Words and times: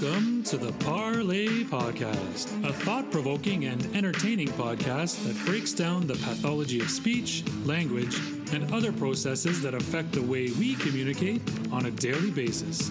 Welcome 0.00 0.44
to 0.44 0.56
the 0.56 0.72
Parle 0.84 1.26
Podcast, 1.66 2.66
a 2.66 2.72
thought 2.72 3.10
provoking 3.10 3.66
and 3.66 3.84
entertaining 3.94 4.48
podcast 4.48 5.22
that 5.24 5.44
breaks 5.44 5.74
down 5.74 6.06
the 6.06 6.14
pathology 6.14 6.80
of 6.80 6.88
speech, 6.88 7.44
language, 7.66 8.18
and 8.52 8.72
other 8.72 8.92
processes 8.92 9.60
that 9.60 9.74
affect 9.74 10.12
the 10.12 10.22
way 10.22 10.52
we 10.52 10.74
communicate 10.76 11.42
on 11.70 11.84
a 11.84 11.90
daily 11.90 12.30
basis. 12.30 12.90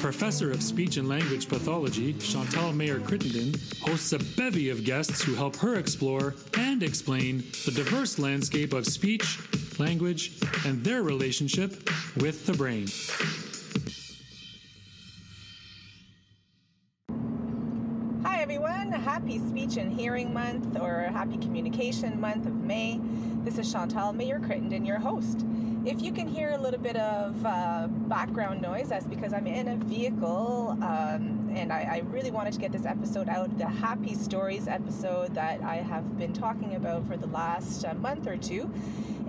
Professor 0.00 0.50
of 0.50 0.62
Speech 0.62 0.96
and 0.96 1.10
Language 1.10 1.46
Pathology, 1.46 2.14
Chantal 2.14 2.72
Mayer 2.72 3.00
Crittenden, 3.00 3.60
hosts 3.82 4.12
a 4.14 4.18
bevy 4.18 4.70
of 4.70 4.82
guests 4.82 5.20
who 5.22 5.34
help 5.34 5.56
her 5.56 5.74
explore 5.74 6.34
and 6.56 6.82
explain 6.82 7.38
the 7.66 7.72
diverse 7.72 8.18
landscape 8.18 8.72
of 8.72 8.86
speech, 8.86 9.38
language, 9.78 10.38
and 10.64 10.82
their 10.82 11.02
relationship 11.02 11.90
with 12.16 12.46
the 12.46 12.54
brain. 12.54 12.86
Month 20.50 20.80
or 20.80 21.02
Happy 21.12 21.36
Communication 21.36 22.20
Month 22.20 22.44
of 22.44 22.56
May. 22.56 22.98
This 23.44 23.56
is 23.56 23.70
Chantal 23.70 24.12
Mayer 24.12 24.40
Crittenden, 24.40 24.84
your 24.84 24.98
host. 24.98 25.46
If 25.84 26.02
you 26.02 26.10
can 26.10 26.26
hear 26.26 26.50
a 26.50 26.58
little 26.58 26.80
bit 26.80 26.96
of 26.96 27.46
uh, 27.46 27.86
background 27.88 28.60
noise, 28.60 28.88
that's 28.88 29.06
because 29.06 29.32
I'm 29.32 29.46
in 29.46 29.68
a 29.68 29.76
vehicle 29.76 30.76
um, 30.82 31.52
and 31.54 31.72
I, 31.72 31.82
I, 31.82 32.02
really 32.06 32.32
wanted 32.32 32.52
to 32.54 32.58
get 32.58 32.72
this 32.72 32.84
episode 32.84 33.28
out 33.28 33.56
the 33.58 33.68
Happy 33.68 34.14
Stories 34.14 34.66
episode 34.66 35.36
that 35.36 35.62
I 35.62 35.76
have 35.76 36.18
been 36.18 36.32
talking 36.32 36.74
about 36.74 37.06
for 37.06 37.16
the 37.16 37.28
last 37.28 37.84
uh, 37.84 37.94
month 37.94 38.26
or 38.26 38.36
two. 38.36 38.68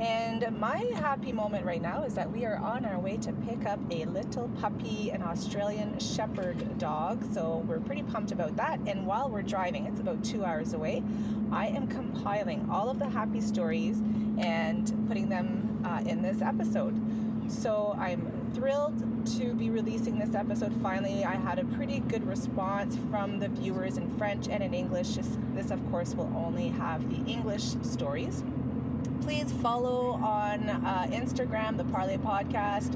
And 0.01 0.59
my 0.59 0.79
happy 0.95 1.31
moment 1.31 1.63
right 1.63 1.81
now 1.81 2.01
is 2.01 2.15
that 2.15 2.31
we 2.31 2.43
are 2.43 2.55
on 2.55 2.85
our 2.85 2.97
way 2.97 3.17
to 3.17 3.31
pick 3.31 3.67
up 3.67 3.79
a 3.91 4.05
little 4.05 4.49
puppy, 4.59 5.11
an 5.11 5.21
Australian 5.21 5.99
Shepherd 5.99 6.79
dog. 6.79 7.23
So 7.35 7.63
we're 7.67 7.79
pretty 7.79 8.01
pumped 8.01 8.31
about 8.31 8.55
that. 8.55 8.79
And 8.87 9.05
while 9.05 9.29
we're 9.29 9.43
driving, 9.43 9.85
it's 9.85 9.99
about 9.99 10.23
two 10.23 10.43
hours 10.43 10.73
away, 10.73 11.03
I 11.51 11.67
am 11.67 11.85
compiling 11.85 12.67
all 12.71 12.89
of 12.89 12.97
the 12.97 13.09
happy 13.09 13.41
stories 13.41 13.99
and 14.39 14.91
putting 15.07 15.29
them 15.29 15.83
uh, 15.85 16.01
in 16.03 16.23
this 16.23 16.41
episode. 16.41 16.99
So 17.47 17.95
I'm 17.99 18.49
thrilled 18.55 19.27
to 19.37 19.53
be 19.53 19.69
releasing 19.69 20.17
this 20.17 20.33
episode 20.33 20.73
finally. 20.81 21.25
I 21.25 21.35
had 21.35 21.59
a 21.59 21.65
pretty 21.65 21.99
good 21.99 22.25
response 22.25 22.97
from 23.11 23.37
the 23.37 23.49
viewers 23.49 23.97
in 23.97 24.09
French 24.17 24.47
and 24.47 24.63
in 24.63 24.73
English. 24.73 25.17
This, 25.53 25.69
of 25.69 25.91
course, 25.91 26.15
will 26.15 26.33
only 26.35 26.69
have 26.69 27.07
the 27.07 27.29
English 27.29 27.75
stories. 27.83 28.43
Please 29.21 29.51
follow 29.51 30.13
on 30.13 30.69
uh, 30.69 31.07
Instagram, 31.11 31.77
the 31.77 31.83
Parle 31.85 32.17
Podcast. 32.17 32.93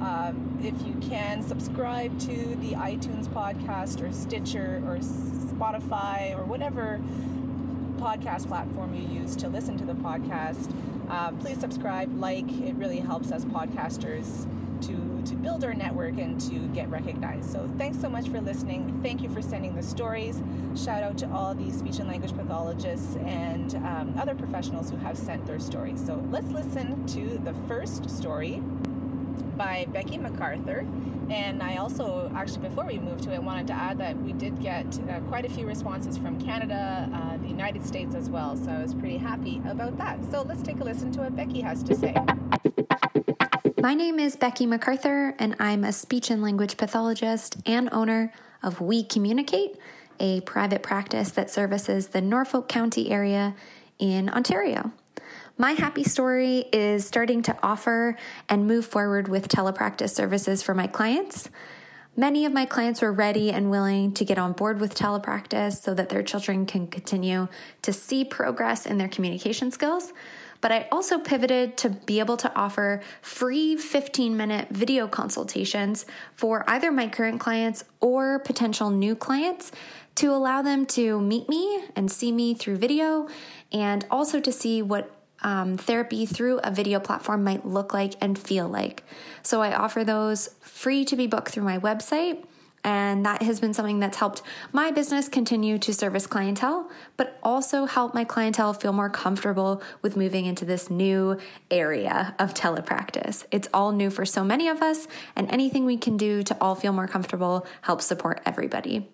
Um, 0.00 0.58
if 0.62 0.74
you 0.86 0.94
can, 1.08 1.42
subscribe 1.42 2.18
to 2.20 2.34
the 2.56 2.72
iTunes 2.72 3.26
podcast 3.28 4.02
or 4.02 4.12
Stitcher 4.12 4.82
or 4.86 4.98
Spotify 4.98 6.36
or 6.38 6.44
whatever 6.44 7.00
podcast 7.98 8.46
platform 8.46 8.94
you 8.94 9.20
use 9.20 9.36
to 9.36 9.48
listen 9.48 9.78
to 9.78 9.84
the 9.84 9.94
podcast. 9.94 10.72
Uh, 11.08 11.32
please 11.32 11.58
subscribe, 11.58 12.14
like. 12.18 12.50
It 12.60 12.74
really 12.74 13.00
helps 13.00 13.32
us 13.32 13.44
podcasters 13.44 14.46
to, 14.82 15.22
to 15.26 15.34
build 15.36 15.64
our 15.64 15.74
network 15.74 16.18
and 16.18 16.40
to 16.42 16.54
get 16.68 16.88
recognized. 16.88 17.50
So 17.50 17.68
thanks 17.78 18.00
so 18.00 18.08
much 18.08 18.28
for 18.28 18.40
listening. 18.40 19.00
Thank 19.02 19.22
you 19.22 19.28
for 19.28 19.42
sending 19.42 19.74
the 19.74 19.82
stories. 19.82 20.42
Shout 20.76 21.02
out 21.02 21.18
to 21.18 21.30
all 21.30 21.54
the 21.54 21.70
speech 21.72 21.98
and 21.98 22.08
language 22.08 22.36
pathologists 22.36 23.16
and 23.16 23.74
um, 23.76 24.14
other 24.18 24.34
professionals 24.34 24.90
who 24.90 24.96
have 24.96 25.16
sent 25.16 25.46
their 25.46 25.58
stories. 25.58 26.04
So 26.04 26.24
let's 26.30 26.48
listen 26.48 27.06
to 27.08 27.38
the 27.38 27.54
first 27.66 28.10
story 28.10 28.62
by 29.56 29.86
Becky 29.92 30.18
MacArthur. 30.18 30.86
And 31.28 31.60
I 31.60 31.76
also, 31.76 32.30
actually, 32.36 32.68
before 32.68 32.84
we 32.84 32.98
move 32.98 33.20
to 33.22 33.32
it, 33.32 33.42
wanted 33.42 33.66
to 33.68 33.72
add 33.72 33.98
that 33.98 34.16
we 34.22 34.32
did 34.32 34.60
get 34.62 34.86
uh, 35.10 35.18
quite 35.20 35.44
a 35.44 35.48
few 35.48 35.66
responses 35.66 36.16
from 36.16 36.40
Canada, 36.40 37.10
uh, 37.12 37.36
the 37.38 37.48
United 37.48 37.84
States 37.84 38.14
as 38.14 38.30
well. 38.30 38.56
So 38.56 38.70
I 38.70 38.80
was 38.80 38.94
pretty 38.94 39.16
happy 39.16 39.60
about 39.66 39.98
that. 39.98 40.18
So 40.30 40.42
let's 40.42 40.62
take 40.62 40.78
a 40.80 40.84
listen 40.84 41.10
to 41.12 41.22
what 41.22 41.34
Becky 41.34 41.60
has 41.62 41.82
to 41.84 41.96
say. 41.96 42.14
My 43.78 43.92
name 43.92 44.18
is 44.18 44.36
Becky 44.36 44.64
MacArthur, 44.64 45.34
and 45.38 45.54
I'm 45.60 45.84
a 45.84 45.92
speech 45.92 46.30
and 46.30 46.40
language 46.40 46.78
pathologist 46.78 47.58
and 47.66 47.90
owner 47.92 48.32
of 48.62 48.80
We 48.80 49.04
Communicate, 49.04 49.76
a 50.18 50.40
private 50.40 50.82
practice 50.82 51.32
that 51.32 51.50
services 51.50 52.08
the 52.08 52.22
Norfolk 52.22 52.70
County 52.70 53.10
area 53.10 53.54
in 53.98 54.30
Ontario. 54.30 54.92
My 55.58 55.72
happy 55.72 56.04
story 56.04 56.64
is 56.72 57.06
starting 57.06 57.42
to 57.42 57.56
offer 57.62 58.16
and 58.48 58.66
move 58.66 58.86
forward 58.86 59.28
with 59.28 59.48
telepractice 59.48 60.10
services 60.10 60.62
for 60.62 60.72
my 60.72 60.86
clients. 60.86 61.50
Many 62.16 62.46
of 62.46 62.54
my 62.54 62.64
clients 62.64 63.02
were 63.02 63.12
ready 63.12 63.52
and 63.52 63.70
willing 63.70 64.14
to 64.14 64.24
get 64.24 64.38
on 64.38 64.54
board 64.54 64.80
with 64.80 64.94
telepractice 64.94 65.82
so 65.82 65.92
that 65.92 66.08
their 66.08 66.22
children 66.22 66.64
can 66.64 66.86
continue 66.86 67.46
to 67.82 67.92
see 67.92 68.24
progress 68.24 68.86
in 68.86 68.96
their 68.96 69.08
communication 69.08 69.70
skills. 69.70 70.14
But 70.66 70.72
I 70.72 70.88
also 70.90 71.20
pivoted 71.20 71.76
to 71.76 71.90
be 71.90 72.18
able 72.18 72.36
to 72.38 72.52
offer 72.56 73.00
free 73.22 73.76
15 73.76 74.36
minute 74.36 74.66
video 74.70 75.06
consultations 75.06 76.06
for 76.34 76.64
either 76.68 76.90
my 76.90 77.06
current 77.06 77.38
clients 77.38 77.84
or 78.00 78.40
potential 78.40 78.90
new 78.90 79.14
clients 79.14 79.70
to 80.16 80.32
allow 80.32 80.62
them 80.62 80.84
to 80.86 81.20
meet 81.20 81.48
me 81.48 81.84
and 81.94 82.10
see 82.10 82.32
me 82.32 82.52
through 82.52 82.78
video 82.78 83.28
and 83.70 84.04
also 84.10 84.40
to 84.40 84.50
see 84.50 84.82
what 84.82 85.08
um, 85.42 85.76
therapy 85.76 86.26
through 86.26 86.58
a 86.64 86.72
video 86.72 86.98
platform 86.98 87.44
might 87.44 87.64
look 87.64 87.94
like 87.94 88.14
and 88.20 88.36
feel 88.36 88.66
like. 88.66 89.04
So 89.44 89.62
I 89.62 89.72
offer 89.72 90.02
those 90.02 90.48
free 90.62 91.04
to 91.04 91.14
be 91.14 91.28
booked 91.28 91.52
through 91.52 91.62
my 91.62 91.78
website. 91.78 92.42
And 92.86 93.26
that 93.26 93.42
has 93.42 93.58
been 93.58 93.74
something 93.74 93.98
that's 93.98 94.16
helped 94.16 94.42
my 94.72 94.92
business 94.92 95.28
continue 95.28 95.76
to 95.76 95.92
service 95.92 96.28
clientele, 96.28 96.88
but 97.16 97.36
also 97.42 97.84
help 97.84 98.14
my 98.14 98.22
clientele 98.22 98.72
feel 98.72 98.92
more 98.92 99.10
comfortable 99.10 99.82
with 100.02 100.16
moving 100.16 100.46
into 100.46 100.64
this 100.64 100.88
new 100.88 101.36
area 101.68 102.36
of 102.38 102.54
telepractice. 102.54 103.44
It's 103.50 103.68
all 103.74 103.90
new 103.90 104.08
for 104.08 104.24
so 104.24 104.44
many 104.44 104.68
of 104.68 104.82
us, 104.82 105.08
and 105.34 105.50
anything 105.50 105.84
we 105.84 105.96
can 105.96 106.16
do 106.16 106.44
to 106.44 106.56
all 106.60 106.76
feel 106.76 106.92
more 106.92 107.08
comfortable 107.08 107.66
helps 107.82 108.06
support 108.06 108.40
everybody. 108.46 109.08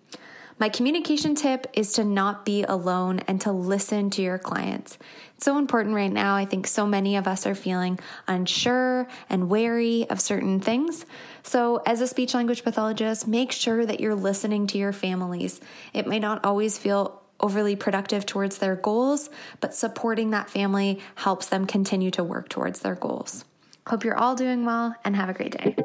My 0.59 0.69
communication 0.69 1.35
tip 1.35 1.67
is 1.73 1.93
to 1.93 2.03
not 2.03 2.45
be 2.45 2.63
alone 2.63 3.19
and 3.27 3.41
to 3.41 3.51
listen 3.51 4.09
to 4.11 4.21
your 4.21 4.37
clients. 4.37 4.97
It's 5.35 5.45
so 5.45 5.57
important 5.57 5.95
right 5.95 6.11
now. 6.11 6.35
I 6.35 6.45
think 6.45 6.67
so 6.67 6.85
many 6.85 7.15
of 7.15 7.27
us 7.27 7.45
are 7.47 7.55
feeling 7.55 7.99
unsure 8.27 9.07
and 9.29 9.49
wary 9.49 10.07
of 10.09 10.21
certain 10.21 10.59
things. 10.59 11.05
So, 11.41 11.81
as 11.85 12.01
a 12.01 12.07
speech 12.07 12.33
language 12.33 12.63
pathologist, 12.63 13.27
make 13.27 13.51
sure 13.51 13.85
that 13.85 13.99
you're 13.99 14.15
listening 14.15 14.67
to 14.67 14.77
your 14.77 14.93
families. 14.93 15.59
It 15.93 16.07
may 16.07 16.19
not 16.19 16.45
always 16.45 16.77
feel 16.77 17.21
overly 17.39 17.75
productive 17.75 18.25
towards 18.25 18.59
their 18.59 18.75
goals, 18.75 19.29
but 19.59 19.75
supporting 19.75 20.29
that 20.29 20.49
family 20.49 21.01
helps 21.15 21.47
them 21.47 21.65
continue 21.65 22.11
to 22.11 22.23
work 22.23 22.47
towards 22.47 22.79
their 22.79 22.95
goals. 22.95 23.43
Hope 23.87 24.05
you're 24.05 24.17
all 24.17 24.35
doing 24.35 24.65
well 24.65 24.95
and 25.03 25.15
have 25.15 25.29
a 25.29 25.33
great 25.33 25.57
day. 25.57 25.75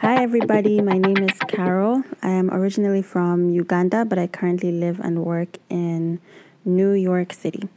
Hi, 0.00 0.22
everybody. 0.22 0.82
My 0.82 0.98
name 0.98 1.16
is 1.18 1.38
Carol. 1.48 2.02
I 2.22 2.28
am 2.28 2.50
originally 2.50 3.00
from 3.00 3.48
Uganda, 3.48 4.04
but 4.04 4.18
I 4.18 4.26
currently 4.26 4.70
live 4.70 5.00
and 5.00 5.24
work 5.24 5.56
in 5.70 6.20
New 6.66 6.92
York 6.92 7.32
City. 7.32 7.68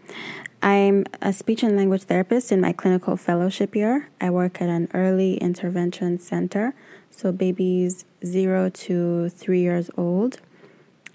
I'm 0.61 1.05
a 1.21 1.31
speech 1.31 1.63
and 1.63 1.77
language 1.77 2.03
therapist 2.03 2.51
in 2.51 2.59
my 2.59 2.73
clinical 2.73 3.15
fellowship 3.15 3.73
year. 3.73 4.09
I 4.19 4.31
work 4.31 4.61
at 4.61 4.67
an 4.67 4.89
early 4.93 5.35
intervention 5.37 6.19
center, 6.19 6.73
so 7.09 7.31
babies 7.31 8.03
zero 8.25 8.69
to 8.69 9.29
three 9.29 9.61
years 9.61 9.89
old. 9.95 10.41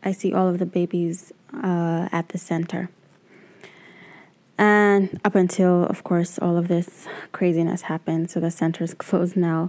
I 0.03 0.13
see 0.13 0.33
all 0.33 0.49
of 0.49 0.59
the 0.59 0.67
babies 0.67 1.33
uh, 1.53 2.09
at 2.13 2.31
the 2.31 2.39
center. 2.39 2.89
And 4.57 5.21
up 5.25 5.35
until, 5.35 5.85
of 5.87 6.05
course, 6.05 6.39
all 6.39 6.57
of 6.57 6.69
this 6.69 7.09
craziness 7.33 7.83
happened, 7.83 8.31
so 8.31 8.39
the 8.39 8.51
center 8.51 8.85
is 8.85 8.95
closed 8.99 9.37
now. 9.37 9.69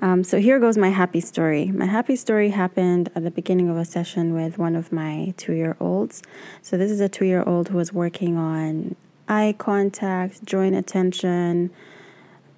Um, 0.00 0.24
so 0.24 0.38
here 0.38 0.58
goes 0.58 0.76
my 0.76 0.90
happy 0.90 1.20
story. 1.20 1.70
My 1.70 1.86
happy 1.86 2.16
story 2.16 2.50
happened 2.50 3.10
at 3.14 3.24
the 3.24 3.30
beginning 3.30 3.70
of 3.70 3.78
a 3.78 3.84
session 3.84 4.34
with 4.34 4.58
one 4.58 4.76
of 4.76 4.92
my 4.92 5.32
two 5.38 5.54
year 5.54 5.76
olds. 5.80 6.22
So 6.60 6.76
this 6.76 6.90
is 6.90 7.00
a 7.00 7.08
two 7.08 7.24
year 7.24 7.42
old 7.44 7.68
who 7.68 7.78
was 7.78 7.92
working 7.92 8.36
on 8.36 8.94
eye 9.26 9.54
contact, 9.56 10.44
joint 10.44 10.74
attention, 10.74 11.70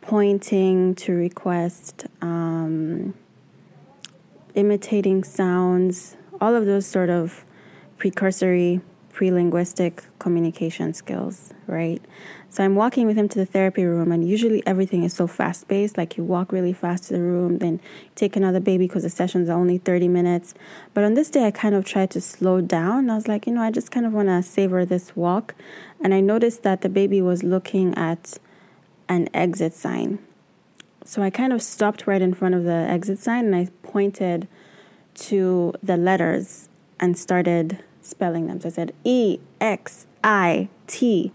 pointing 0.01 0.95
to 0.97 1.13
request, 1.13 2.07
um, 2.21 3.15
imitating 4.55 5.23
sounds, 5.23 6.17
all 6.41 6.57
of 6.57 6.67
those 6.67 6.87
sort 6.87 7.11
of 7.11 7.45
precursory 7.99 8.81
pre-linguistic 9.19 10.05
communication 10.21 10.95
skills, 10.95 11.53
right? 11.67 12.01
So 12.51 12.63
I'm 12.63 12.77
walking 12.77 13.05
with 13.05 13.17
him 13.19 13.29
to 13.31 13.39
the 13.41 13.45
therapy 13.45 13.83
room, 13.83 14.13
and 14.13 14.23
usually 14.23 14.65
everything 14.65 15.03
is 15.03 15.13
so 15.13 15.27
fast 15.27 15.67
paced. 15.67 15.99
Like 15.99 16.17
you 16.17 16.23
walk 16.23 16.53
really 16.53 16.73
fast 16.73 17.09
to 17.09 17.15
the 17.15 17.21
room, 17.21 17.59
then 17.59 17.81
take 18.15 18.37
another 18.37 18.61
baby 18.61 18.87
because 18.87 19.03
the 19.03 19.11
sessions 19.11 19.49
are 19.49 19.59
only 19.59 19.79
30 19.79 20.07
minutes. 20.07 20.55
But 20.95 21.03
on 21.03 21.15
this 21.15 21.31
day, 21.31 21.49
I 21.49 21.51
kind 21.51 21.75
of 21.75 21.85
tried 21.85 22.11
to 22.11 22.21
slow 22.21 22.61
down. 22.61 23.11
I 23.11 23.17
was 23.17 23.27
like, 23.27 23.49
you 23.49 23.53
know, 23.53 23.61
I 23.61 23.73
just 23.73 23.91
kind 23.91 24.07
of 24.07 24.13
want 24.13 24.29
to 24.29 24.41
savor 24.41 24.85
this 24.85 25.17
walk. 25.17 25.57
And 26.01 26.15
I 26.15 26.21
noticed 26.21 26.63
that 26.63 26.83
the 26.83 26.89
baby 26.89 27.21
was 27.21 27.43
looking 27.43 27.97
at 27.97 28.39
an 29.09 29.29
exit 29.35 29.75
sign. 29.75 30.21
So 31.05 31.23
I 31.23 31.31
kind 31.31 31.53
of 31.53 31.61
stopped 31.61 32.07
right 32.07 32.23
in 32.23 32.35
front 32.35 32.55
of 32.55 32.63
the 32.63 32.87
exit 32.89 33.19
sign 33.19 33.47
and 33.47 33.57
I 33.57 33.67
pointed 33.83 34.47
to 35.15 35.75
the 35.83 35.97
letters 35.97 36.69
and 37.01 37.19
started 37.19 37.83
spelling 38.09 38.47
them. 38.47 38.61
So 38.61 38.69
I 38.69 38.73
said 38.73 38.93
E 39.05 39.39
X 39.61 40.07
I 40.25 40.69
T. 40.87 41.33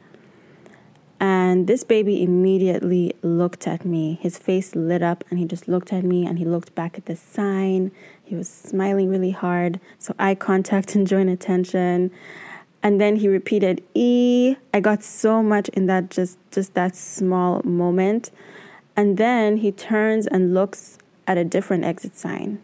And 1.20 1.68
this 1.68 1.86
baby 1.86 2.22
immediately 2.22 3.14
looked 3.22 3.66
at 3.66 3.86
me. 3.86 4.20
His 4.22 4.38
face 4.38 4.76
lit 4.76 5.02
up 5.02 5.24
and 5.30 5.40
he 5.40 5.46
just 5.46 5.70
looked 5.70 5.94
at 5.94 6.04
me 6.04 6.26
and 6.26 6.38
he 6.38 6.44
looked 6.44 6.76
back 6.76 6.98
at 6.98 7.06
the 7.06 7.16
sign. 7.16 7.92
He 8.22 8.36
was 8.36 8.50
smiling 8.50 9.10
really 9.10 9.32
hard. 9.32 9.80
So 10.00 10.14
eye 10.20 10.36
contact 10.36 10.96
and 10.96 11.08
joint 11.08 11.30
attention. 11.30 12.12
And 12.82 13.00
then 13.00 13.16
he 13.16 13.30
repeated 13.30 13.82
E. 13.94 14.58
I 14.74 14.82
got 14.82 15.02
so 15.02 15.42
much 15.42 15.70
in 15.70 15.86
that 15.86 16.10
just 16.10 16.38
just 16.52 16.74
that 16.74 16.94
small 16.96 17.62
moment. 17.64 18.32
And 18.98 19.18
then 19.18 19.58
he 19.58 19.72
turns 19.72 20.28
and 20.28 20.54
looks 20.54 20.98
at 21.26 21.38
a 21.38 21.46
different 21.46 21.86
exit 21.86 22.18
sign. 22.18 22.62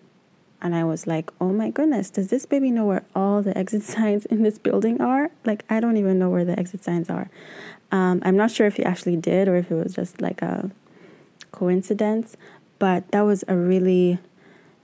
And 0.61 0.75
I 0.75 0.83
was 0.83 1.07
like, 1.07 1.31
oh 1.39 1.49
my 1.49 1.69
goodness, 1.69 2.09
does 2.09 2.27
this 2.27 2.45
baby 2.45 2.71
know 2.71 2.85
where 2.85 3.05
all 3.15 3.41
the 3.41 3.57
exit 3.57 3.83
signs 3.95 4.25
in 4.25 4.43
this 4.43 4.57
building 4.57 5.01
are? 5.01 5.31
Like, 5.45 5.63
I 5.69 5.79
don't 5.79 5.97
even 5.97 6.19
know 6.19 6.29
where 6.29 6.45
the 6.45 6.57
exit 6.59 6.83
signs 6.83 7.09
are. 7.09 7.29
Um, 7.91 8.21
I'm 8.23 8.37
not 8.37 8.51
sure 8.51 8.67
if 8.67 8.75
he 8.75 8.83
actually 8.83 9.17
did 9.17 9.47
or 9.47 9.55
if 9.55 9.71
it 9.71 9.75
was 9.75 9.95
just 9.95 10.21
like 10.21 10.41
a 10.41 10.69
coincidence, 11.51 12.37
but 12.77 13.09
that 13.11 13.21
was 13.21 13.43
a 13.47 13.55
really 13.55 14.19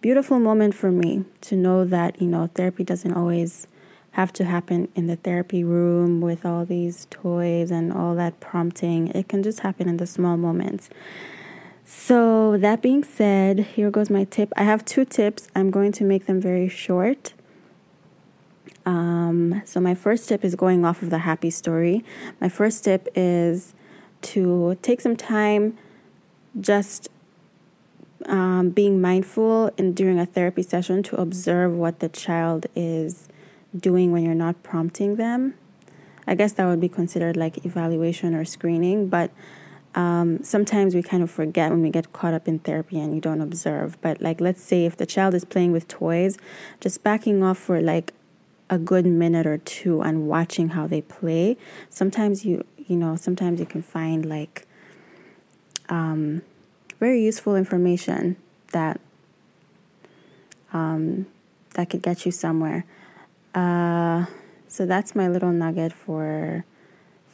beautiful 0.02 0.40
moment 0.40 0.76
for 0.76 0.92
me 0.92 1.26
to 1.42 1.56
know 1.56 1.86
that, 1.86 2.22
you 2.22 2.28
know, 2.28 2.50
therapy 2.54 2.84
doesn't 2.84 3.14
always 3.14 3.68
have 4.12 4.32
to 4.32 4.46
happen 4.46 4.88
in 4.96 5.08
the 5.08 5.18
therapy 5.18 5.64
room 5.64 6.22
with 6.22 6.46
all 6.46 6.66
these 6.66 7.06
toys 7.10 7.70
and 7.70 7.92
all 7.92 8.16
that 8.16 8.40
prompting. 8.40 9.10
It 9.10 9.28
can 9.28 9.44
just 9.44 9.60
happen 9.60 9.90
in 9.90 9.98
the 9.98 10.08
small 10.08 10.38
moments. 10.38 10.90
So, 11.88 12.58
that 12.58 12.82
being 12.82 13.04
said, 13.04 13.60
here 13.60 13.92
goes 13.92 14.10
my 14.10 14.24
tip. 14.24 14.52
I 14.58 14.64
have 14.64 14.84
two 14.86 15.06
tips. 15.06 15.48
I'm 15.56 15.70
going 15.70 15.92
to 15.94 16.04
make 16.04 16.26
them 16.26 16.42
very 16.42 16.68
short. 16.68 17.34
Um, 18.88 19.62
so, 19.66 19.80
my 19.80 19.94
first 19.94 20.28
tip 20.28 20.44
is 20.44 20.56
going 20.56 20.84
off 20.84 21.04
of 21.04 21.12
the 21.12 21.20
happy 21.20 21.52
story. 21.52 22.04
My 22.42 22.50
first 22.50 22.84
tip 22.84 23.08
is 23.14 23.76
to 24.24 24.80
take 24.82 25.00
some 25.00 25.16
time 25.16 25.78
just 26.60 27.10
um, 28.26 28.72
being 28.72 29.00
mindful 29.00 29.70
in 29.78 29.94
during 29.94 30.20
a 30.20 30.26
therapy 30.26 30.64
session 30.64 31.04
to 31.04 31.22
observe 31.22 31.72
what 31.72 32.00
the 32.00 32.10
child 32.10 32.66
is 32.76 33.28
doing 33.78 34.12
when 34.12 34.24
you're 34.24 34.34
not 34.34 34.64
prompting 34.64 35.18
them. 35.18 35.54
I 36.26 36.34
guess 36.34 36.54
that 36.54 36.66
would 36.66 36.82
be 36.82 36.90
considered 36.90 37.38
like 37.38 37.64
evaluation 37.64 38.34
or 38.34 38.44
screening, 38.44 39.08
but 39.08 39.30
um, 39.96 40.44
sometimes 40.44 40.94
we 40.94 41.02
kind 41.02 41.24
of 41.24 41.32
forget 41.32 41.72
when 41.72 41.82
we 41.82 41.90
get 41.90 42.12
caught 42.14 42.34
up 42.34 42.48
in 42.48 42.60
therapy 42.60 43.00
and 43.00 43.16
you 43.16 43.22
don't 43.22 43.42
observe. 43.42 44.00
But, 44.02 44.22
like, 44.22 44.42
let's 44.42 44.62
say 44.62 44.86
if 44.86 44.98
the 44.98 45.06
child 45.06 45.34
is 45.34 45.46
playing 45.46 45.72
with 45.72 45.88
toys, 45.88 46.38
just 46.82 47.02
backing 47.02 47.42
off 47.42 47.58
for 47.58 47.82
like 47.82 48.14
a 48.70 48.78
good 48.78 49.06
minute 49.06 49.46
or 49.46 49.58
two 49.60 50.02
and 50.02 50.28
watching 50.28 50.70
how 50.70 50.88
they 50.88 51.02
play. 51.02 51.58
Sometimes 51.90 52.46
you, 52.46 52.66
you 52.78 52.96
know, 52.96 53.16
sometimes 53.16 53.60
you 53.60 53.66
can 53.66 53.82
find 53.82 54.26
like 54.26 54.68
um, 55.90 56.42
very 57.00 57.24
useful 57.24 57.56
information 57.56 58.36
that 58.72 59.00
um, 60.74 61.28
that 61.76 61.90
could 61.90 62.02
get 62.02 62.26
you 62.26 62.32
somewhere. 62.32 62.86
Uh, 63.54 64.26
so 64.68 64.86
that's 64.86 65.16
my 65.16 65.28
little 65.28 65.52
nugget 65.52 65.94
for 65.94 66.66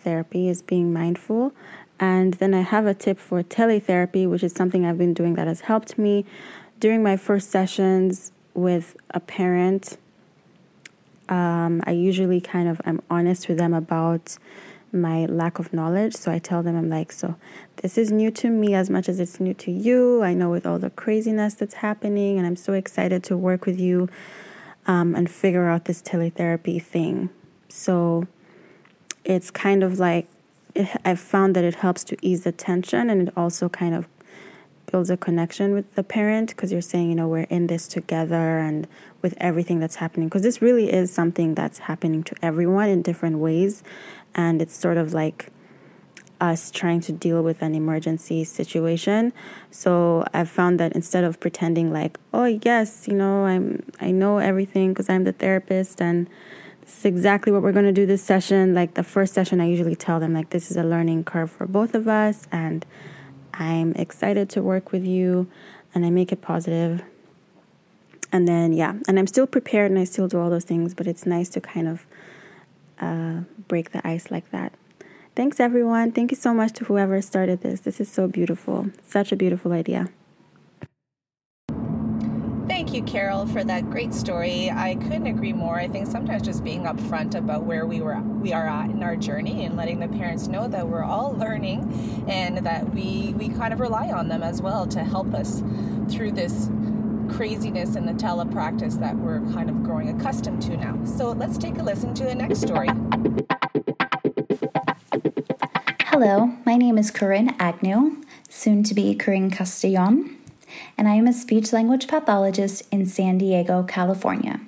therapy 0.04 0.50
is 0.50 0.62
being 0.62 0.94
mindful. 0.94 1.54
And 2.02 2.34
then 2.34 2.56
I 2.56 2.62
have 2.62 2.88
a 2.88 2.96
tip 2.96 3.20
for 3.20 3.44
teletherapy, 3.44 4.28
which 4.28 4.44
is 4.44 4.54
something 4.54 4.86
I've 4.86 4.98
been 4.98 5.14
doing 5.14 5.36
that 5.36 5.46
has 5.46 5.62
helped 5.62 6.00
me 6.00 6.26
during 6.80 7.04
my 7.04 7.16
first 7.16 7.52
sessions 7.52 8.32
with 8.56 8.98
a 9.12 9.20
parent. 9.20 9.98
Um, 11.30 11.84
I 11.86 11.92
usually 11.92 12.42
kind 12.42 12.68
of 12.68 12.82
I'm 12.86 13.02
honest 13.10 13.48
with 13.48 13.60
them 13.60 13.76
about 13.76 14.38
my 14.92 15.26
lack 15.28 15.60
of 15.60 15.72
knowledge. 15.74 16.16
So 16.16 16.32
I 16.32 16.40
tell 16.40 16.64
them 16.64 16.76
I'm 16.76 16.90
like, 16.90 17.12
so 17.12 17.36
this 17.78 18.00
is 18.00 18.12
new 18.12 18.32
to 18.32 18.50
me 18.50 18.74
as 18.74 18.90
much 18.90 19.08
as 19.08 19.20
it's 19.20 19.40
new 19.40 19.54
to 19.54 19.72
you. 19.72 20.24
I 20.24 20.34
know 20.34 20.50
with 20.50 20.66
all 20.66 20.80
the 20.80 20.90
craziness 20.90 21.54
that's 21.54 21.76
happening, 21.76 22.40
and 22.40 22.48
I'm 22.48 22.56
so 22.56 22.74
excited 22.74 23.24
to 23.26 23.38
work 23.38 23.68
with 23.68 23.80
you 23.80 24.10
um, 24.88 25.16
and 25.16 25.30
figure 25.30 25.70
out 25.70 25.86
this 25.86 26.02
teletherapy 26.02 26.82
thing. 26.82 27.30
So 27.70 28.28
it's 29.24 29.52
kind 29.52 29.84
of 29.84 30.00
like 30.00 30.28
it, 30.76 30.90
I've 31.06 31.20
found 31.20 31.56
that 31.56 31.64
it 31.64 31.76
helps 31.76 32.04
to 32.06 32.18
ease 32.22 32.44
the 32.44 32.52
tension 32.52 33.10
and 33.10 33.28
it 33.28 33.34
also 33.38 33.70
kind 33.70 33.96
of 33.96 34.08
builds 34.92 35.10
a 35.10 35.18
connection 35.18 35.74
with 35.74 35.96
the 35.96 36.04
parent 36.04 36.50
because 36.50 36.72
you're 36.72 36.82
saying, 36.82 37.10
you 37.10 37.16
know, 37.16 37.28
we're 37.28 37.44
in 37.44 37.68
this 37.68 37.88
together 37.88 38.60
and 38.60 38.88
with 39.22 39.34
everything 39.38 39.80
that's 39.80 39.96
happening. 39.96 40.28
Because 40.28 40.42
this 40.42 40.62
really 40.62 40.92
is 40.92 41.12
something 41.12 41.56
that's 41.56 41.80
happening 41.80 42.24
to 42.24 42.36
everyone 42.42 42.90
in 42.90 43.02
different 43.02 43.40
ways. 43.40 43.84
And 44.36 44.62
it's 44.62 44.76
sort 44.76 44.98
of 44.98 45.14
like 45.14 45.50
us 46.42 46.72
trying 46.72 47.00
to 47.00 47.12
deal 47.12 47.44
with 47.44 47.62
an 47.62 47.76
emergency 47.76 48.44
situation. 48.44 49.32
So 49.70 50.26
I've 50.34 50.50
found 50.50 50.80
that 50.80 50.94
instead 50.94 51.24
of 51.24 51.40
pretending 51.40 51.94
like, 51.94 52.20
oh 52.34 52.46
yes, 52.46 53.08
you 53.08 53.14
know, 53.14 53.46
I'm 53.46 53.84
I 54.02 54.12
know 54.12 54.40
everything 54.40 54.90
because 54.90 55.08
I'm 55.08 55.24
the 55.24 55.34
therapist 55.34 56.02
and 56.02 56.28
this 56.92 57.00
is 57.00 57.06
exactly 57.06 57.54
what 57.54 57.62
we're 57.62 57.72
going 57.72 57.86
to 57.86 57.94
do 57.94 58.06
this 58.06 58.22
session. 58.22 58.74
Like 58.74 58.96
the 58.96 59.04
first 59.04 59.34
session, 59.34 59.62
I 59.62 59.66
usually 59.66 59.96
tell 59.96 60.20
them, 60.20 60.34
like, 60.34 60.50
this 60.50 60.70
is 60.70 60.76
a 60.76 60.84
learning 60.84 61.24
curve 61.24 61.50
for 61.50 61.66
both 61.66 61.96
of 61.96 62.08
us, 62.08 62.48
and 62.52 62.86
I'm 63.54 63.94
excited 63.94 64.50
to 64.52 64.62
work 64.62 64.92
with 64.92 65.06
you, 65.06 65.48
and 65.96 66.06
I 66.06 66.10
make 66.10 66.34
it 66.34 66.42
positive. 66.42 67.02
And 68.34 68.48
then, 68.48 68.74
yeah, 68.74 68.96
and 69.08 69.18
I'm 69.18 69.28
still 69.28 69.48
prepared 69.48 69.92
and 69.92 70.00
I 70.00 70.06
still 70.06 70.28
do 70.28 70.40
all 70.40 70.50
those 70.50 70.64
things, 70.64 70.94
but 70.94 71.08
it's 71.08 71.26
nice 71.26 71.50
to 71.50 71.62
kind 71.62 71.88
of 71.88 72.06
uh, 73.00 73.42
break 73.68 73.92
the 73.92 74.06
ice 74.08 74.32
like 74.32 74.52
that. 74.52 74.74
Thanks, 75.36 75.60
everyone. 75.60 76.12
Thank 76.12 76.32
you 76.32 76.38
so 76.38 76.54
much 76.54 76.74
to 76.74 76.86
whoever 76.86 77.22
started 77.22 77.62
this. 77.62 77.82
This 77.82 78.00
is 78.00 78.10
so 78.10 78.28
beautiful. 78.28 78.88
Such 79.06 79.32
a 79.32 79.36
beautiful 79.36 79.72
idea. 79.72 80.10
Thank 82.92 83.08
you, 83.08 83.14
Carol, 83.14 83.46
for 83.46 83.64
that 83.64 83.90
great 83.90 84.14
story. 84.14 84.70
I 84.70 84.96
couldn't 84.96 85.28
agree 85.28 85.54
more. 85.54 85.80
I 85.80 85.88
think 85.88 86.08
sometimes 86.08 86.44
just 86.44 86.62
being 86.62 86.84
upfront 86.84 87.36
about 87.36 87.64
where 87.64 87.86
we 87.88 88.02
were 88.02 88.20
we 88.20 88.52
are 88.52 88.68
at 88.68 88.90
in 88.90 89.02
our 89.02 89.16
journey 89.16 89.64
and 89.64 89.78
letting 89.78 90.02
the 90.02 90.10
parents 90.10 90.50
know 90.50 90.68
that 90.68 90.90
we're 90.90 91.06
all 91.06 91.34
learning 91.38 92.26
and 92.28 92.58
that 92.66 92.94
we 92.94 93.34
we 93.38 93.48
kind 93.48 93.72
of 93.72 93.80
rely 93.80 94.12
on 94.12 94.28
them 94.28 94.44
as 94.44 94.62
well 94.62 94.86
to 94.88 95.06
help 95.06 95.34
us 95.34 95.64
through 96.10 96.34
this 96.34 96.70
craziness 97.30 97.96
in 97.96 98.06
the 98.06 98.12
telepractice 98.12 99.00
that 99.00 99.16
we're 99.16 99.40
kind 99.54 99.70
of 99.70 99.84
growing 99.84 100.10
accustomed 100.10 100.62
to 100.64 100.76
now. 100.76 101.00
So 101.06 101.32
let's 101.32 101.58
take 101.58 101.78
a 101.78 101.84
listen 101.84 102.14
to 102.16 102.26
the 102.26 102.36
next 102.36 102.60
story. 102.60 102.90
Hello, 106.08 106.58
my 106.66 106.76
name 106.76 106.98
is 106.98 107.10
Corinne 107.10 107.56
Agnew, 107.58 108.22
soon 108.50 108.84
to 108.84 108.94
be 108.94 109.16
Corinne 109.16 109.50
Castellon 109.50 110.41
and 110.98 111.08
I 111.08 111.16
am 111.16 111.28
a 111.28 111.34
speech 111.34 111.74
language 111.74 112.08
pathologist 112.08 112.84
in 112.92 113.06
San 113.06 113.38
Diego, 113.38 113.84
California. 113.84 114.60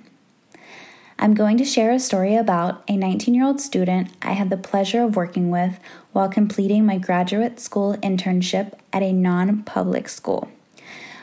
I'm 1.19 1.35
going 1.35 1.57
to 1.57 1.65
share 1.65 1.91
a 1.91 1.99
story 1.99 2.35
about 2.35 2.83
a 2.87 2.97
19 2.97 3.33
year 3.33 3.45
old 3.45 3.61
student 3.61 4.09
I 4.21 4.33
had 4.33 4.49
the 4.49 4.57
pleasure 4.57 5.03
of 5.03 5.15
working 5.15 5.49
with 5.49 5.79
while 6.11 6.27
completing 6.27 6.85
my 6.85 6.97
graduate 6.97 7.59
school 7.59 7.95
internship 7.97 8.73
at 8.91 9.03
a 9.03 9.13
non 9.13 9.63
public 9.63 10.09
school. 10.09 10.49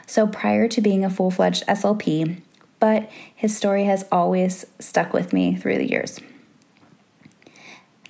So, 0.07 0.27
prior 0.27 0.69
to 0.69 0.81
being 0.81 1.05
a 1.05 1.11
full 1.11 1.31
fledged 1.31 1.67
SLP, 1.67 2.41
but 2.79 3.11
his 3.35 3.57
story 3.57 3.85
has 3.85 4.07
always 4.11 4.65
stuck 4.79 5.13
with 5.13 5.33
me 5.33 5.55
through 5.55 5.79
the 5.79 5.91
years. 5.91 6.19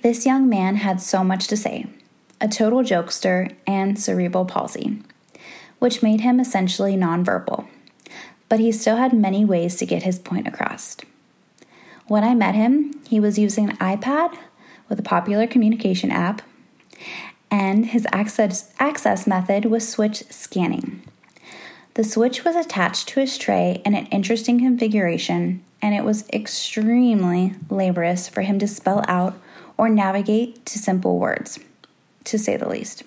This 0.01 0.25
young 0.25 0.49
man 0.49 0.77
had 0.77 1.01
so 1.01 1.23
much 1.23 1.47
to 1.47 1.57
say 1.57 1.87
a 2.39 2.47
total 2.47 2.81
jokester 2.81 3.53
and 3.67 3.99
cerebral 3.99 4.45
palsy 4.45 5.03
which 5.81 6.03
made 6.03 6.21
him 6.21 6.39
essentially 6.39 6.95
nonverbal. 6.95 7.65
But 8.49 8.59
he 8.59 8.71
still 8.71 8.97
had 8.97 9.13
many 9.13 9.43
ways 9.43 9.77
to 9.77 9.85
get 9.87 10.03
his 10.03 10.19
point 10.19 10.47
across. 10.47 10.95
When 12.05 12.23
I 12.23 12.35
met 12.35 12.53
him, 12.53 13.01
he 13.07 13.19
was 13.19 13.39
using 13.39 13.67
an 13.67 13.77
iPad 13.77 14.37
with 14.87 14.99
a 14.99 15.03
popular 15.03 15.47
communication 15.47 16.11
app, 16.11 16.43
and 17.49 17.87
his 17.87 18.05
access, 18.11 18.71
access 18.77 19.25
method 19.25 19.65
was 19.65 19.89
switch 19.89 20.23
scanning. 20.29 21.01
The 21.95 22.03
switch 22.03 22.45
was 22.45 22.55
attached 22.55 23.07
to 23.09 23.19
his 23.19 23.39
tray 23.39 23.81
in 23.83 23.95
an 23.95 24.05
interesting 24.07 24.59
configuration, 24.59 25.63
and 25.81 25.95
it 25.95 26.05
was 26.05 26.29
extremely 26.31 27.55
laborious 27.71 28.29
for 28.29 28.43
him 28.43 28.59
to 28.59 28.67
spell 28.67 29.03
out 29.07 29.33
or 29.77 29.89
navigate 29.89 30.63
to 30.67 30.77
simple 30.77 31.17
words, 31.17 31.57
to 32.25 32.37
say 32.37 32.55
the 32.55 32.69
least. 32.69 33.01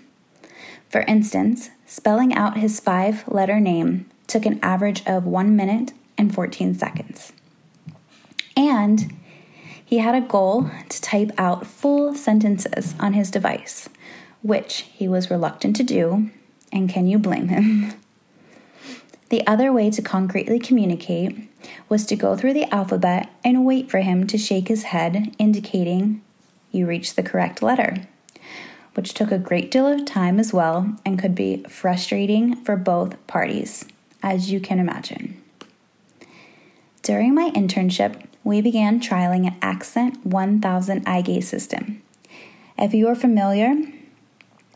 For 0.94 1.00
instance, 1.08 1.70
Spelling 1.86 2.32
out 2.32 2.58
his 2.58 2.78
five 2.78 3.26
letter 3.26 3.58
name 3.58 4.08
took 4.28 4.46
an 4.46 4.60
average 4.62 5.04
of 5.08 5.26
1 5.26 5.56
minute 5.56 5.92
and 6.16 6.32
14 6.32 6.72
seconds. 6.72 7.32
And 8.56 9.12
he 9.84 9.98
had 9.98 10.14
a 10.14 10.24
goal 10.24 10.70
to 10.88 11.02
type 11.02 11.32
out 11.36 11.66
full 11.66 12.14
sentences 12.14 12.94
on 13.00 13.14
his 13.14 13.32
device, 13.32 13.88
which 14.42 14.86
he 14.94 15.08
was 15.08 15.32
reluctant 15.32 15.74
to 15.74 15.82
do, 15.82 16.30
and 16.70 16.88
can 16.88 17.08
you 17.08 17.18
blame 17.18 17.48
him? 17.48 17.94
The 19.30 19.44
other 19.48 19.72
way 19.72 19.90
to 19.90 20.00
concretely 20.00 20.60
communicate 20.60 21.50
was 21.88 22.06
to 22.06 22.14
go 22.14 22.36
through 22.36 22.52
the 22.52 22.72
alphabet 22.72 23.30
and 23.42 23.64
wait 23.64 23.90
for 23.90 23.98
him 23.98 24.28
to 24.28 24.38
shake 24.38 24.68
his 24.68 24.84
head, 24.84 25.34
indicating 25.40 26.22
you 26.70 26.86
reached 26.86 27.16
the 27.16 27.24
correct 27.24 27.60
letter, 27.62 28.06
which 28.94 29.14
took 29.14 29.30
a 29.30 29.38
great 29.38 29.70
deal 29.70 29.86
of 29.86 30.04
time 30.04 30.40
as 30.40 30.52
well 30.52 30.96
and 31.04 31.18
could 31.18 31.34
be 31.34 31.64
frustrating 31.68 32.56
for 32.56 32.76
both 32.76 33.24
parties, 33.26 33.84
as 34.22 34.50
you 34.50 34.60
can 34.60 34.78
imagine. 34.78 35.40
During 37.02 37.34
my 37.34 37.50
internship, 37.50 38.24
we 38.44 38.60
began 38.60 39.00
trialing 39.00 39.46
an 39.46 39.56
Accent 39.60 40.24
1000 40.24 41.06
eye 41.06 41.22
gaze 41.22 41.48
system. 41.48 42.02
If 42.78 42.94
you 42.94 43.08
are 43.08 43.14
familiar 43.14 43.74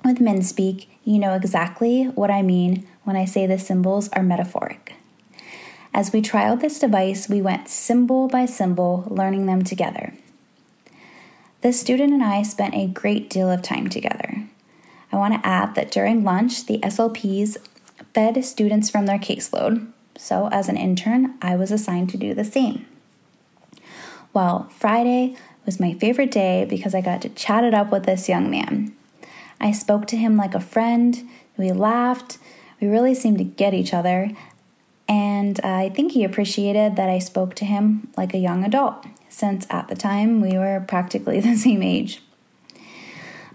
with 0.04 0.18
Minspeak, 0.18 0.86
you 1.04 1.18
know 1.18 1.34
exactly 1.34 2.04
what 2.04 2.30
I 2.30 2.42
mean 2.42 2.86
when 3.04 3.16
I 3.16 3.24
say 3.24 3.46
the 3.46 3.58
symbols 3.58 4.08
are 4.10 4.22
metaphoric. 4.22 4.94
As 5.94 6.12
we 6.12 6.20
trialed 6.20 6.60
this 6.60 6.78
device, 6.78 7.28
we 7.28 7.40
went 7.40 7.68
symbol 7.68 8.28
by 8.28 8.46
symbol, 8.46 9.04
learning 9.08 9.46
them 9.46 9.64
together. 9.64 10.12
This 11.60 11.80
student 11.80 12.12
and 12.12 12.22
I 12.22 12.42
spent 12.42 12.76
a 12.76 12.86
great 12.86 13.28
deal 13.28 13.50
of 13.50 13.62
time 13.62 13.88
together. 13.88 14.44
I 15.10 15.16
want 15.16 15.34
to 15.34 15.46
add 15.46 15.74
that 15.74 15.90
during 15.90 16.22
lunch, 16.22 16.66
the 16.66 16.78
SLPs 16.78 17.56
fed 18.14 18.44
students 18.44 18.88
from 18.88 19.06
their 19.06 19.18
caseload, 19.18 19.90
so 20.16 20.48
as 20.52 20.68
an 20.68 20.76
intern, 20.76 21.34
I 21.42 21.56
was 21.56 21.72
assigned 21.72 22.10
to 22.10 22.16
do 22.16 22.32
the 22.32 22.44
same. 22.44 22.86
Well, 24.32 24.68
Friday 24.70 25.36
was 25.66 25.80
my 25.80 25.94
favorite 25.94 26.30
day 26.30 26.64
because 26.64 26.94
I 26.94 27.00
got 27.00 27.22
to 27.22 27.28
chat 27.28 27.64
it 27.64 27.74
up 27.74 27.90
with 27.90 28.04
this 28.04 28.28
young 28.28 28.48
man. 28.48 28.94
I 29.60 29.72
spoke 29.72 30.06
to 30.08 30.16
him 30.16 30.36
like 30.36 30.54
a 30.54 30.60
friend, 30.60 31.28
we 31.56 31.72
laughed, 31.72 32.38
we 32.80 32.86
really 32.86 33.16
seemed 33.16 33.38
to 33.38 33.44
get 33.44 33.74
each 33.74 33.92
other, 33.92 34.30
and 35.08 35.58
I 35.64 35.88
think 35.88 36.12
he 36.12 36.22
appreciated 36.22 36.94
that 36.94 37.08
I 37.08 37.18
spoke 37.18 37.56
to 37.56 37.64
him 37.64 38.12
like 38.16 38.32
a 38.32 38.38
young 38.38 38.62
adult, 38.62 39.04
since 39.28 39.66
at 39.70 39.88
the 39.88 39.96
time 39.96 40.40
we 40.40 40.56
were 40.56 40.84
practically 40.86 41.40
the 41.40 41.56
same 41.56 41.82
age. 41.82 42.22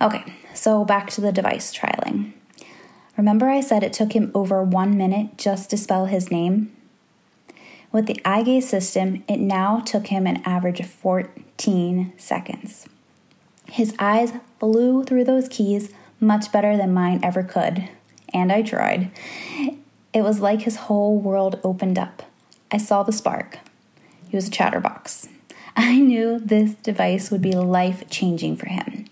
Okay, 0.01 0.33
so 0.53 0.83
back 0.83 1.09
to 1.11 1.21
the 1.21 1.31
device 1.31 1.73
trialing. 1.73 2.33
Remember, 3.17 3.47
I 3.47 3.61
said 3.61 3.83
it 3.83 3.93
took 3.93 4.13
him 4.13 4.31
over 4.33 4.63
one 4.63 4.97
minute 4.97 5.37
just 5.37 5.69
to 5.69 5.77
spell 5.77 6.07
his 6.07 6.31
name? 6.31 6.75
With 7.91 8.07
the 8.07 8.19
eye 8.25 8.41
gaze 8.41 8.67
system, 8.67 9.23
it 9.27 9.37
now 9.37 9.79
took 9.79 10.07
him 10.07 10.25
an 10.25 10.41
average 10.45 10.79
of 10.79 10.87
14 10.87 12.13
seconds. 12.17 12.87
His 13.67 13.93
eyes 13.99 14.33
flew 14.59 15.03
through 15.03 15.25
those 15.25 15.47
keys 15.47 15.91
much 16.19 16.51
better 16.51 16.75
than 16.75 16.93
mine 16.93 17.19
ever 17.21 17.43
could, 17.43 17.87
and 18.33 18.51
I 18.51 18.63
tried. 18.63 19.11
It 20.11 20.23
was 20.23 20.39
like 20.39 20.63
his 20.63 20.75
whole 20.75 21.19
world 21.19 21.59
opened 21.63 21.99
up. 21.99 22.23
I 22.71 22.77
saw 22.77 23.03
the 23.03 23.11
spark. 23.11 23.59
He 24.27 24.35
was 24.35 24.47
a 24.47 24.51
chatterbox. 24.51 25.27
I 25.75 25.99
knew 25.99 26.39
this 26.39 26.73
device 26.73 27.31
would 27.31 27.41
be 27.41 27.53
life 27.53 28.09
changing 28.09 28.57
for 28.57 28.67
him. 28.67 29.05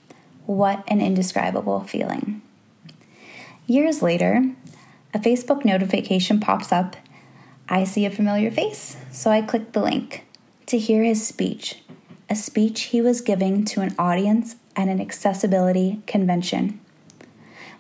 What 0.45 0.83
an 0.87 1.01
indescribable 1.01 1.81
feeling. 1.81 2.41
Years 3.67 4.01
later, 4.01 4.51
a 5.13 5.19
Facebook 5.19 5.65
notification 5.65 6.39
pops 6.39 6.71
up. 6.71 6.95
I 7.67 7.83
see 7.83 8.05
a 8.05 8.11
familiar 8.11 8.51
face, 8.51 8.97
so 9.11 9.31
I 9.31 9.41
click 9.41 9.71
the 9.71 9.81
link 9.81 10.25
to 10.67 10.77
hear 10.77 11.03
his 11.03 11.27
speech, 11.27 11.83
a 12.29 12.35
speech 12.35 12.83
he 12.83 13.01
was 13.01 13.21
giving 13.21 13.65
to 13.65 13.81
an 13.81 13.93
audience 13.99 14.55
at 14.75 14.87
an 14.87 15.01
accessibility 15.01 16.01
convention. 16.07 16.79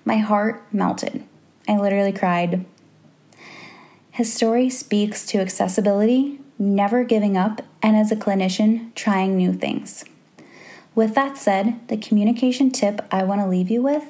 My 0.03 0.17
heart 0.17 0.65
melted. 0.73 1.23
I 1.67 1.77
literally 1.77 2.11
cried. 2.11 2.65
His 4.11 4.33
story 4.33 4.69
speaks 4.69 5.25
to 5.27 5.39
accessibility, 5.39 6.40
never 6.61 7.03
giving 7.03 7.35
up, 7.35 7.61
and 7.81 7.97
as 7.97 8.11
a 8.11 8.15
clinician, 8.15 8.93
trying 8.93 9.35
new 9.35 9.51
things. 9.51 10.05
With 10.93 11.15
that 11.15 11.37
said, 11.37 11.87
the 11.87 11.97
communication 11.97 12.69
tip 12.69 13.05
I 13.11 13.23
want 13.23 13.41
to 13.41 13.47
leave 13.47 13.71
you 13.71 13.81
with 13.81 14.03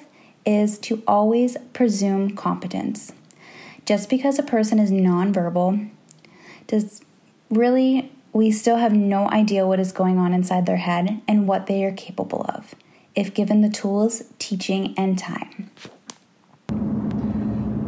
is 0.46 0.78
to 0.80 1.02
always 1.08 1.56
presume 1.74 2.36
competence. 2.36 3.14
Just 3.86 4.10
because 4.10 4.38
a 4.38 4.44
person 4.44 4.80
is 4.80 4.92
nonverbal 4.92 5.90
does 6.68 7.02
really 7.50 8.12
we 8.34 8.52
still 8.52 8.78
have 8.78 8.94
no 8.94 9.28
idea 9.30 9.68
what 9.68 9.80
is 9.80 9.92
going 9.92 10.18
on 10.18 10.34
inside 10.34 10.66
their 10.66 10.78
head 10.78 11.22
and 11.28 11.48
what 11.48 11.68
they 11.68 11.84
are 11.84 11.92
capable 11.92 12.46
of 12.50 12.76
if 13.14 13.34
given 13.34 13.62
the 13.62 13.70
tools, 13.70 14.24
teaching, 14.40 14.94
and 14.98 15.20
time. 15.20 15.70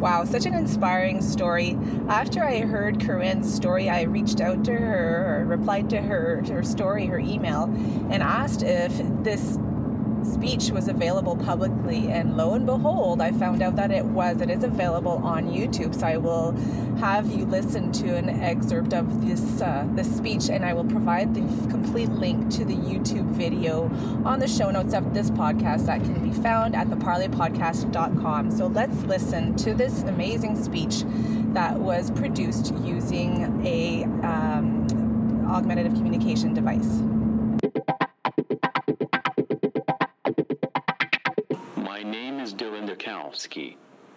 Wow, 0.04 0.26
such 0.26 0.46
an 0.46 0.54
inspiring 0.54 1.22
story. 1.22 1.80
After 2.10 2.44
I 2.44 2.60
heard 2.60 3.00
Corinne's 3.00 3.54
story, 3.54 3.90
I 3.90 4.02
reached 4.02 4.42
out 4.42 4.66
to 4.66 4.74
her 4.74 5.40
or 5.40 5.46
replied 5.46 5.90
to 5.92 6.02
her 6.02 6.44
her 6.46 6.62
story, 6.62 7.06
her 7.06 7.20
email, 7.20 7.74
and 8.10 8.22
asked 8.22 8.64
if 8.64 8.92
this 9.24 9.58
speech 10.26 10.70
was 10.72 10.88
available 10.88 11.36
publicly 11.36 12.10
and 12.12 12.36
lo 12.38 12.54
and 12.54 12.66
behold 12.66 13.22
i 13.22 13.32
found 13.32 13.62
out 13.62 13.76
that 13.76 13.92
it 13.92 14.06
was. 14.06 14.42
It 14.42 14.50
is 14.50 14.64
available 14.64 15.20
on 15.24 15.48
youtube 15.48 15.98
so 15.98 16.08
i 16.08 16.18
will 16.18 16.52
have 17.00 17.32
you 17.32 17.46
listen 17.46 17.92
to 17.94 18.16
an 18.16 18.30
excerpt 18.30 18.94
of 18.94 19.26
this 19.26 19.62
uh, 19.62 19.88
this 19.94 20.16
speech 20.16 20.50
and 20.50 20.66
i 20.66 20.74
will 20.74 20.86
provide 20.86 21.34
the 21.34 21.42
complete 21.70 22.10
link 22.10 22.50
to 22.52 22.66
the 22.66 22.76
youtube 22.76 23.30
video 23.32 23.90
on 24.26 24.40
the 24.40 24.48
show 24.48 24.70
notes 24.72 24.94
of 24.94 25.14
this 25.14 25.30
podcast 25.32 25.86
that 25.86 26.02
can 26.02 26.30
be 26.30 26.36
found 26.42 26.76
at 26.76 26.88
theparlepodcast.com 26.88 28.52
so 28.52 28.68
let's 28.68 29.04
listen 29.04 29.56
to 29.56 29.74
this 29.74 30.04
amazing 30.04 30.62
speech 30.62 31.04
that 31.54 31.78
was 31.78 32.12
produced 32.12 32.74
using 32.84 33.66
a 33.66 34.04
um, 34.26 34.88
augmentative 35.50 35.94
communication 35.94 36.54
device 36.54 37.02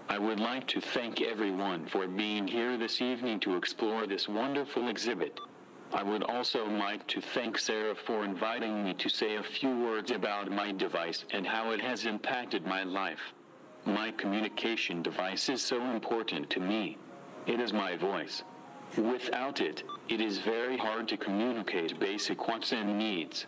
I 0.09 0.19
would 0.19 0.39
like 0.39 0.67
to 0.69 0.81
thank 0.81 1.21
everyone 1.21 1.87
for 1.87 2.07
being 2.07 2.47
here 2.47 2.77
this 2.77 3.01
evening 3.01 3.41
to 3.41 3.57
explore 3.57 4.07
this 4.07 4.29
wonderful 4.29 4.89
exhibit. 4.89 5.41
I 5.93 6.03
would 6.03 6.23
also 6.23 6.67
like 6.67 7.07
to 7.09 7.21
thank 7.21 7.59
Sarah 7.59 7.95
for 7.95 8.25
inviting 8.25 8.85
me 8.85 8.95
to 8.95 9.09
say 9.09 9.37
a 9.37 9.43
few 9.43 9.77
words 9.81 10.11
about 10.11 10.51
my 10.51 10.73
device 10.73 11.25
and 11.31 11.47
how 11.47 11.71
it 11.71 11.81
has 11.81 12.07
impacted 12.07 12.67
my 12.67 12.83
life. 12.83 13.33
My 13.85 14.11
communication 14.13 15.03
device 15.03 15.49
is 15.49 15.63
so 15.63 15.81
important 15.81 16.51
to 16.51 16.61
me. 16.61 16.99
It 17.47 17.61
is 17.61 17.73
my 17.73 17.97
voice. 17.97 18.43
Without 18.97 19.61
it, 19.61 19.83
it 20.09 20.21
is 20.21 20.39
very 20.39 20.77
hard 20.77 21.09
to 21.09 21.17
communicate 21.17 21.99
basic 21.99 22.49
wants 22.49 22.73
and 22.73 22.99
needs. 22.99 23.47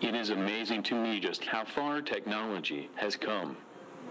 It 0.00 0.14
is 0.14 0.30
amazing 0.30 0.82
to 0.84 0.94
me 0.94 1.20
just 1.20 1.44
how 1.44 1.64
far 1.64 2.02
technology 2.02 2.90
has 2.96 3.16
come. 3.16 3.56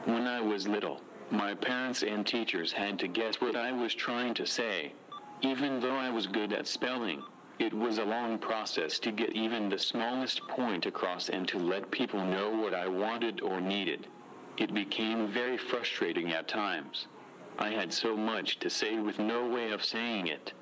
When 0.06 0.28
I 0.28 0.40
was 0.40 0.68
little, 0.68 1.02
my 1.32 1.56
parents 1.56 2.04
and 2.04 2.28
teachers 2.28 2.72
had 2.72 3.00
to 3.00 3.08
guess 3.08 3.42
what 3.42 3.56
I 3.56 3.72
was 3.72 3.96
trying 3.96 4.36
to 4.36 4.46
say. 4.46 4.94
Even 5.42 5.80
though 5.80 5.96
I 5.96 6.12
was 6.12 6.28
good 6.28 6.54
at 6.54 6.68
spelling, 6.68 7.24
it 7.58 7.74
was 7.74 7.98
a 7.98 8.06
long 8.06 8.38
process 8.38 9.00
to 9.00 9.12
get 9.12 9.34
even 9.34 9.68
the 9.68 9.80
smallest 9.80 10.48
point 10.48 10.86
across 10.86 11.30
and 11.30 11.48
to 11.48 11.58
let 11.58 11.90
people 11.90 12.24
know 12.24 12.52
what 12.52 12.76
I 12.76 12.88
wanted 12.88 13.42
or 13.42 13.60
needed. 13.60 14.06
It 14.58 14.76
became 14.76 15.28
very 15.28 15.58
frustrating 15.58 16.32
at 16.32 16.48
times. 16.48 17.08
I 17.58 17.72
had 17.72 17.92
so 17.92 18.16
much 18.16 18.60
to 18.60 18.70
say 18.70 19.00
with 19.00 19.18
no 19.18 19.48
way 19.48 19.72
of 19.72 19.84
saying 19.84 20.28
it. 20.28 20.54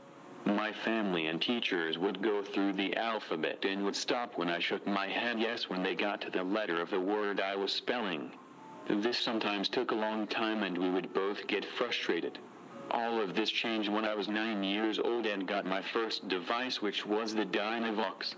My 0.45 0.71
family 0.71 1.27
and 1.27 1.41
teachers 1.41 1.97
would 1.97 2.21
go 2.21 2.43
through 2.43 2.73
the 2.73 2.95
alphabet 2.95 3.65
and 3.65 3.83
would 3.83 3.97
stop 3.97 4.37
when 4.37 4.49
I 4.49 4.59
shook 4.59 4.87
my 4.87 5.07
head 5.07 5.37
yes 5.37 5.69
when 5.69 5.83
they 5.83 5.95
got 5.95 6.21
to 6.21 6.29
the 6.29 6.43
letter 6.43 6.79
of 6.79 6.91
the 6.91 7.01
word 7.01 7.41
I 7.41 7.57
was 7.57 7.73
spelling. 7.73 8.31
This 8.87 9.17
sometimes 9.17 9.69
took 9.69 9.91
a 9.91 9.95
long 9.95 10.27
time 10.27 10.63
and 10.63 10.77
we 10.77 10.89
would 10.89 11.13
both 11.13 11.47
get 11.47 11.63
frustrated. 11.63 12.39
All 12.91 13.21
of 13.21 13.33
this 13.33 13.49
changed 13.49 13.89
when 13.89 14.05
I 14.05 14.13
was 14.13 14.27
9 14.27 14.61
years 14.63 14.99
old 14.99 15.25
and 15.25 15.47
got 15.47 15.65
my 15.65 15.81
first 15.81 16.27
device 16.27 16.81
which 16.81 17.05
was 17.05 17.33
the 17.33 17.45
Dynavox. 17.45 18.35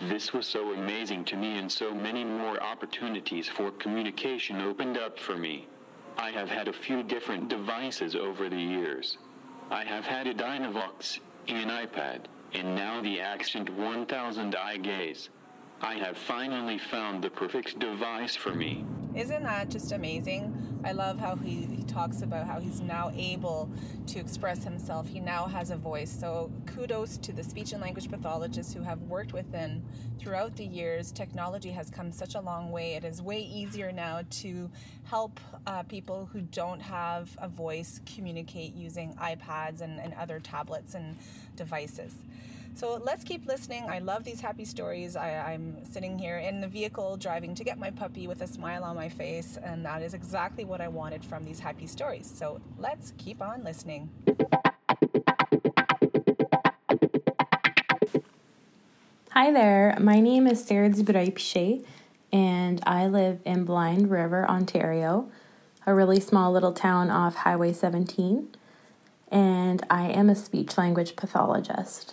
This 0.00 0.34
was 0.34 0.46
so 0.46 0.74
amazing 0.74 1.24
to 1.26 1.36
me 1.36 1.56
and 1.56 1.72
so 1.72 1.94
many 1.94 2.24
more 2.24 2.62
opportunities 2.62 3.48
for 3.48 3.70
communication 3.70 4.60
opened 4.60 4.98
up 4.98 5.18
for 5.18 5.36
me. 5.36 5.66
I 6.18 6.30
have 6.30 6.50
had 6.50 6.68
a 6.68 6.72
few 6.72 7.02
different 7.02 7.48
devices 7.48 8.14
over 8.14 8.50
the 8.50 8.60
years. 8.60 9.16
I 9.70 9.84
have 9.84 10.04
had 10.04 10.26
a 10.26 10.34
Dynavox, 10.34 11.20
an 11.48 11.68
iPad, 11.68 12.26
and 12.52 12.74
now 12.74 13.00
the 13.00 13.20
Accent 13.20 13.70
1000 13.70 14.54
eye 14.54 14.76
gaze. 14.76 15.30
I 15.80 15.94
have 15.94 16.16
finally 16.16 16.78
found 16.78 17.24
the 17.24 17.30
perfect 17.30 17.78
device 17.78 18.36
for 18.36 18.54
me. 18.54 18.84
Isn't 19.16 19.44
that 19.44 19.70
just 19.70 19.92
amazing? 19.92 20.82
I 20.84 20.92
love 20.92 21.18
how 21.18 21.36
he, 21.36 21.62
he 21.64 21.84
talks 21.84 22.20
about 22.20 22.46
how 22.46 22.60
he's 22.60 22.82
now 22.82 23.10
able 23.16 23.70
to 24.08 24.18
express 24.18 24.62
himself. 24.62 25.08
He 25.08 25.20
now 25.20 25.46
has 25.46 25.70
a 25.70 25.76
voice. 25.76 26.10
So 26.10 26.52
kudos 26.66 27.16
to 27.18 27.32
the 27.32 27.42
speech 27.42 27.72
and 27.72 27.80
language 27.80 28.10
pathologists 28.10 28.74
who 28.74 28.82
have 28.82 29.00
worked 29.04 29.32
with 29.32 29.50
him 29.50 29.82
throughout 30.18 30.54
the 30.56 30.66
years. 30.66 31.12
Technology 31.12 31.70
has 31.70 31.88
come 31.88 32.12
such 32.12 32.34
a 32.34 32.40
long 32.40 32.70
way. 32.70 32.92
It 32.92 33.04
is 33.04 33.22
way 33.22 33.40
easier 33.40 33.90
now 33.90 34.20
to 34.42 34.70
help 35.04 35.40
uh, 35.66 35.82
people 35.84 36.28
who 36.30 36.42
don't 36.42 36.80
have 36.80 37.30
a 37.38 37.48
voice 37.48 38.02
communicate 38.14 38.74
using 38.74 39.14
iPads 39.14 39.80
and, 39.80 39.98
and 39.98 40.12
other 40.12 40.40
tablets 40.40 40.94
and 40.94 41.16
devices. 41.56 42.12
So 42.76 43.00
let's 43.02 43.24
keep 43.24 43.46
listening. 43.46 43.84
I 43.88 44.00
love 44.00 44.22
these 44.22 44.38
happy 44.38 44.66
stories. 44.66 45.16
I, 45.16 45.54
am 45.54 45.82
sitting 45.82 46.18
here 46.18 46.36
in 46.36 46.60
the 46.60 46.68
vehicle 46.68 47.16
driving 47.16 47.54
to 47.54 47.64
get 47.64 47.78
my 47.78 47.90
puppy 47.90 48.26
with 48.26 48.42
a 48.42 48.46
smile 48.46 48.84
on 48.84 48.94
my 48.96 49.08
face, 49.08 49.56
and 49.62 49.82
that 49.86 50.02
is 50.02 50.12
exactly 50.12 50.66
what 50.66 50.82
I 50.82 50.88
wanted 50.88 51.24
from 51.24 51.42
these 51.42 51.58
happy 51.58 51.86
stories. 51.86 52.30
So 52.30 52.60
let's 52.78 53.14
keep 53.16 53.40
on 53.40 53.64
listening. 53.64 54.10
Hi 59.30 59.50
there, 59.50 59.96
my 59.98 60.20
name 60.20 60.46
is 60.46 60.62
Sarah 60.62 60.90
Dubreuil 60.90 61.82
and 62.30 62.82
I 62.86 63.06
live 63.06 63.40
in 63.46 63.64
Blind 63.64 64.10
River, 64.10 64.46
Ontario, 64.46 65.30
a 65.86 65.94
really 65.94 66.20
small 66.20 66.52
little 66.52 66.74
town 66.74 67.10
off 67.10 67.36
Highway 67.36 67.72
17, 67.72 68.54
and 69.30 69.82
I 69.88 70.08
am 70.08 70.28
a 70.28 70.34
speech 70.34 70.76
language 70.76 71.16
pathologist. 71.16 72.12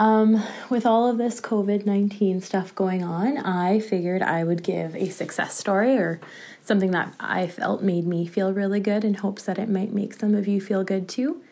Um, 0.00 0.42
with 0.70 0.86
all 0.86 1.10
of 1.10 1.18
this 1.18 1.42
COVID 1.42 1.84
19 1.84 2.40
stuff 2.40 2.74
going 2.74 3.04
on, 3.04 3.36
I 3.36 3.80
figured 3.80 4.22
I 4.22 4.44
would 4.44 4.62
give 4.62 4.96
a 4.96 5.10
success 5.10 5.58
story 5.58 5.98
or 5.98 6.22
something 6.62 6.92
that 6.92 7.14
I 7.20 7.46
felt 7.46 7.82
made 7.82 8.06
me 8.06 8.26
feel 8.26 8.54
really 8.54 8.80
good 8.80 9.04
in 9.04 9.12
hopes 9.12 9.42
that 9.42 9.58
it 9.58 9.68
might 9.68 9.92
make 9.92 10.14
some 10.14 10.34
of 10.34 10.48
you 10.48 10.58
feel 10.58 10.84
good 10.84 11.06
too. 11.06 11.42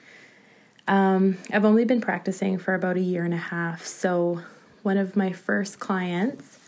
Um, 0.87 1.37
I've 1.53 1.67
only 1.67 1.85
been 1.85 2.01
practicing 2.01 2.57
for 2.57 2.73
about 2.73 2.97
a 2.97 3.01
year 3.01 3.23
and 3.23 3.35
a 3.35 3.37
half, 3.37 3.85
so 3.85 4.41
one 4.83 4.97
of 4.97 5.15
my 5.15 5.31
first 5.31 5.79
clients 5.79 6.59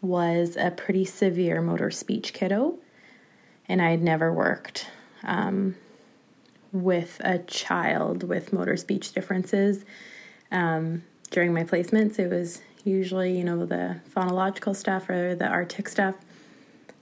was 0.00 0.56
a 0.56 0.70
pretty 0.70 1.04
severe 1.04 1.60
motor 1.60 1.90
speech 1.90 2.34
kiddo, 2.34 2.78
and 3.68 3.82
I 3.82 3.90
had 3.90 4.00
never 4.00 4.32
worked 4.32 4.90
um, 5.24 5.74
with 6.70 7.20
a 7.24 7.40
child 7.40 8.22
with 8.22 8.52
motor 8.52 8.76
speech 8.76 9.10
differences 9.10 9.84
um, 10.52 11.02
during 11.26 11.52
my 11.52 11.64
placements. 11.64 12.18
It 12.18 12.30
was 12.30 12.60
usually, 12.84 13.36
you 13.36 13.44
know, 13.44 13.66
the 13.66 14.00
phonological 14.14 14.74
stuff 14.74 15.08
or 15.08 15.34
the 15.34 15.46
artic 15.46 15.88
stuff. 15.88 16.14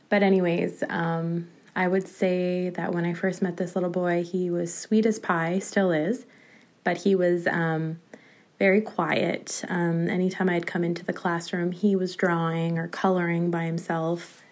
But, 0.08 0.22
anyways, 0.22 0.82
um, 0.88 1.48
I 1.76 1.88
would 1.88 2.06
say 2.06 2.70
that 2.70 2.92
when 2.92 3.04
I 3.04 3.14
first 3.14 3.42
met 3.42 3.56
this 3.56 3.74
little 3.74 3.90
boy, 3.90 4.22
he 4.22 4.50
was 4.50 4.72
sweet 4.72 5.06
as 5.06 5.18
pie, 5.18 5.58
still 5.58 5.90
is, 5.90 6.24
but 6.84 6.98
he 6.98 7.14
was 7.14 7.46
um, 7.46 8.00
very 8.58 8.80
quiet. 8.80 9.64
Um, 9.68 10.08
anytime 10.08 10.48
I'd 10.48 10.66
come 10.66 10.84
into 10.84 11.04
the 11.04 11.12
classroom, 11.12 11.72
he 11.72 11.96
was 11.96 12.14
drawing 12.14 12.78
or 12.78 12.88
coloring 12.88 13.50
by 13.50 13.64
himself 13.64 14.42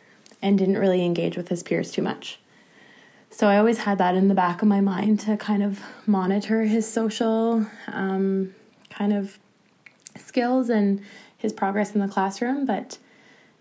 and 0.40 0.58
didn't 0.58 0.78
really 0.78 1.04
engage 1.04 1.36
with 1.36 1.48
his 1.48 1.62
peers 1.62 1.92
too 1.92 2.02
much. 2.02 2.40
So 3.30 3.46
I 3.46 3.56
always 3.56 3.78
had 3.78 3.98
that 3.98 4.14
in 4.14 4.28
the 4.28 4.34
back 4.34 4.60
of 4.60 4.68
my 4.68 4.80
mind 4.80 5.20
to 5.20 5.36
kind 5.36 5.62
of 5.62 5.80
monitor 6.06 6.64
his 6.64 6.90
social 6.90 7.66
um, 7.86 8.54
kind 8.90 9.12
of 9.12 9.38
skills 10.16 10.68
and 10.68 11.00
his 11.36 11.52
progress 11.52 11.94
in 11.94 12.00
the 12.00 12.08
classroom. 12.08 12.66
But 12.66 12.98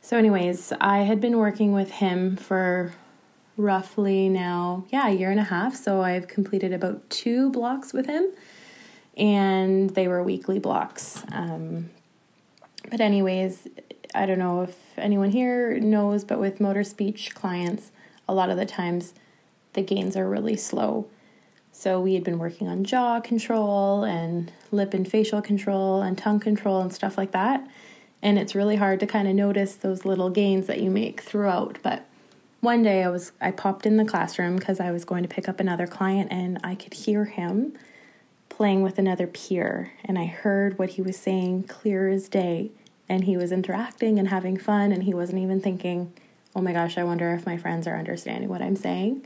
so, 0.01 0.17
anyways, 0.17 0.73
I 0.81 0.99
had 0.99 1.21
been 1.21 1.37
working 1.37 1.73
with 1.73 1.91
him 1.91 2.35
for 2.35 2.93
roughly 3.57 4.29
now, 4.29 4.85
yeah, 4.89 5.07
a 5.07 5.11
year 5.11 5.29
and 5.29 5.39
a 5.39 5.43
half. 5.43 5.75
So 5.75 6.01
I've 6.01 6.27
completed 6.27 6.73
about 6.73 7.09
two 7.09 7.51
blocks 7.51 7.93
with 7.93 8.07
him, 8.07 8.27
and 9.15 9.91
they 9.91 10.07
were 10.07 10.23
weekly 10.23 10.59
blocks. 10.59 11.23
Um, 11.31 11.89
but, 12.89 12.99
anyways, 12.99 13.67
I 14.15 14.25
don't 14.25 14.39
know 14.39 14.61
if 14.61 14.77
anyone 14.97 15.31
here 15.31 15.79
knows, 15.79 16.23
but 16.23 16.39
with 16.39 16.59
motor 16.59 16.83
speech 16.83 17.35
clients, 17.35 17.91
a 18.27 18.33
lot 18.33 18.49
of 18.49 18.57
the 18.57 18.65
times 18.65 19.13
the 19.73 19.81
gains 19.81 20.17
are 20.17 20.27
really 20.27 20.57
slow. 20.57 21.07
So 21.71 22.01
we 22.01 22.15
had 22.15 22.23
been 22.23 22.39
working 22.39 22.67
on 22.67 22.83
jaw 22.83 23.19
control 23.21 24.03
and 24.03 24.51
lip 24.71 24.93
and 24.93 25.07
facial 25.07 25.41
control 25.41 26.01
and 26.01 26.17
tongue 26.17 26.39
control 26.39 26.81
and 26.81 26.93
stuff 26.93 27.17
like 27.17 27.31
that. 27.31 27.67
And 28.21 28.37
it's 28.37 28.55
really 28.55 28.75
hard 28.75 28.99
to 28.99 29.07
kind 29.07 29.27
of 29.27 29.35
notice 29.35 29.75
those 29.75 30.05
little 30.05 30.29
gains 30.29 30.67
that 30.67 30.81
you 30.81 30.89
make 30.89 31.21
throughout. 31.21 31.79
But 31.81 32.05
one 32.61 32.83
day 32.83 33.03
I 33.03 33.09
was 33.09 33.31
I 33.41 33.51
popped 33.51 33.85
in 33.85 33.97
the 33.97 34.05
classroom 34.05 34.55
because 34.55 34.79
I 34.79 34.91
was 34.91 35.03
going 35.03 35.23
to 35.23 35.29
pick 35.29 35.49
up 35.49 35.59
another 35.59 35.87
client 35.87 36.31
and 36.31 36.59
I 36.63 36.75
could 36.75 36.93
hear 36.93 37.25
him 37.25 37.73
playing 38.49 38.83
with 38.83 38.99
another 38.99 39.25
peer 39.25 39.93
and 40.05 40.19
I 40.19 40.25
heard 40.25 40.77
what 40.77 40.91
he 40.91 41.01
was 41.01 41.17
saying 41.17 41.63
clear 41.63 42.07
as 42.09 42.29
day 42.29 42.71
and 43.09 43.23
he 43.23 43.35
was 43.35 43.51
interacting 43.51 44.19
and 44.19 44.27
having 44.27 44.57
fun 44.57 44.91
and 44.91 45.03
he 45.03 45.13
wasn't 45.13 45.39
even 45.39 45.59
thinking, 45.59 46.13
"Oh 46.55 46.61
my 46.61 46.71
gosh, 46.71 46.97
I 46.97 47.03
wonder 47.03 47.33
if 47.33 47.45
my 47.45 47.57
friends 47.57 47.87
are 47.87 47.97
understanding 47.97 48.49
what 48.49 48.61
I'm 48.61 48.75
saying." 48.75 49.25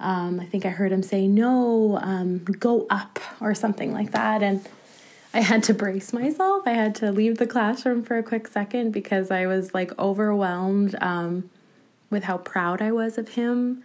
Um, 0.00 0.40
I 0.40 0.46
think 0.46 0.66
I 0.66 0.70
heard 0.70 0.92
him 0.92 1.02
say, 1.02 1.26
No, 1.26 1.98
um, 2.02 2.38
go 2.38 2.86
up, 2.90 3.18
or 3.40 3.54
something 3.54 3.92
like 3.92 4.12
that. 4.12 4.42
And 4.42 4.66
I 5.32 5.40
had 5.40 5.64
to 5.64 5.74
brace 5.74 6.12
myself. 6.12 6.62
I 6.66 6.72
had 6.72 6.94
to 6.96 7.10
leave 7.10 7.38
the 7.38 7.46
classroom 7.46 8.04
for 8.04 8.16
a 8.16 8.22
quick 8.22 8.46
second 8.46 8.92
because 8.92 9.30
I 9.30 9.46
was 9.46 9.74
like 9.74 9.96
overwhelmed 9.98 10.94
um, 11.00 11.50
with 12.08 12.24
how 12.24 12.38
proud 12.38 12.80
I 12.80 12.92
was 12.92 13.18
of 13.18 13.30
him 13.30 13.82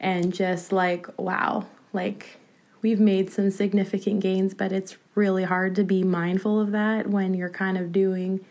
and 0.00 0.32
just 0.32 0.72
like, 0.72 1.06
wow, 1.18 1.66
like 1.92 2.38
we've 2.80 3.00
made 3.00 3.30
some 3.30 3.50
significant 3.50 4.20
gains, 4.20 4.54
but 4.54 4.72
it's 4.72 4.96
really 5.14 5.44
hard 5.44 5.74
to 5.76 5.84
be 5.84 6.02
mindful 6.02 6.60
of 6.60 6.72
that 6.72 7.08
when 7.08 7.34
you're 7.34 7.50
kind 7.50 7.76
of 7.76 7.92
doing 7.92 8.44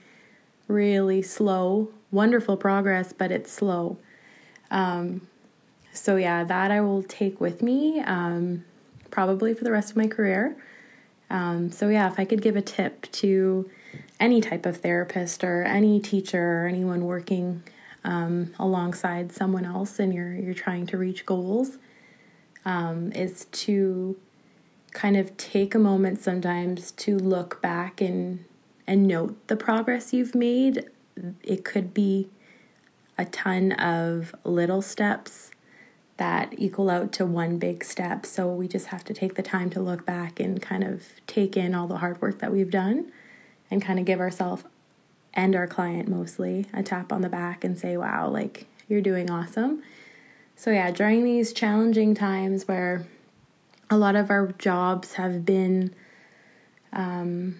really 0.68 1.22
slow, 1.22 1.90
wonderful 2.12 2.58
progress, 2.58 3.14
but 3.14 3.32
it's 3.32 3.52
slow. 3.52 3.98
Um, 4.70 5.28
so, 5.96 6.18
yeah, 6.18 6.44
that 6.44 6.72
I 6.72 6.82
will 6.82 7.04
take 7.04 7.42
with 7.42 7.62
me 7.62 8.02
um, 8.02 8.64
probably 9.10 9.54
for 9.54 9.64
the 9.64 9.72
rest 9.72 9.92
of 9.92 9.98
my 9.98 10.08
career. 10.08 10.56
Um, 11.30 11.72
so, 11.72 11.90
yeah, 11.90 12.12
if 12.12 12.20
I 12.20 12.26
could 12.26 12.42
give 12.42 12.56
a 12.56 12.62
tip 12.62 13.12
to 13.14 13.70
any 14.20 14.42
type 14.42 14.66
of 14.66 14.78
therapist 14.78 15.44
or 15.44 15.64
any 15.64 16.00
teacher 16.00 16.64
or 16.64 16.68
anyone 16.68 17.06
working 17.06 17.64
um, 18.04 18.54
alongside 18.60 19.32
someone 19.32 19.66
else 19.66 20.00
and 20.00 20.14
you're, 20.14 20.34
you're 20.34 20.54
trying 20.54 20.86
to 20.88 20.98
reach 20.98 21.26
goals, 21.26 21.78
um, 22.66 23.12
is 23.14 23.46
to 23.46 24.18
kind 24.94 25.18
of 25.18 25.36
take 25.38 25.76
a 25.76 25.80
moment 25.80 26.20
sometimes 26.20 26.92
to 26.92 27.18
look 27.18 27.62
back 27.62 28.00
and 28.00 28.46
and 28.88 29.08
note 29.08 29.36
the 29.48 29.56
progress 29.56 30.14
you've 30.14 30.36
made. 30.36 30.86
It 31.44 31.66
could 31.66 31.94
be 31.94 32.30
a 33.18 33.26
ton 33.26 33.72
of 33.74 34.36
little 34.44 34.82
steps 34.82 35.52
that 36.18 36.54
equal 36.58 36.90
out 36.90 37.12
to 37.14 37.26
one 37.26 37.58
big 37.58 37.84
step. 37.84 38.26
So 38.26 38.48
we 38.48 38.68
just 38.68 38.88
have 38.88 39.04
to 39.06 39.14
take 39.14 39.36
the 39.36 39.44
time 39.44 39.70
to 39.72 39.82
look 39.82 40.06
back 40.06 40.40
and 40.40 40.62
kind 40.62 40.84
of 40.84 41.04
take 41.28 41.58
in 41.58 41.76
all 41.76 41.88
the 41.88 41.98
hard 41.98 42.22
work 42.22 42.40
that 42.40 42.52
we've 42.52 42.72
done 42.72 43.12
and 43.70 43.82
kind 43.82 44.00
of 44.00 44.06
give 44.06 44.20
ourselves 44.20 44.64
and 45.34 45.56
our 45.56 45.68
client 45.68 46.08
mostly 46.08 46.66
a 46.74 46.82
tap 46.82 47.12
on 47.12 47.22
the 47.22 47.30
back 47.30 47.64
and 47.64 47.78
say, 47.78 47.98
wow, 47.98 48.30
like 48.30 48.68
you're 48.88 49.02
doing 49.02 49.30
awesome. 49.30 49.84
So, 50.56 50.72
yeah, 50.72 50.90
during 50.92 51.26
these 51.26 51.52
challenging 51.52 52.16
times 52.16 52.66
where 52.66 53.06
a 53.90 53.98
lot 53.98 54.16
of 54.16 54.30
our 54.30 54.48
jobs 54.54 55.14
have 55.14 55.46
been 55.46 55.94
um, 56.94 57.60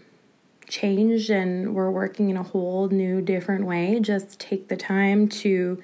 changed 0.68 1.30
and 1.30 1.76
we're 1.76 1.92
working 1.92 2.30
in 2.30 2.38
a 2.38 2.44
whole 2.44 2.88
new, 2.88 3.22
different 3.22 3.66
way, 3.66 4.00
just 4.00 4.40
take 4.40 4.70
the 4.70 4.78
time 4.78 5.28
to 5.28 5.84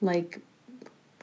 like 0.00 0.40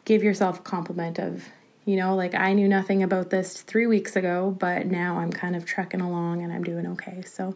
give 0.05 0.23
yourself 0.23 0.59
a 0.59 0.61
compliment 0.61 1.19
of, 1.19 1.49
you 1.83 1.97
know, 1.97 2.15
like 2.15 2.33
I 2.33 2.53
knew 2.53 2.67
nothing 2.67 3.03
about 3.03 3.31
this 3.31 3.61
three 3.61 3.87
weeks 3.87 4.15
ago, 4.15 4.55
but 4.57 4.85
now 4.85 5.17
I'm 5.17 5.31
kind 5.31 5.55
of 5.55 5.65
trucking 5.65 6.01
along 6.01 6.41
and 6.41 6.53
I'm 6.53 6.63
doing 6.63 6.87
okay. 6.87 7.23
So, 7.23 7.55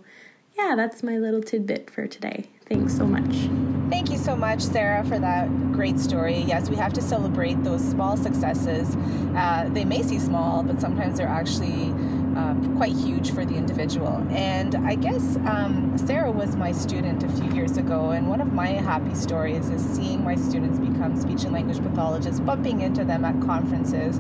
yeah, 0.58 0.74
that's 0.76 1.04
my 1.04 1.18
little 1.18 1.42
tidbit 1.42 1.90
for 1.90 2.08
today. 2.08 2.50
Thanks 2.66 2.96
so 2.96 3.06
much. 3.06 3.50
Thank 3.90 4.12
you 4.12 4.18
so 4.18 4.36
much, 4.36 4.62
Sarah, 4.62 5.04
for 5.06 5.18
that 5.18 5.48
great 5.72 5.98
story. 5.98 6.40
Yes, 6.40 6.70
we 6.70 6.76
have 6.76 6.94
to 6.94 7.02
celebrate 7.02 7.64
those 7.64 7.82
small 7.82 8.18
successes. 8.18 8.96
Uh, 9.36 9.70
they 9.72 9.86
may 9.86 10.04
seem 10.04 10.20
small, 10.20 10.62
but 10.62 10.80
sometimes 10.82 11.18
they're 11.18 11.28
actually 11.28 11.94
uh, 12.38 12.56
quite 12.78 12.94
huge 12.94 13.32
for 13.32 13.46
the 13.46 13.56
individual. 13.56 14.26
And 14.30 14.76
I 14.76 14.96
guess 14.96 15.38
um, 15.38 15.98
Sarah 15.98 16.32
was 16.32 16.56
my 16.56 16.72
student 16.72 17.24
a 17.24 17.30
few 17.30 17.52
years 17.54 17.78
ago, 17.78 18.12
and 18.12 18.30
one 18.30 18.42
of 18.42 18.54
my 18.54 18.68
happy 18.68 19.16
stories 19.16 19.70
is 19.70 19.82
seeing 19.82 20.24
my 20.24 20.36
students 20.36 20.80
become 20.80 21.20
speech 21.20 21.44
and 21.44 21.54
language 21.54 21.82
pathologists, 21.82 22.40
bumping 22.40 22.82
into 22.82 23.04
them 23.04 23.26
at 23.26 23.40
conferences, 23.42 24.20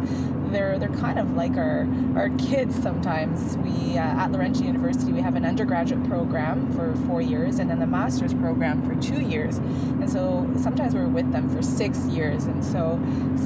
they're 0.51 0.79
they're 0.79 0.89
kind 0.89 1.19
of 1.19 1.35
like 1.35 1.55
our 1.57 1.87
our 2.15 2.29
kids 2.37 2.75
sometimes. 2.81 3.57
We 3.57 3.97
uh, 3.97 4.01
at 4.01 4.31
Laurentian 4.31 4.65
University 4.65 5.11
we 5.11 5.21
have 5.21 5.35
an 5.35 5.45
undergraduate 5.45 6.03
program 6.07 6.71
for 6.73 6.95
four 7.07 7.21
years 7.21 7.59
and 7.59 7.69
then 7.69 7.79
the 7.79 7.87
master's 7.87 8.33
program 8.33 8.83
for 8.83 8.95
two 9.01 9.21
years, 9.21 9.57
and 9.57 10.09
so 10.09 10.49
sometimes 10.57 10.93
we're 10.93 11.07
with 11.07 11.31
them 11.31 11.49
for 11.49 11.61
six 11.61 12.05
years, 12.05 12.45
and 12.45 12.63
so 12.63 12.99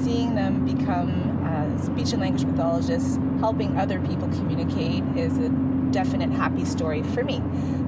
seeing 0.04 0.36
them 0.36 0.66
become 0.66 1.44
uh, 1.46 1.82
speech 1.82 2.14
and 2.14 2.22
language 2.22 2.46
pathologists, 2.46 3.18
helping 3.44 3.78
other 3.78 4.00
people 4.00 4.30
communicate 4.30 5.04
is 5.18 5.38
a 5.38 5.50
definite 5.92 6.32
happy 6.32 6.64
story 6.64 7.04
for 7.04 7.26
me. 7.26 7.42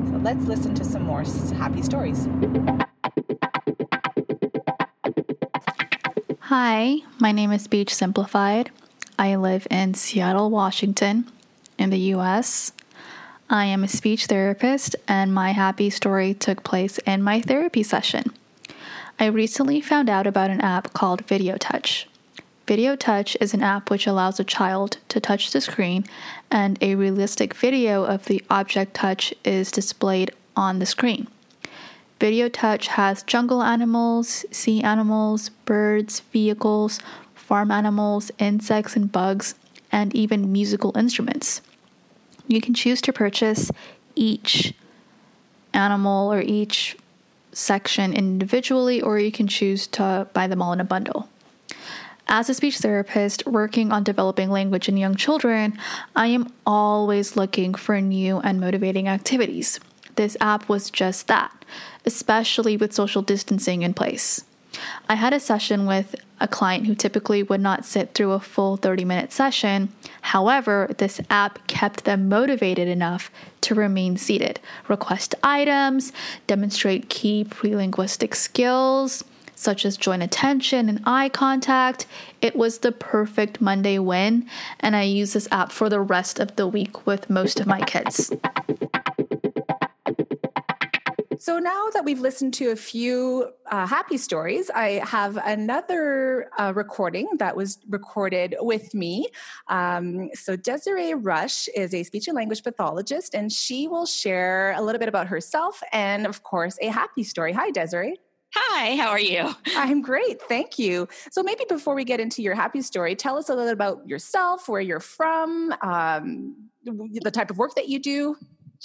So 0.09 0.17
let's 0.17 0.43
listen 0.43 0.75
to 0.75 0.83
some 0.83 1.03
more 1.03 1.23
happy 1.57 1.81
stories. 1.81 2.27
Hi, 6.41 6.97
my 7.19 7.31
name 7.31 7.53
is 7.53 7.61
Speech 7.61 7.95
Simplified. 7.95 8.69
I 9.17 9.37
live 9.37 9.65
in 9.71 9.93
Seattle, 9.93 10.49
Washington, 10.49 11.31
in 11.79 11.89
the 11.89 11.99
US. 12.15 12.73
I 13.49 13.63
am 13.63 13.81
a 13.85 13.87
speech 13.87 14.25
therapist, 14.25 14.97
and 15.07 15.33
my 15.33 15.53
happy 15.53 15.89
story 15.89 16.33
took 16.33 16.65
place 16.65 16.97
in 17.05 17.23
my 17.23 17.39
therapy 17.39 17.81
session. 17.81 18.25
I 19.17 19.27
recently 19.27 19.79
found 19.79 20.09
out 20.09 20.27
about 20.27 20.49
an 20.49 20.59
app 20.59 20.91
called 20.91 21.25
Video 21.27 21.55
Touch. 21.55 22.09
Video 22.67 22.95
Touch 22.95 23.37
is 23.39 23.53
an 23.53 23.61
app 23.61 23.91
which 23.91 24.07
allows 24.07 24.39
a 24.39 24.43
child 24.43 24.97
to 25.09 25.19
touch 25.19 25.51
the 25.51 25.61
screen, 25.61 26.03
and 26.49 26.79
a 26.81 26.95
realistic 26.95 27.53
video 27.53 28.03
of 28.03 28.25
the 28.25 28.43
object 28.49 28.95
touch 28.95 29.31
is 29.43 29.71
displayed 29.71 30.31
on 30.55 30.79
the 30.79 30.85
screen. 30.87 31.27
Video 32.19 32.49
Touch 32.49 32.87
has 32.87 33.21
jungle 33.21 33.61
animals, 33.61 34.45
sea 34.49 34.81
animals, 34.81 35.49
birds, 35.65 36.21
vehicles, 36.31 36.99
farm 37.35 37.69
animals, 37.69 38.31
insects 38.39 38.95
and 38.95 39.11
bugs, 39.11 39.53
and 39.91 40.15
even 40.15 40.51
musical 40.51 40.97
instruments. 40.97 41.61
You 42.47 42.61
can 42.61 42.73
choose 42.73 42.99
to 43.01 43.13
purchase 43.13 43.69
each 44.15 44.73
animal 45.71 46.33
or 46.33 46.41
each 46.41 46.97
section 47.51 48.11
individually, 48.11 49.03
or 49.03 49.19
you 49.19 49.31
can 49.31 49.47
choose 49.47 49.85
to 49.87 50.27
buy 50.33 50.47
them 50.47 50.63
all 50.63 50.73
in 50.73 50.79
a 50.79 50.83
bundle. 50.83 51.29
As 52.27 52.49
a 52.49 52.55
speech 52.55 52.79
therapist 52.79 53.45
working 53.45 53.91
on 53.91 54.03
developing 54.03 54.49
language 54.49 54.89
in 54.89 54.97
young 54.97 55.15
children, 55.15 55.77
I 56.15 56.27
am 56.27 56.51
always 56.65 57.37
looking 57.37 57.75
for 57.75 58.01
new 58.01 58.39
and 58.39 58.59
motivating 58.59 59.07
activities. 59.07 59.79
This 60.15 60.35
app 60.41 60.67
was 60.67 60.89
just 60.89 61.27
that, 61.27 61.51
especially 62.03 62.77
with 62.77 62.93
social 62.93 63.21
distancing 63.21 63.83
in 63.83 63.93
place. 63.93 64.43
I 65.07 65.15
had 65.15 65.33
a 65.33 65.39
session 65.39 65.85
with 65.85 66.15
a 66.39 66.47
client 66.47 66.87
who 66.87 66.95
typically 66.95 67.43
would 67.43 67.61
not 67.61 67.85
sit 67.85 68.13
through 68.13 68.31
a 68.31 68.39
full 68.39 68.75
30 68.75 69.05
minute 69.05 69.31
session. 69.31 69.93
However, 70.21 70.89
this 70.97 71.21
app 71.29 71.65
kept 71.67 72.05
them 72.05 72.27
motivated 72.27 72.87
enough 72.87 73.31
to 73.61 73.75
remain 73.75 74.17
seated, 74.17 74.59
request 74.87 75.35
items, 75.43 76.11
demonstrate 76.47 77.07
key 77.09 77.43
pre 77.43 77.75
linguistic 77.75 78.35
skills 78.35 79.23
such 79.55 79.85
as 79.85 79.97
joint 79.97 80.23
attention 80.23 80.89
and 80.89 81.01
eye 81.05 81.29
contact. 81.29 82.05
It 82.41 82.55
was 82.55 82.79
the 82.79 82.91
perfect 82.91 83.61
Monday 83.61 83.99
win, 83.99 84.47
and 84.79 84.95
I 84.95 85.03
use 85.03 85.33
this 85.33 85.47
app 85.51 85.71
for 85.71 85.89
the 85.89 86.01
rest 86.01 86.39
of 86.39 86.55
the 86.55 86.67
week 86.67 87.07
with 87.07 87.29
most 87.29 87.59
of 87.59 87.67
my 87.67 87.81
kids. 87.81 88.31
So 91.39 91.59
now 91.59 91.89
that 91.93 92.03
we've 92.03 92.21
listened 92.21 92.55
to 92.55 92.71
a 92.71 92.75
few 92.75 93.51
uh, 93.69 93.85
happy 93.85 94.17
stories, 94.17 94.71
I 94.71 94.93
have 95.05 95.37
another 95.37 96.49
uh, 96.57 96.73
recording 96.75 97.27
that 97.37 97.55
was 97.55 97.77
recorded 97.87 98.55
with 98.61 98.95
me. 98.95 99.27
Um, 99.67 100.31
so 100.33 100.55
Desiree 100.55 101.13
Rush 101.13 101.67
is 101.75 101.93
a 101.93 102.01
speech 102.01 102.27
and 102.27 102.35
language 102.35 102.63
pathologist, 102.63 103.35
and 103.35 103.51
she 103.51 103.87
will 103.87 104.07
share 104.07 104.73
a 104.75 104.81
little 104.81 104.97
bit 104.97 105.07
about 105.07 105.27
herself 105.27 105.83
and, 105.91 106.25
of 106.25 106.41
course, 106.41 106.79
a 106.81 106.87
happy 106.87 107.23
story. 107.23 107.53
Hi, 107.53 107.69
Desiree. 107.69 108.17
Hi, 108.57 108.95
how 108.95 109.09
are 109.09 109.19
you? 109.19 109.53
I'm 109.75 110.01
great, 110.01 110.41
thank 110.43 110.79
you. 110.79 111.09
So, 111.31 111.43
maybe 111.43 111.65
before 111.67 111.93
we 111.93 112.05
get 112.05 112.21
into 112.21 112.41
your 112.41 112.55
happy 112.55 112.81
story, 112.81 113.13
tell 113.15 113.37
us 113.37 113.49
a 113.49 113.53
little 113.55 113.73
about 113.73 114.07
yourself, 114.07 114.69
where 114.69 114.79
you're 114.79 115.01
from, 115.01 115.73
um, 115.81 116.55
the 116.85 117.31
type 117.31 117.51
of 117.51 117.57
work 117.57 117.75
that 117.75 117.89
you 117.89 117.99
do. 117.99 118.37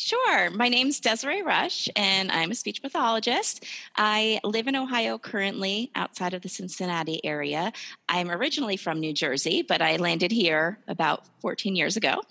Sure. 0.03 0.49
My 0.49 0.71
name's 0.71 0.99
Desiree 0.99 1.43
Rush, 1.43 1.87
and 1.95 2.33
I'm 2.33 2.53
a 2.53 2.55
speech 2.55 2.81
pathologist. 2.81 3.67
I 3.99 4.41
live 4.43 4.67
in 4.67 4.75
Ohio 4.75 5.19
currently, 5.19 5.91
outside 5.95 6.33
of 6.33 6.41
the 6.41 6.49
Cincinnati 6.49 7.23
area. 7.23 7.71
I'm 8.09 8.31
originally 8.31 8.79
from 8.79 8.99
New 8.99 9.13
Jersey, 9.13 9.61
but 9.61 9.83
I 9.83 9.97
landed 9.97 10.33
here 10.33 10.79
about 10.89 11.27
14 11.43 11.77
years 11.77 11.99
ago. 11.99 12.23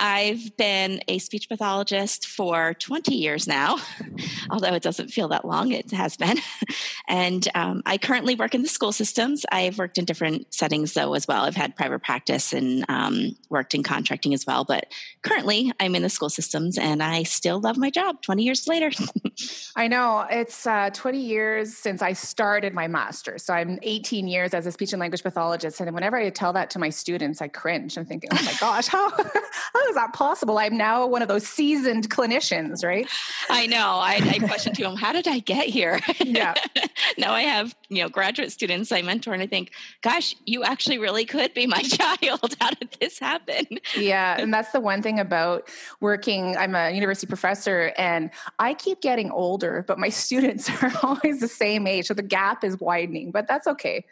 I've 0.00 0.56
been 0.56 1.00
a 1.06 1.18
speech 1.18 1.48
pathologist 1.48 2.26
for 2.26 2.74
20 2.74 3.14
years 3.14 3.46
now, 3.46 3.78
although 4.50 4.74
it 4.74 4.82
doesn't 4.82 5.08
feel 5.08 5.28
that 5.28 5.44
long, 5.44 5.70
it 5.70 5.92
has 5.92 6.16
been. 6.16 6.38
and 7.08 7.46
um, 7.54 7.82
I 7.86 7.98
currently 7.98 8.34
work 8.34 8.54
in 8.54 8.62
the 8.62 8.68
school 8.68 8.92
systems. 8.92 9.46
I've 9.52 9.78
worked 9.78 9.96
in 9.96 10.04
different 10.04 10.52
settings, 10.52 10.94
though, 10.94 11.14
as 11.14 11.28
well. 11.28 11.44
I've 11.44 11.56
had 11.56 11.76
private 11.76 12.00
practice 12.00 12.52
and 12.52 12.84
um, 12.88 13.36
worked 13.48 13.74
in 13.74 13.84
contracting 13.84 14.34
as 14.34 14.44
well, 14.44 14.64
but 14.64 14.86
currently 15.22 15.72
I'm 15.78 15.94
in 15.94 16.02
the 16.02 16.10
school 16.10 16.30
systems 16.30 16.78
and 16.78 17.00
I 17.12 17.22
still 17.24 17.60
love 17.60 17.76
my 17.76 17.90
job 17.90 18.22
20 18.22 18.42
years 18.42 18.66
later. 18.66 18.90
I 19.74 19.88
know 19.88 20.26
it's 20.30 20.66
uh, 20.66 20.90
20 20.92 21.18
years 21.18 21.74
since 21.76 22.02
I 22.02 22.12
started 22.12 22.74
my 22.74 22.88
master's. 22.88 23.42
So 23.42 23.54
I'm 23.54 23.78
18 23.82 24.28
years 24.28 24.52
as 24.52 24.66
a 24.66 24.72
speech 24.72 24.92
and 24.92 25.00
language 25.00 25.22
pathologist. 25.22 25.80
And 25.80 25.92
whenever 25.94 26.16
I 26.16 26.28
tell 26.30 26.52
that 26.52 26.68
to 26.70 26.78
my 26.78 26.90
students, 26.90 27.40
I 27.40 27.48
cringe. 27.48 27.96
I'm 27.96 28.04
thinking, 28.04 28.30
oh 28.32 28.42
my 28.44 28.54
gosh, 28.60 28.86
how, 28.86 29.10
how 29.10 29.88
is 29.88 29.94
that 29.94 30.12
possible? 30.12 30.58
I'm 30.58 30.76
now 30.76 31.06
one 31.06 31.22
of 31.22 31.28
those 31.28 31.46
seasoned 31.46 32.10
clinicians, 32.10 32.84
right? 32.84 33.08
I 33.48 33.66
know. 33.66 33.78
I, 33.78 34.20
I 34.22 34.38
question 34.46 34.74
to 34.74 34.82
them, 34.82 34.96
how 34.96 35.12
did 35.12 35.26
I 35.26 35.38
get 35.38 35.66
here? 35.66 36.00
Yeah. 36.20 36.54
now 37.18 37.32
I 37.32 37.42
have, 37.42 37.74
you 37.88 38.02
know, 38.02 38.08
graduate 38.08 38.52
students 38.52 38.92
I 38.92 39.02
mentor 39.02 39.32
and 39.32 39.42
I 39.42 39.46
think, 39.46 39.72
gosh, 40.02 40.34
you 40.44 40.64
actually 40.64 40.98
really 40.98 41.24
could 41.24 41.54
be 41.54 41.66
my 41.66 41.82
child. 41.82 42.56
How 42.60 42.70
did 42.70 42.96
this 43.00 43.18
happen? 43.18 43.66
Yeah. 43.96 44.36
And 44.38 44.52
that's 44.52 44.72
the 44.72 44.80
one 44.80 45.02
thing 45.02 45.18
about 45.18 45.68
working. 46.00 46.56
I'm 46.56 46.74
a 46.74 46.90
university 46.90 47.26
professor 47.26 47.92
and 47.96 48.30
I 48.58 48.74
keep 48.74 49.00
getting 49.00 49.30
older, 49.32 49.84
but 49.86 49.98
my 49.98 50.08
students 50.24 50.70
are 50.82 50.92
always 51.02 51.40
the 51.40 51.48
same 51.48 51.86
age. 51.86 52.06
So 52.06 52.14
the 52.14 52.22
gap 52.22 52.64
is 52.64 52.78
widening, 52.80 53.30
but 53.30 53.46
that's 53.46 53.66
okay 53.66 54.04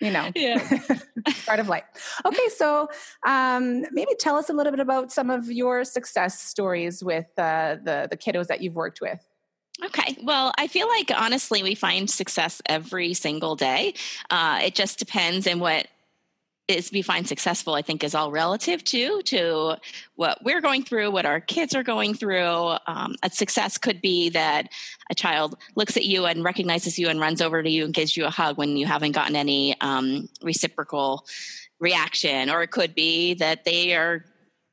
you 0.00 0.10
know 0.10 0.30
yeah. 0.34 0.58
part 1.46 1.60
of 1.60 1.68
life 1.68 1.84
okay 2.24 2.48
so 2.56 2.88
um, 3.26 3.84
maybe 3.92 4.12
tell 4.18 4.36
us 4.36 4.50
a 4.50 4.52
little 4.52 4.72
bit 4.72 4.80
about 4.80 5.12
some 5.12 5.30
of 5.30 5.50
your 5.50 5.84
success 5.84 6.40
stories 6.40 7.04
with 7.04 7.26
uh, 7.38 7.76
the 7.84 8.08
the 8.10 8.16
kiddos 8.16 8.48
that 8.48 8.60
you've 8.60 8.74
worked 8.74 9.00
with 9.00 9.20
Okay. 9.84 10.16
Well, 10.22 10.52
I 10.58 10.68
feel 10.68 10.86
like 10.86 11.10
honestly, 11.16 11.62
we 11.62 11.74
find 11.74 12.08
success 12.08 12.60
every 12.66 13.14
single 13.14 13.56
day. 13.56 13.94
Uh, 14.30 14.60
it 14.62 14.74
just 14.74 14.98
depends 14.98 15.46
on 15.46 15.58
what 15.58 15.88
is 16.72 16.90
we 16.92 17.02
find 17.02 17.28
successful 17.28 17.74
i 17.74 17.82
think 17.82 18.02
is 18.02 18.14
all 18.14 18.30
relative 18.32 18.82
to 18.82 19.22
to 19.22 19.76
what 20.22 20.38
we're 20.44 20.60
going 20.60 20.84
through 20.84 21.10
what 21.10 21.26
our 21.26 21.40
kids 21.40 21.74
are 21.74 21.82
going 21.82 22.14
through. 22.14 22.76
Um, 22.86 23.16
a 23.24 23.30
success 23.30 23.76
could 23.76 24.00
be 24.00 24.28
that 24.30 24.68
a 25.10 25.14
child 25.14 25.56
looks 25.74 25.96
at 25.96 26.04
you 26.04 26.26
and 26.26 26.44
recognizes 26.44 26.96
you 26.98 27.08
and 27.08 27.18
runs 27.20 27.40
over 27.42 27.62
to 27.62 27.68
you 27.68 27.84
and 27.84 27.92
gives 27.92 28.16
you 28.16 28.24
a 28.24 28.30
hug 28.30 28.56
when 28.56 28.76
you 28.76 28.86
haven't 28.86 29.12
gotten 29.12 29.34
any 29.34 29.74
um, 29.80 30.28
reciprocal 30.42 31.26
reaction. 31.80 32.50
Or 32.50 32.62
it 32.62 32.70
could 32.70 32.94
be 32.94 33.34
that 33.34 33.64
they 33.64 33.94
are 33.94 34.24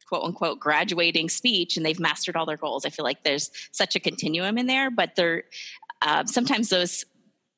quote 0.07 0.23
unquote 0.23 0.59
graduating 0.59 1.29
speech 1.29 1.77
and 1.77 1.85
they've 1.85 1.99
mastered 1.99 2.35
all 2.35 2.45
their 2.45 2.57
goals. 2.57 2.85
I 2.85 2.89
feel 2.89 3.05
like 3.05 3.23
there's 3.23 3.49
such 3.71 3.95
a 3.95 3.99
continuum 3.99 4.57
in 4.57 4.67
there 4.67 4.91
but 4.91 5.15
there 5.15 5.43
uh, 6.01 6.25
sometimes 6.25 6.69
those 6.69 7.05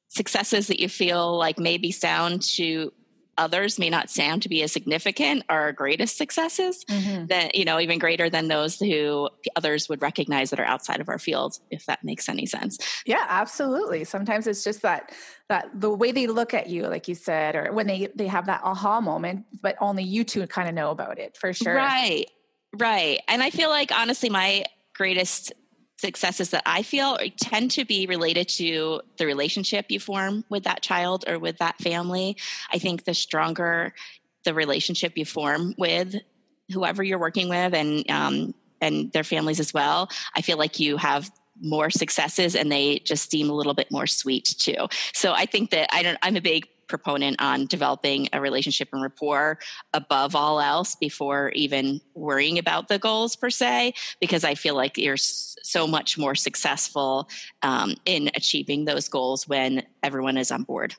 successes 0.07 0.67
that 0.67 0.79
you 0.79 0.89
feel 0.89 1.37
like 1.37 1.59
maybe 1.59 1.91
sound 1.91 2.41
to 2.41 2.91
others 3.37 3.79
may 3.79 3.89
not 3.89 4.09
sound 4.09 4.41
to 4.41 4.49
be 4.49 4.61
as 4.61 4.71
significant 4.71 5.43
are 5.49 5.61
our 5.61 5.71
greatest 5.71 6.17
successes 6.17 6.83
mm-hmm. 6.85 7.25
that 7.27 7.55
you 7.55 7.65
know 7.65 7.79
even 7.79 7.99
greater 7.99 8.29
than 8.29 8.47
those 8.47 8.79
who 8.79 9.29
others 9.55 9.87
would 9.89 10.01
recognize 10.01 10.49
that 10.49 10.59
are 10.59 10.65
outside 10.65 10.99
of 10.99 11.09
our 11.09 11.19
field 11.19 11.59
if 11.69 11.85
that 11.85 12.03
makes 12.03 12.27
any 12.29 12.45
sense. 12.45 12.77
Yeah 13.05 13.25
absolutely. 13.29 14.03
Sometimes 14.03 14.47
it's 14.47 14.63
just 14.63 14.81
that 14.81 15.11
that 15.49 15.69
the 15.73 15.89
way 15.89 16.11
they 16.11 16.27
look 16.27 16.53
at 16.53 16.67
you 16.67 16.87
like 16.87 17.07
you 17.07 17.15
said 17.15 17.55
or 17.55 17.71
when 17.71 17.87
they 17.87 18.07
they 18.15 18.27
have 18.27 18.45
that 18.45 18.61
aha 18.63 19.01
moment 19.01 19.45
but 19.61 19.75
only 19.79 20.03
you 20.03 20.23
two 20.23 20.45
kind 20.47 20.67
of 20.67 20.75
know 20.75 20.91
about 20.91 21.19
it 21.19 21.37
for 21.37 21.53
sure. 21.53 21.75
Right. 21.75 22.25
Right. 22.77 23.19
And 23.27 23.41
i 23.43 23.49
feel 23.49 23.69
like 23.69 23.91
honestly 23.91 24.29
my 24.29 24.65
greatest 24.93 25.53
successes 26.01 26.49
that 26.49 26.63
I 26.65 26.81
feel 26.81 27.17
tend 27.39 27.71
to 27.71 27.85
be 27.85 28.07
related 28.07 28.49
to 28.49 29.01
the 29.17 29.25
relationship 29.25 29.85
you 29.89 29.99
form 29.99 30.43
with 30.49 30.63
that 30.63 30.81
child 30.81 31.23
or 31.27 31.39
with 31.39 31.59
that 31.59 31.77
family. 31.77 32.35
I 32.73 32.79
think 32.79 33.05
the 33.05 33.13
stronger 33.13 33.93
the 34.43 34.53
relationship 34.55 35.13
you 35.15 35.25
form 35.25 35.75
with 35.77 36.15
whoever 36.73 37.03
you're 37.03 37.19
working 37.19 37.47
with 37.47 37.73
and 37.73 38.09
um, 38.09 38.53
and 38.81 39.11
their 39.11 39.23
families 39.23 39.59
as 39.59 39.73
well, 39.73 40.09
I 40.35 40.41
feel 40.41 40.57
like 40.57 40.79
you 40.79 40.97
have 40.97 41.31
more 41.61 41.91
successes 41.91 42.55
and 42.55 42.71
they 42.71 42.99
just 42.99 43.29
seem 43.29 43.49
a 43.49 43.53
little 43.53 43.75
bit 43.75 43.91
more 43.91 44.07
sweet 44.07 44.55
too. 44.57 44.87
So 45.13 45.33
I 45.33 45.45
think 45.45 45.69
that 45.69 45.89
I 45.93 46.01
don't 46.01 46.17
I'm 46.23 46.35
a 46.35 46.41
big 46.41 46.67
proponent 46.91 47.41
on 47.41 47.65
developing 47.65 48.27
a 48.33 48.39
relationship 48.39 48.89
and 48.93 49.01
rapport 49.01 49.57
above 49.93 50.35
all 50.35 50.59
else 50.59 50.93
before 50.93 51.49
even 51.55 51.99
worrying 52.13 52.59
about 52.59 52.87
the 52.87 52.99
goals 52.99 53.35
per 53.35 53.49
se, 53.49 53.93
because 54.19 54.43
I 54.43 54.53
feel 54.53 54.75
like 54.75 54.97
you're 54.97 55.17
so 55.17 55.87
much 55.87 56.17
more 56.19 56.35
successful 56.35 57.27
um, 57.63 57.95
in 58.05 58.29
achieving 58.35 58.85
those 58.85 59.09
goals 59.09 59.47
when 59.47 59.83
everyone 60.03 60.37
is 60.37 60.51
on 60.51 60.63
board. 60.63 60.95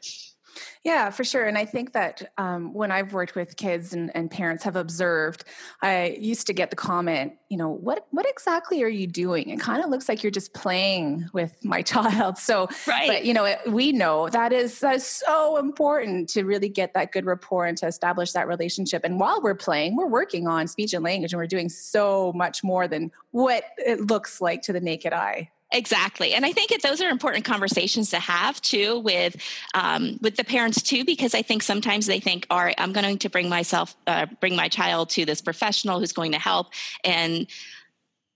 Yeah, 0.85 1.11
for 1.11 1.25
sure. 1.25 1.45
And 1.45 1.57
I 1.57 1.65
think 1.65 1.93
that 1.93 2.33
um, 2.38 2.75
when 2.75 2.91
I've 2.91 3.12
worked 3.12 3.35
with 3.35 3.57
kids 3.57 3.93
and, 3.93 4.11
and, 4.15 4.31
parents 4.31 4.65
have 4.65 4.77
observed, 4.77 5.45
I 5.83 6.17
used 6.19 6.47
to 6.49 6.53
get 6.53 6.71
the 6.71 6.77
comment, 6.77 7.35
you 7.49 7.57
know, 7.57 7.69
what 7.69 8.07
what 8.11 8.27
exactly 8.29 8.83
are 8.83 8.88
you 8.88 9.07
doing? 9.07 9.51
It 9.51 9.61
kind 9.61 9.85
of 9.85 9.91
looks 9.91 10.09
like 10.09 10.23
you're 10.23 10.33
just 10.33 10.55
playing 10.55 11.29
with 11.33 11.65
my 11.65 11.83
child. 11.93 12.38
So, 12.38 12.69
right. 12.87 13.07
but 13.07 13.25
you 13.25 13.35
know, 13.35 13.45
it, 13.45 13.59
we 13.67 13.93
know 13.93 14.29
that 14.31 14.53
is 14.53 14.81
that 14.81 14.97
is 14.97 15.07
so 15.07 15.59
important 15.59 16.29
to 16.31 16.45
really 16.45 16.69
get 16.69 16.95
that 16.95 17.12
good 17.12 17.27
rapport 17.27 17.67
and 17.67 17.77
to 17.79 17.87
establish 17.87 18.33
that 18.33 18.49
relationship. 18.49 19.05
And 19.05 19.21
while 19.21 19.41
we're 19.41 19.55
playing, 19.55 19.97
we're 19.97 20.07
working 20.07 20.47
on 20.47 20.67
speech 20.67 20.95
and 20.95 21.05
language, 21.05 21.33
and 21.33 21.38
we're 21.38 21.47
doing 21.47 21.69
so 21.69 22.33
much 22.35 22.65
more 22.65 22.88
than 22.88 23.11
what 23.31 23.65
it 23.79 24.01
looks 24.01 24.41
like 24.41 24.62
to 24.62 24.73
the 24.73 24.81
naked 24.81 25.12
eye. 25.12 25.51
Exactly, 25.74 26.35
and 26.35 26.44
I 26.44 26.52
think 26.52 26.70
those 26.82 27.00
are 27.00 27.08
important 27.08 27.46
conversations 27.46 28.11
to 28.11 28.18
have 28.18 28.61
too 28.61 28.98
with 28.98 29.37
um, 29.72 30.18
with 30.20 30.37
the 30.37 30.44
parents 30.44 30.82
too, 30.82 31.02
because 31.02 31.35
I 31.35 31.40
think 31.40 31.62
sometimes 31.62 32.04
they 32.06 32.20
think, 32.20 32.46
"All 32.50 32.58
right, 32.58 32.74
I'm 32.76 32.92
going 32.92 33.16
to 33.16 33.28
bring 33.30 33.48
myself, 33.48 33.96
uh, 34.06 34.26
bring 34.38 34.54
my 34.54 34.68
child 34.68 35.08
to 35.11 35.24
this 35.24 35.40
professional 35.40 35.98
who's 35.98 36.12
going 36.12 36.32
to 36.32 36.38
help," 36.38 36.68
and 37.04 37.46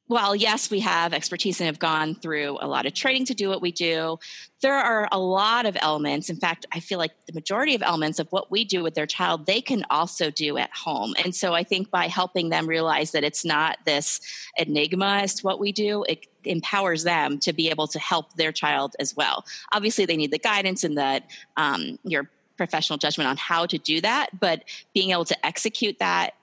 while 0.08 0.36
yes, 0.36 0.70
we 0.70 0.80
have 0.80 1.12
expertise 1.12 1.60
and 1.60 1.66
have 1.66 1.78
gone 1.78 2.14
through 2.14 2.58
a 2.60 2.68
lot 2.68 2.86
of 2.86 2.94
training 2.94 3.24
to 3.26 3.34
do 3.34 3.48
what 3.48 3.60
we 3.60 3.72
do, 3.72 4.18
there 4.60 4.74
are 4.74 5.08
a 5.10 5.18
lot 5.18 5.66
of 5.66 5.76
elements. 5.80 6.30
In 6.30 6.36
fact, 6.36 6.64
I 6.72 6.80
feel 6.80 6.98
like 6.98 7.12
the 7.26 7.32
majority 7.32 7.74
of 7.74 7.82
elements 7.82 8.20
of 8.20 8.28
what 8.30 8.50
we 8.50 8.64
do 8.64 8.82
with 8.82 8.94
their 8.94 9.06
child, 9.06 9.46
they 9.46 9.60
can 9.60 9.84
also 9.90 10.30
do 10.30 10.58
at 10.58 10.70
home. 10.72 11.14
And 11.24 11.34
so 11.34 11.54
I 11.54 11.64
think 11.64 11.90
by 11.90 12.06
helping 12.06 12.50
them 12.50 12.68
realize 12.68 13.10
that 13.12 13.24
it's 13.24 13.44
not 13.44 13.78
this 13.84 14.20
enigma 14.56 15.20
as 15.22 15.34
to 15.34 15.42
what 15.42 15.58
we 15.58 15.72
do, 15.72 16.04
it 16.08 16.26
empowers 16.44 17.02
them 17.02 17.38
to 17.40 17.52
be 17.52 17.68
able 17.68 17.88
to 17.88 17.98
help 17.98 18.34
their 18.34 18.52
child 18.52 18.94
as 19.00 19.16
well. 19.16 19.44
Obviously, 19.72 20.06
they 20.06 20.16
need 20.16 20.30
the 20.30 20.38
guidance 20.38 20.84
and 20.84 20.96
that 20.96 21.28
um, 21.56 21.98
your 22.04 22.30
professional 22.56 22.96
judgment 22.96 23.28
on 23.28 23.36
how 23.36 23.66
to 23.66 23.76
do 23.76 24.00
that, 24.00 24.38
but 24.38 24.62
being 24.94 25.10
able 25.10 25.24
to 25.24 25.46
execute 25.46 25.98
that 25.98 26.34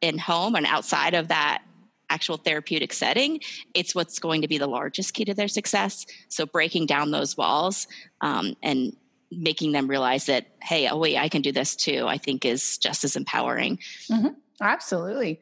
in 0.00 0.18
home 0.18 0.54
and 0.54 0.66
outside 0.66 1.14
of 1.14 1.28
that 1.28 1.62
actual 2.10 2.36
therapeutic 2.36 2.92
setting, 2.92 3.40
it's 3.72 3.94
what's 3.94 4.18
going 4.18 4.42
to 4.42 4.48
be 4.48 4.58
the 4.58 4.66
largest 4.66 5.14
key 5.14 5.24
to 5.24 5.34
their 5.34 5.48
success. 5.48 6.04
So 6.28 6.44
breaking 6.44 6.86
down 6.86 7.10
those 7.12 7.36
walls 7.36 7.86
um, 8.20 8.56
and 8.62 8.94
making 9.30 9.72
them 9.72 9.88
realize 9.88 10.26
that, 10.26 10.48
hey, 10.60 10.88
oh 10.88 10.98
wait, 10.98 11.16
I 11.16 11.28
can 11.28 11.40
do 11.40 11.52
this 11.52 11.76
too, 11.76 12.06
I 12.08 12.18
think 12.18 12.44
is 12.44 12.76
just 12.78 13.04
as 13.04 13.16
empowering. 13.16 13.78
Mm-hmm. 14.10 14.34
Absolutely. 14.60 15.40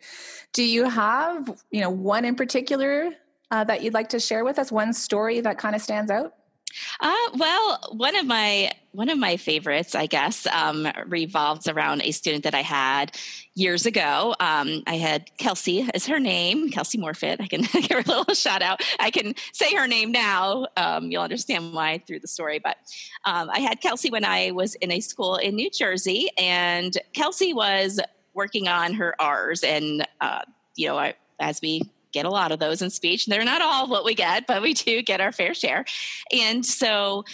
Do 0.52 0.62
you 0.62 0.84
have, 0.88 1.48
you 1.70 1.80
know, 1.80 1.90
one 1.90 2.24
in 2.24 2.36
particular 2.36 3.10
uh, 3.50 3.64
that 3.64 3.82
you'd 3.82 3.94
like 3.94 4.10
to 4.10 4.20
share 4.20 4.44
with 4.44 4.58
us? 4.58 4.70
One 4.70 4.92
story 4.92 5.40
that 5.40 5.58
kind 5.58 5.74
of 5.74 5.82
stands 5.82 6.10
out? 6.10 6.34
Uh, 7.00 7.14
well, 7.36 7.78
one 7.92 8.16
of 8.16 8.26
my 8.26 8.70
one 8.92 9.10
of 9.10 9.18
my 9.18 9.36
favorites, 9.36 9.94
I 9.94 10.06
guess, 10.06 10.46
um, 10.46 10.88
revolves 11.06 11.68
around 11.68 12.02
a 12.02 12.10
student 12.10 12.42
that 12.44 12.54
I 12.54 12.62
had 12.62 13.16
years 13.54 13.86
ago. 13.86 14.34
Um, 14.40 14.82
I 14.86 14.96
had 14.96 15.30
Kelsey 15.36 15.88
as 15.94 16.06
her 16.06 16.18
name, 16.18 16.70
Kelsey 16.70 16.98
Morfitt. 16.98 17.40
I 17.40 17.46
can 17.46 17.62
give 17.72 17.90
her 17.90 17.98
a 17.98 18.18
little 18.18 18.34
shout 18.34 18.62
out. 18.62 18.80
I 18.98 19.10
can 19.10 19.34
say 19.52 19.74
her 19.74 19.86
name 19.86 20.10
now. 20.10 20.66
Um, 20.76 21.10
you'll 21.10 21.22
understand 21.22 21.72
why 21.72 22.02
through 22.06 22.20
the 22.20 22.28
story. 22.28 22.58
But 22.58 22.76
um, 23.24 23.50
I 23.50 23.60
had 23.60 23.80
Kelsey 23.80 24.10
when 24.10 24.24
I 24.24 24.50
was 24.50 24.74
in 24.76 24.90
a 24.90 25.00
school 25.00 25.36
in 25.36 25.54
New 25.54 25.70
Jersey, 25.70 26.30
and 26.38 26.96
Kelsey 27.12 27.52
was 27.52 28.00
working 28.34 28.68
on 28.68 28.94
her 28.94 29.14
R's, 29.20 29.62
and 29.62 30.06
uh, 30.20 30.42
you 30.76 30.88
know, 30.88 30.98
I, 30.98 31.14
as 31.38 31.60
we 31.60 31.82
get 32.18 32.26
a 32.26 32.30
lot 32.30 32.50
of 32.50 32.58
those 32.58 32.82
in 32.82 32.90
speech. 32.90 33.26
They're 33.26 33.44
not 33.44 33.62
all 33.62 33.88
what 33.88 34.04
we 34.04 34.14
get, 34.14 34.46
but 34.46 34.60
we 34.60 34.74
do 34.74 35.02
get 35.02 35.20
our 35.20 35.30
fair 35.30 35.54
share. 35.54 35.84
And 36.32 36.66
so 36.66 37.24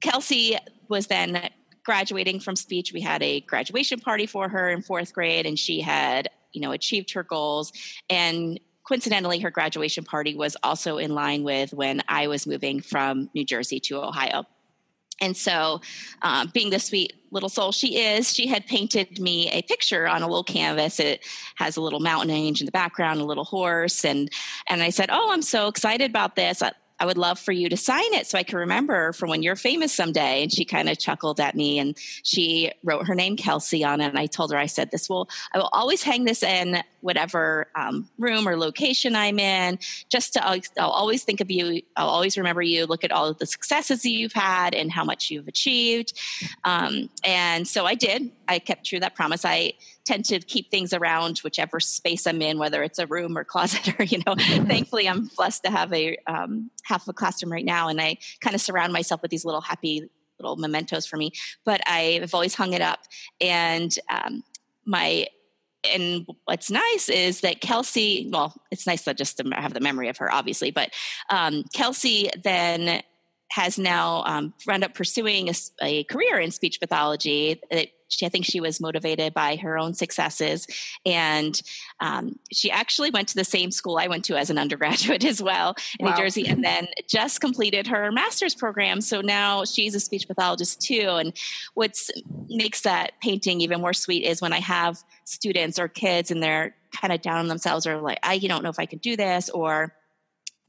Kelsey 0.00 0.56
was 0.88 1.08
then 1.08 1.50
graduating 1.84 2.38
from 2.40 2.54
speech. 2.54 2.92
We 2.92 3.00
had 3.00 3.22
a 3.22 3.40
graduation 3.40 3.98
party 3.98 4.26
for 4.26 4.48
her 4.48 4.70
in 4.70 4.82
fourth 4.82 5.12
grade, 5.12 5.46
and 5.46 5.58
she 5.58 5.80
had, 5.80 6.28
you 6.52 6.60
know, 6.60 6.70
achieved 6.70 7.12
her 7.12 7.24
goals. 7.24 7.72
And 8.08 8.60
coincidentally, 8.86 9.40
her 9.40 9.50
graduation 9.50 10.04
party 10.04 10.36
was 10.36 10.56
also 10.62 10.98
in 10.98 11.14
line 11.14 11.42
with 11.42 11.72
when 11.72 12.00
I 12.08 12.28
was 12.28 12.46
moving 12.46 12.80
from 12.80 13.30
New 13.34 13.44
Jersey 13.44 13.80
to 13.80 14.00
Ohio. 14.00 14.44
And 15.20 15.36
so, 15.36 15.80
um, 16.22 16.50
being 16.52 16.70
the 16.70 16.78
sweet 16.78 17.14
little 17.30 17.48
soul 17.48 17.72
she 17.72 17.98
is, 17.98 18.32
she 18.32 18.46
had 18.46 18.66
painted 18.66 19.18
me 19.18 19.48
a 19.50 19.62
picture 19.62 20.06
on 20.06 20.22
a 20.22 20.26
little 20.26 20.44
canvas. 20.44 21.00
It 21.00 21.24
has 21.56 21.76
a 21.76 21.80
little 21.80 22.00
mountain 22.00 22.30
range 22.30 22.60
in 22.60 22.66
the 22.66 22.72
background, 22.72 23.20
a 23.20 23.24
little 23.24 23.44
horse, 23.44 24.04
and 24.04 24.30
and 24.68 24.82
I 24.82 24.90
said, 24.90 25.10
"Oh, 25.12 25.30
I'm 25.32 25.42
so 25.42 25.68
excited 25.68 26.10
about 26.10 26.36
this. 26.36 26.62
I 27.00 27.06
would 27.06 27.18
love 27.18 27.38
for 27.38 27.52
you 27.52 27.68
to 27.68 27.76
sign 27.76 28.14
it 28.14 28.26
so 28.26 28.38
I 28.38 28.42
can 28.42 28.58
remember 28.58 29.12
for 29.12 29.26
when 29.26 29.42
you're 29.42 29.56
famous 29.56 29.92
someday. 29.92 30.44
And 30.44 30.52
she 30.52 30.64
kind 30.64 30.88
of 30.88 30.98
chuckled 30.98 31.40
at 31.40 31.54
me 31.54 31.78
and 31.78 31.96
she 32.22 32.70
wrote 32.82 33.06
her 33.06 33.14
name 33.14 33.36
Kelsey 33.36 33.84
on 33.84 34.00
it. 34.00 34.08
And 34.08 34.18
I 34.18 34.26
told 34.26 34.52
her, 34.52 34.58
I 34.58 34.66
said, 34.66 34.90
this 34.90 35.08
will, 35.08 35.28
I 35.52 35.58
will 35.58 35.70
always 35.72 36.02
hang 36.02 36.24
this 36.24 36.42
in 36.42 36.82
whatever 37.00 37.66
um, 37.74 38.08
room 38.18 38.48
or 38.48 38.56
location 38.56 39.14
I'm 39.14 39.38
in, 39.38 39.78
just 40.08 40.34
to, 40.34 40.46
I'll, 40.46 40.60
I'll, 40.78 40.90
always 40.90 41.24
think 41.24 41.40
of 41.40 41.50
you. 41.50 41.82
I'll 41.96 42.08
always 42.08 42.38
remember 42.38 42.62
you, 42.62 42.86
look 42.86 43.04
at 43.04 43.12
all 43.12 43.26
of 43.26 43.38
the 43.38 43.46
successes 43.46 44.04
you've 44.04 44.32
had 44.32 44.74
and 44.74 44.90
how 44.90 45.04
much 45.04 45.30
you've 45.30 45.48
achieved. 45.48 46.18
Um, 46.64 47.10
and 47.24 47.68
so 47.68 47.84
I 47.84 47.94
did. 47.94 48.30
I 48.48 48.58
kept 48.58 48.86
true 48.86 49.00
that 49.00 49.14
promise. 49.14 49.44
I, 49.44 49.74
tend 50.04 50.24
to 50.26 50.38
keep 50.40 50.70
things 50.70 50.92
around 50.92 51.38
whichever 51.38 51.80
space 51.80 52.26
I'm 52.26 52.42
in, 52.42 52.58
whether 52.58 52.82
it's 52.82 52.98
a 52.98 53.06
room 53.06 53.36
or 53.38 53.44
closet 53.44 53.94
or, 53.98 54.04
you 54.04 54.18
know, 54.26 54.34
thankfully 54.36 55.08
I'm 55.08 55.30
blessed 55.36 55.64
to 55.64 55.70
have 55.70 55.92
a 55.92 56.16
um, 56.26 56.70
half 56.84 57.08
a 57.08 57.12
classroom 57.12 57.52
right 57.52 57.64
now. 57.64 57.88
And 57.88 58.00
I 58.00 58.18
kind 58.40 58.54
of 58.54 58.60
surround 58.60 58.92
myself 58.92 59.22
with 59.22 59.30
these 59.30 59.44
little 59.44 59.60
happy 59.60 60.08
little 60.38 60.56
mementos 60.56 61.06
for 61.06 61.16
me, 61.16 61.32
but 61.64 61.80
I've 61.86 62.34
always 62.34 62.54
hung 62.54 62.72
it 62.72 62.82
up. 62.82 63.00
And 63.40 63.96
um, 64.10 64.42
my 64.84 65.26
and 65.92 66.26
what's 66.46 66.70
nice 66.70 67.10
is 67.10 67.42
that 67.42 67.60
Kelsey, 67.60 68.30
well, 68.32 68.54
it's 68.70 68.86
nice 68.86 69.02
that 69.02 69.18
just 69.18 69.36
to 69.38 69.48
have 69.54 69.74
the 69.74 69.80
memory 69.80 70.08
of 70.08 70.16
her, 70.16 70.32
obviously, 70.32 70.70
but 70.70 70.90
um, 71.28 71.64
Kelsey 71.74 72.30
then 72.42 73.02
has 73.50 73.78
now 73.78 74.24
um, 74.24 74.54
wound 74.66 74.82
up 74.82 74.94
pursuing 74.94 75.48
a, 75.48 75.54
a, 75.82 76.04
career 76.04 76.40
in 76.40 76.50
speech 76.50 76.80
pathology. 76.80 77.60
It 77.70 77.92
she, 78.18 78.26
I 78.26 78.28
think 78.28 78.44
she 78.44 78.60
was 78.60 78.80
motivated 78.80 79.34
by 79.34 79.56
her 79.56 79.78
own 79.78 79.94
successes. 79.94 80.66
And 81.04 81.60
um, 82.00 82.38
she 82.52 82.70
actually 82.70 83.10
went 83.10 83.28
to 83.28 83.34
the 83.34 83.44
same 83.44 83.70
school 83.70 83.98
I 83.98 84.06
went 84.06 84.24
to 84.26 84.36
as 84.36 84.50
an 84.50 84.58
undergraduate 84.58 85.24
as 85.32 85.42
well 85.42 85.74
in 85.98 86.06
wow. 86.06 86.12
New 86.12 86.16
Jersey, 86.18 86.46
and 86.46 86.64
then 86.64 86.88
just 87.08 87.40
completed 87.40 87.86
her 87.86 88.10
master's 88.12 88.54
program. 88.54 89.00
So 89.00 89.20
now 89.20 89.64
she's 89.64 89.94
a 89.94 90.00
speech 90.00 90.26
pathologist 90.28 90.80
too. 90.80 91.08
And 91.10 91.32
what 91.74 91.98
makes 92.48 92.82
that 92.82 93.12
painting 93.20 93.60
even 93.60 93.80
more 93.80 93.92
sweet 93.92 94.24
is 94.24 94.40
when 94.40 94.52
I 94.52 94.60
have 94.60 95.02
students 95.24 95.78
or 95.78 95.88
kids 95.88 96.30
and 96.30 96.42
they're 96.42 96.74
kind 96.92 97.12
of 97.12 97.20
down 97.22 97.38
on 97.38 97.48
themselves 97.48 97.86
or 97.86 98.00
like, 98.00 98.18
I 98.22 98.38
don't 98.38 98.62
know 98.62 98.70
if 98.70 98.78
I 98.78 98.86
can 98.86 98.98
do 98.98 99.16
this 99.16 99.50
or 99.50 99.94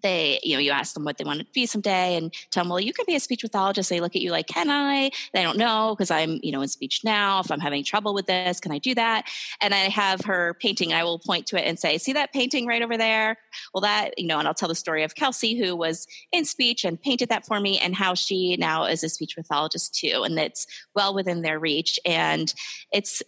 they, 0.06 0.40
you 0.44 0.56
know, 0.56 0.60
you 0.60 0.70
ask 0.70 0.94
them 0.94 1.04
what 1.04 1.18
they 1.18 1.24
want 1.24 1.40
to 1.40 1.46
be 1.52 1.66
someday 1.66 2.16
and 2.16 2.32
tell 2.52 2.64
them, 2.64 2.70
well, 2.70 2.80
you 2.80 2.94
could 2.94 3.08
be 3.08 3.16
a 3.16 3.20
speech 3.20 3.42
pathologist. 3.42 3.90
They 3.90 4.00
look 4.00 4.16
at 4.16 4.22
you 4.22 4.30
like, 4.30 4.46
can 4.46 4.70
I? 4.70 5.10
They 5.34 5.42
don't 5.42 5.58
know 5.58 5.96
because 5.98 6.12
I'm, 6.12 6.40
you 6.44 6.52
know, 6.52 6.62
in 6.62 6.68
speech 6.68 7.02
now. 7.04 7.40
If 7.40 7.52
I'm 7.52 7.60
having 7.60 7.84
trouble 7.84 8.14
with 8.14 8.28
this, 8.28 8.60
can 8.60 8.72
I 8.72 8.78
do 8.78 8.94
that? 8.94 9.28
And 9.62 9.74
I 9.74 9.90
have 9.90 10.22
her 10.26 10.56
painting. 10.62 10.94
I 10.94 11.04
will 11.04 11.18
point 11.18 11.48
to 11.48 11.60
it 11.60 11.68
and 11.68 11.80
say, 11.80 11.98
see 11.98 12.14
that 12.14 12.34
painting 12.34 12.68
right 12.68 12.84
over 12.84 12.98
there? 12.98 13.40
Well, 13.74 13.82
that, 13.82 14.14
you 14.20 14.28
know, 14.28 14.38
and 14.38 14.48
I'll 14.48 14.54
tell 14.54 14.70
the 14.70 14.76
story 14.76 15.02
of 15.02 15.16
Kelsey, 15.16 15.58
who 15.58 15.76
was 15.76 16.06
in 16.32 16.46
speech 16.46 16.86
and 16.86 17.02
painted 17.02 17.30
that 17.30 17.48
for 17.48 17.60
me 17.60 17.80
and 17.80 17.96
how 17.96 18.14
she 18.14 18.58
now 18.58 18.86
is 18.86 19.04
a 19.04 19.10
speech 19.10 19.36
pathologist 19.36 19.96
too. 19.96 20.22
And 20.24 20.38
it's 20.38 20.68
well 20.94 21.16
within 21.16 21.42
their 21.42 21.58
reach. 21.58 22.00
And 22.06 22.54
it's 22.94 23.24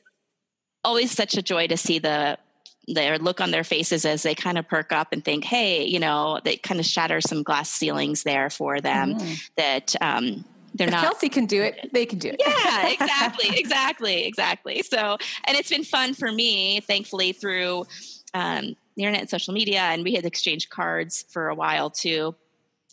always 0.84 1.12
such 1.12 1.36
a 1.36 1.42
joy 1.42 1.66
to 1.68 1.76
see 1.76 1.98
the 1.98 2.38
their 2.88 3.18
look 3.18 3.42
on 3.42 3.52
their 3.52 3.64
faces 3.64 4.06
as 4.06 4.24
they 4.24 4.34
kind 4.34 4.58
of 4.58 4.68
perk 4.68 4.92
up 4.92 5.10
and 5.12 5.24
think, 5.24 5.44
hey, 5.44 5.84
you 5.86 6.00
know, 6.00 6.40
they 6.44 6.58
kind 6.58 6.80
of 6.80 6.86
shatter 6.86 7.20
some 7.20 7.44
glass 7.44 7.70
ceilings 7.70 8.24
there 8.24 8.50
for 8.50 8.80
them 8.80 9.16
mm-hmm. 9.16 9.34
that 9.58 9.96
um, 10.02 10.46
they're 10.74 10.88
if 10.88 10.94
not. 10.94 11.04
Kelsey 11.04 11.30
can 11.30 11.46
do 11.46 11.62
it. 11.62 11.90
They 11.94 12.06
can 12.06 12.20
do 12.20 12.30
it. 12.30 12.36
Yeah, 12.40 12.88
exactly, 12.92 13.58
exactly, 13.58 14.26
exactly. 14.26 14.84
So, 14.84 15.18
and 15.46 15.58
it's 15.58 15.70
been 15.70 15.84
fun 15.84 16.14
for 16.14 16.32
me, 16.32 16.80
thankfully, 16.82 17.34
through 17.34 17.86
um, 18.34 18.76
the 18.96 19.04
internet 19.04 19.22
and 19.22 19.30
social 19.30 19.54
media, 19.54 19.80
and 19.80 20.04
we 20.04 20.14
had 20.14 20.26
exchanged 20.26 20.70
cards 20.70 21.26
for 21.30 21.50
a 21.50 21.56
while 21.56 21.90
too. 21.90 22.36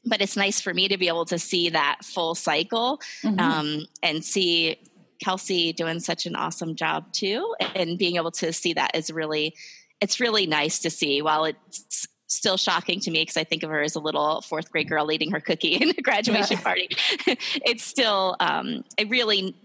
But 0.07 0.21
it's 0.21 0.37
nice 0.37 0.61
for 0.61 0.75
me 0.75 0.89
to 0.89 0.99
be 0.99 1.09
able 1.09 1.25
to 1.27 1.39
see 1.39 1.71
that 1.71 1.99
full 2.05 2.35
cycle 2.35 3.01
mm-hmm. 3.23 3.41
um, 3.41 3.87
and 4.03 4.25
see 4.25 4.77
Kelsey 5.23 5.73
doing 5.73 6.01
such 6.01 6.27
an 6.27 6.37
awesome 6.37 6.75
job 6.75 7.13
too, 7.13 7.55
and 7.75 7.99
being 7.99 8.17
able 8.17 8.33
to 8.33 8.53
see 8.53 8.73
that 8.75 8.95
is 8.95 9.11
really 9.11 9.55
it's 10.01 10.21
really 10.21 10.47
nice 10.47 10.81
to 10.81 10.91
see. 10.91 11.23
While 11.23 11.45
it's 11.45 12.07
still 12.27 12.57
shocking 12.57 13.01
to 13.01 13.11
me 13.11 13.23
because 13.23 13.37
I 13.37 13.45
think 13.45 13.63
of 13.63 13.71
her 13.71 13.83
as 13.83 13.95
a 13.95 14.01
little 14.01 14.41
fourth 14.41 14.71
grade 14.71 14.89
girl 14.89 15.13
eating 15.13 15.31
her 15.31 15.41
cookie 15.41 15.75
in 15.75 15.91
a 15.91 16.03
graduation 16.03 16.57
yeah. 16.59 16.63
party, 16.63 16.89
it's 17.27 17.85
still 17.85 18.37
um, 18.41 18.85
I 18.99 19.03
really 19.03 19.57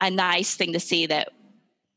a 0.00 0.10
nice 0.10 0.54
thing 0.54 0.72
to 0.72 0.80
see 0.80 1.06
that 1.06 1.30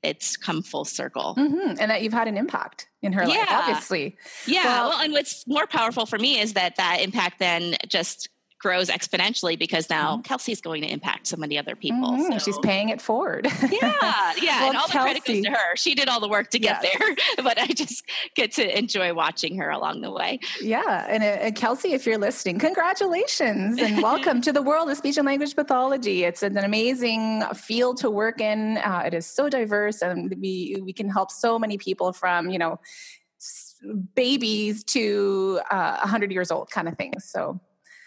it's 0.04 0.36
come 0.36 0.64
full 0.64 0.86
circle. 0.86 1.36
Mm-hmm. 1.38 1.76
And 1.80 1.92
that 1.92 2.02
you've 2.02 2.14
had 2.14 2.28
an 2.28 2.38
impact 2.38 2.88
in 3.02 3.14
her 3.14 3.24
yeah. 3.24 3.38
life, 3.38 3.48
obviously. 3.52 4.18
Yeah. 4.48 4.66
Well, 4.66 4.90
well, 4.90 5.02
and 5.02 5.14
what's 5.14 5.48
more 5.48 5.68
powerful 5.68 6.06
for 6.06 6.18
me 6.18 6.40
is 6.40 6.54
that 6.54 6.76
that 6.78 7.02
impact 7.02 7.40
then 7.40 7.76
just 7.88 8.30
grows 8.62 8.90
exponentially 8.90 9.58
because 9.58 9.90
now 9.90 10.14
mm-hmm. 10.14 10.22
Kelsey's 10.22 10.62
going 10.62 10.82
to 10.82 10.88
impact 10.88 11.28
so 11.28 11.36
many 11.36 11.58
other 11.58 11.76
people. 11.76 12.12
Mm-hmm. 12.12 12.34
So. 12.34 12.38
She's 12.40 12.58
paying 12.60 12.90
it 12.90 13.02
forward. 13.02 13.48
yeah, 13.72 13.72
yeah. 14.42 14.62
well, 14.62 14.70
and 14.70 14.78
all 14.78 14.88
Kelsey, 14.88 15.14
the 15.14 15.20
credit 15.22 15.26
goes 15.26 15.44
to 15.44 15.52
her. 15.52 15.76
She 15.76 15.96
did 15.96 16.08
all 16.08 16.20
the 16.20 16.30
work 16.30 16.50
to 16.52 16.60
get 16.60 16.80
yes. 16.84 16.98
there, 16.98 17.16
but 17.44 17.60
I 17.60 17.68
just 17.68 18.04
get 18.36 18.52
to 18.54 18.78
enjoy 18.78 19.14
watching 19.14 19.58
her 19.58 19.70
along 19.70 20.02
the 20.02 20.12
way. 20.12 20.40
Yeah. 20.62 21.06
And, 21.10 21.24
uh, 21.24 21.26
and 21.26 21.56
Kelsey, 21.56 21.94
if 21.94 22.06
you're 22.06 22.18
listening, 22.18 22.60
congratulations 22.60 23.82
and 23.82 24.02
welcome 24.04 24.42
to 24.42 24.54
the 24.54 24.62
world 24.62 24.90
of 24.90 24.98
speech 24.98 25.18
and 25.18 25.26
language 25.26 25.56
pathology. 25.56 26.24
It's 26.24 26.44
an 26.44 26.58
amazing 26.58 27.44
field 27.56 27.98
to 27.98 28.10
work 28.10 28.40
in. 28.40 28.78
Uh, 28.78 29.04
it 29.06 29.14
is 29.14 29.26
so 29.26 29.50
diverse 29.50 30.02
and 30.02 30.36
we, 30.40 30.78
we 30.82 30.94
can 30.94 31.10
help 31.10 31.32
so 31.32 31.58
many 31.58 31.78
people 31.78 32.14
from, 32.14 32.50
you 32.50 32.60
know, 32.60 32.80
babies 34.16 34.84
to 34.84 35.60
uh, 35.72 35.98
100 35.98 36.32
years 36.32 36.52
old 36.52 36.70
kind 36.70 36.88
of 36.88 36.96
things. 36.96 37.26
So 37.26 37.60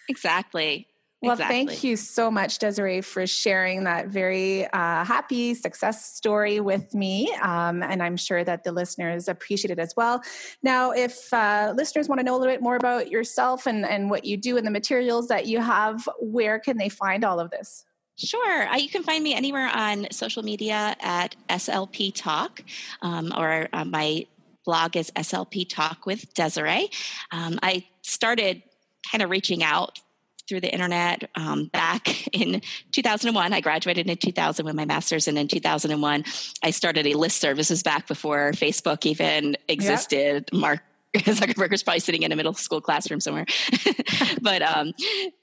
Exactly. 0.09 0.87
Well, 1.25 1.33
exactly. 1.33 1.67
thank 1.67 1.85
you 1.85 1.97
so 1.97 2.31
much, 2.31 2.59
Desiree, 2.59 3.01
for 3.01 3.27
sharing 3.27 3.85
that 3.85 4.09
very 4.09 4.67
uh, 4.67 5.05
happy 5.05 5.55
success 5.55 6.15
story 6.15 6.61
with 6.61 6.95
me. 6.95 7.33
Um, 7.41 7.83
and 7.83 8.03
I'm 8.03 8.17
sure 8.17 8.45
that 8.45 8.65
the 8.65 8.73
listeners 8.73 9.27
appreciate 9.29 9.71
it 9.71 9.79
as 9.79 9.95
well. 9.97 10.23
Now, 10.63 10.91
if 10.91 11.33
uh, 11.33 11.73
listeners 11.75 12.09
want 12.09 12.19
to 12.19 12.25
know 12.25 12.37
a 12.37 12.39
little 12.39 12.53
bit 12.53 12.63
more 12.63 12.77
about 12.77 13.11
yourself 13.11 13.67
and, 13.67 13.87
and 13.87 14.11
what 14.11 14.25
you 14.25 14.37
do 14.37 14.59
and 14.59 14.67
the 14.67 14.71
materials 14.71 15.29
that 15.29 15.47
you 15.47 15.61
have, 15.61 16.07
where 16.21 16.59
can 16.59 16.77
they 16.77 16.91
find 16.91 17.25
all 17.25 17.41
of 17.41 17.51
this? 17.51 17.85
Sure. 18.17 18.69
Uh, 18.69 18.77
you 18.77 18.89
can 18.89 19.03
find 19.03 19.25
me 19.25 19.35
anywhere 19.35 19.69
on 19.75 20.07
social 20.13 20.43
media 20.43 20.95
at 21.01 21.35
SLP 21.49 22.13
Talk, 22.15 22.63
um, 23.03 23.33
or 23.37 23.69
uh, 23.73 23.85
my 23.85 24.27
blog 24.65 24.97
is 24.97 25.11
SLP 25.13 25.69
Talk 25.69 26.07
with 26.07 26.33
Desiree. 26.35 26.91
Um, 27.33 27.59
I 27.63 27.87
started 28.03 28.63
kind 29.11 29.23
of 29.23 29.31
reaching 29.31 29.63
out 29.63 30.01
through 30.49 30.61
the 30.61 30.73
internet 30.73 31.31
um, 31.37 31.67
back 31.67 32.27
in 32.35 32.61
2001 32.93 33.53
i 33.53 33.61
graduated 33.61 34.09
in 34.09 34.17
2000 34.17 34.65
with 34.65 34.75
my 34.75 34.85
master's 34.85 35.27
and 35.27 35.39
in 35.39 35.49
2001 35.49 36.25
i 36.63 36.71
started 36.71 37.07
a 37.07 37.15
list 37.15 37.41
services 37.41 37.83
back 37.83 38.07
before 38.07 38.53
facebook 38.53 39.07
even 39.07 39.57
existed. 39.69 40.49
Yep. 40.53 40.61
mark 40.61 40.81
Zuckerberg 41.15 41.71
was 41.71 41.85
probably 41.85 42.01
sitting 42.01 42.25
in 42.25 42.33
a 42.33 42.37
middle 42.37 42.55
school 42.55 42.81
classroom 42.81 43.21
somewhere, 43.21 43.47
but 44.43 44.63
um, 44.63 44.93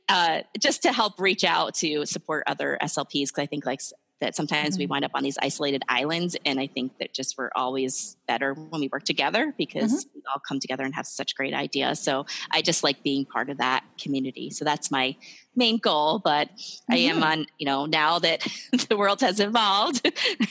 uh, 0.10 0.42
just 0.60 0.82
to 0.82 0.92
help 0.92 1.18
reach 1.18 1.46
out 1.46 1.76
to 1.76 2.06
support 2.06 2.44
other 2.46 2.78
SLPs 2.82 3.30
because 3.30 3.38
I 3.38 3.46
think 3.46 3.66
like 3.66 3.80
that 4.22 4.36
sometimes 4.36 4.76
mm-hmm. 4.76 4.84
we 4.84 4.86
wind 4.88 5.04
up 5.04 5.12
on 5.14 5.24
these 5.24 5.38
isolated 5.42 5.84
islands 5.90 6.38
and 6.46 6.60
i 6.60 6.68
think 6.68 6.98
that 7.00 7.14
just 7.14 7.38
we're 7.38 7.52
always 7.56 8.16
better 8.28 8.54
when 8.54 8.80
we 8.80 8.88
work 8.88 9.04
together 9.04 9.54
because 9.58 10.06
mm-hmm. 10.06 10.20
we 10.20 10.22
all 10.34 10.42
come 10.48 10.60
together 10.60 10.84
and 10.84 10.96
have 10.96 11.06
such 11.06 11.36
great 11.36 11.54
ideas 11.54 12.00
so 12.00 12.26
i 12.52 12.62
just 12.62 12.84
like 12.84 13.04
being 13.04 13.26
part 13.26 13.50
of 13.50 13.58
that 13.58 13.84
community 14.00 14.50
so 14.50 14.64
that's 14.64 14.90
my 14.90 15.16
main 15.56 15.78
goal 15.78 16.20
but 16.20 16.48
mm-hmm. 16.50 16.94
i 16.94 16.98
am 16.98 17.16
mm-hmm. 17.16 17.24
on 17.24 17.46
you 17.58 17.66
know 17.66 17.86
now 17.86 18.20
that 18.20 18.48
the 18.90 18.96
world 18.96 19.20
has 19.20 19.40
evolved 19.40 20.08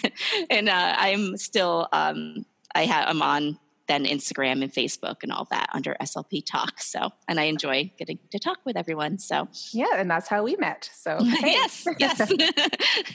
and 0.50 0.68
uh, 0.68 0.94
i'm 0.98 1.36
still 1.36 1.88
um, 1.92 2.44
i 2.74 2.84
i'm 3.06 3.22
on 3.22 3.58
then 3.90 4.04
Instagram 4.04 4.62
and 4.62 4.72
Facebook 4.72 5.16
and 5.22 5.32
all 5.32 5.48
that 5.50 5.68
under 5.72 5.96
SLP 6.00 6.44
Talk. 6.46 6.80
So, 6.80 7.10
and 7.28 7.40
I 7.40 7.44
enjoy 7.44 7.92
getting 7.98 8.18
to 8.30 8.38
talk 8.38 8.58
with 8.64 8.76
everyone. 8.76 9.18
So, 9.18 9.48
yeah, 9.72 9.96
and 9.96 10.10
that's 10.10 10.28
how 10.28 10.44
we 10.44 10.56
met. 10.56 10.88
So, 10.94 11.18
yes, 11.42 11.86
yes. 11.98 12.32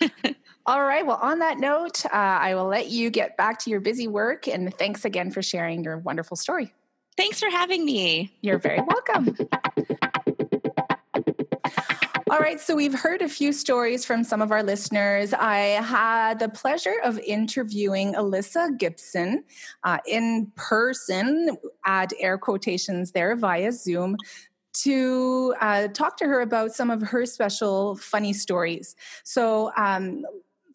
All 0.68 0.84
right. 0.84 1.06
Well, 1.06 1.20
on 1.22 1.40
that 1.40 1.60
note, 1.60 2.06
uh, 2.08 2.10
I 2.12 2.56
will 2.56 2.66
let 2.66 2.90
you 2.90 3.12
get 3.12 3.38
back 3.38 3.60
to 3.60 3.70
your 3.70 3.80
busy 3.80 4.08
work. 4.08 4.48
And 4.48 4.74
thanks 4.74 5.06
again 5.06 5.30
for 5.30 5.44
sharing 5.44 5.84
your 5.84 6.00
wonderful 6.00 6.36
story. 6.36 6.74
Thanks 7.16 7.40
for 7.40 7.52
having 7.52 7.86
me. 7.86 8.34
You're 8.42 8.58
very 8.58 8.82
welcome. 8.82 9.38
All 12.32 12.40
right, 12.40 12.60
so 12.60 12.76
we've 12.76 13.00
heard 13.00 13.22
a 13.22 13.30
few 13.30 13.54
stories 13.54 14.04
from 14.04 14.24
some 14.24 14.42
of 14.42 14.52
our 14.52 14.64
listeners. 14.64 15.32
I 15.32 15.58
had 15.84 16.40
the 16.40 16.50
pleasure 16.50 16.96
of 17.04 17.20
interviewing 17.20 18.14
Alyssa 18.16 18.76
Gibson 18.80 19.44
uh, 19.84 20.00
in 20.08 20.52
person, 20.56 21.56
add 21.86 22.16
air 22.20 22.40
quotations 22.40 23.12
there 23.12 23.36
via 23.36 23.72
Zoom, 23.72 24.18
to 24.74 25.54
uh, 25.62 25.88
talk 25.90 26.18
to 26.18 26.26
her 26.26 26.42
about 26.42 26.72
some 26.72 26.90
of 26.90 27.00
her 27.04 27.28
special 27.28 27.96
funny 27.98 28.34
stories. 28.34 28.96
So, 29.24 29.72
um, 29.78 30.24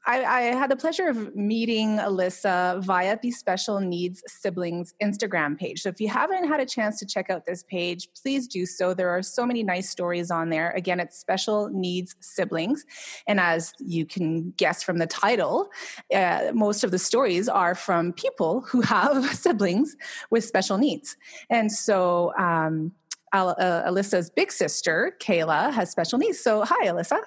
I, 0.07 0.25
I, 0.25 0.41
had 0.55 0.71
the 0.71 0.77
pleasure 0.77 1.09
of 1.09 1.37
meeting 1.37 1.99
Alyssa 1.99 2.83
via 2.83 3.19
the 3.21 3.31
Special 3.31 3.81
Needs 3.81 4.23
Siblings 4.27 4.95
Instagram 5.03 5.59
page. 5.59 5.83
So 5.83 5.91
if 5.91 6.01
you 6.01 6.09
haven't 6.09 6.49
had 6.49 6.59
a 6.59 6.67
chance 6.67 6.99
to 7.01 7.07
check 7.07 7.29
out 7.29 7.45
this 7.45 7.63
page, 7.65 8.09
please 8.21 8.49
do 8.49 8.65
so. 8.65 8.95
There 8.95 9.11
are 9.11 9.23
so 9.23 9.45
many 9.45 9.63
nice 9.63 9.91
stories 9.91 10.31
on 10.31 10.49
there. 10.49 10.71
Again, 10.71 11.01
it's 11.01 11.19
Special 11.19 11.69
Needs 11.69 12.17
Siblings. 12.21 12.85
And 13.27 13.39
as 13.41 13.75
you 13.79 14.07
can 14.07 14.53
guess 14.57 14.83
from 14.83 14.99
the 14.99 15.07
title, 15.07 15.69
uh, 16.15 16.53
most 16.55 16.83
of 16.83 16.93
the 16.93 16.99
stories 16.99 17.49
are 17.49 17.75
from 17.75 18.13
people 18.15 18.63
who 18.63 18.81
have 18.81 19.25
siblings 19.37 19.97
with 20.31 20.45
special 20.45 20.79
needs. 20.79 21.17
And 21.51 21.71
so, 21.71 22.33
um, 22.39 22.93
uh, 23.33 23.85
Alyssa's 23.89 24.31
big 24.31 24.51
sister, 24.51 25.17
Kayla, 25.21 25.73
has 25.73 25.91
special 25.91 26.19
needs. 26.19 26.41
So, 26.41 26.65
hi, 26.65 26.87
Alyssa. 26.87 27.21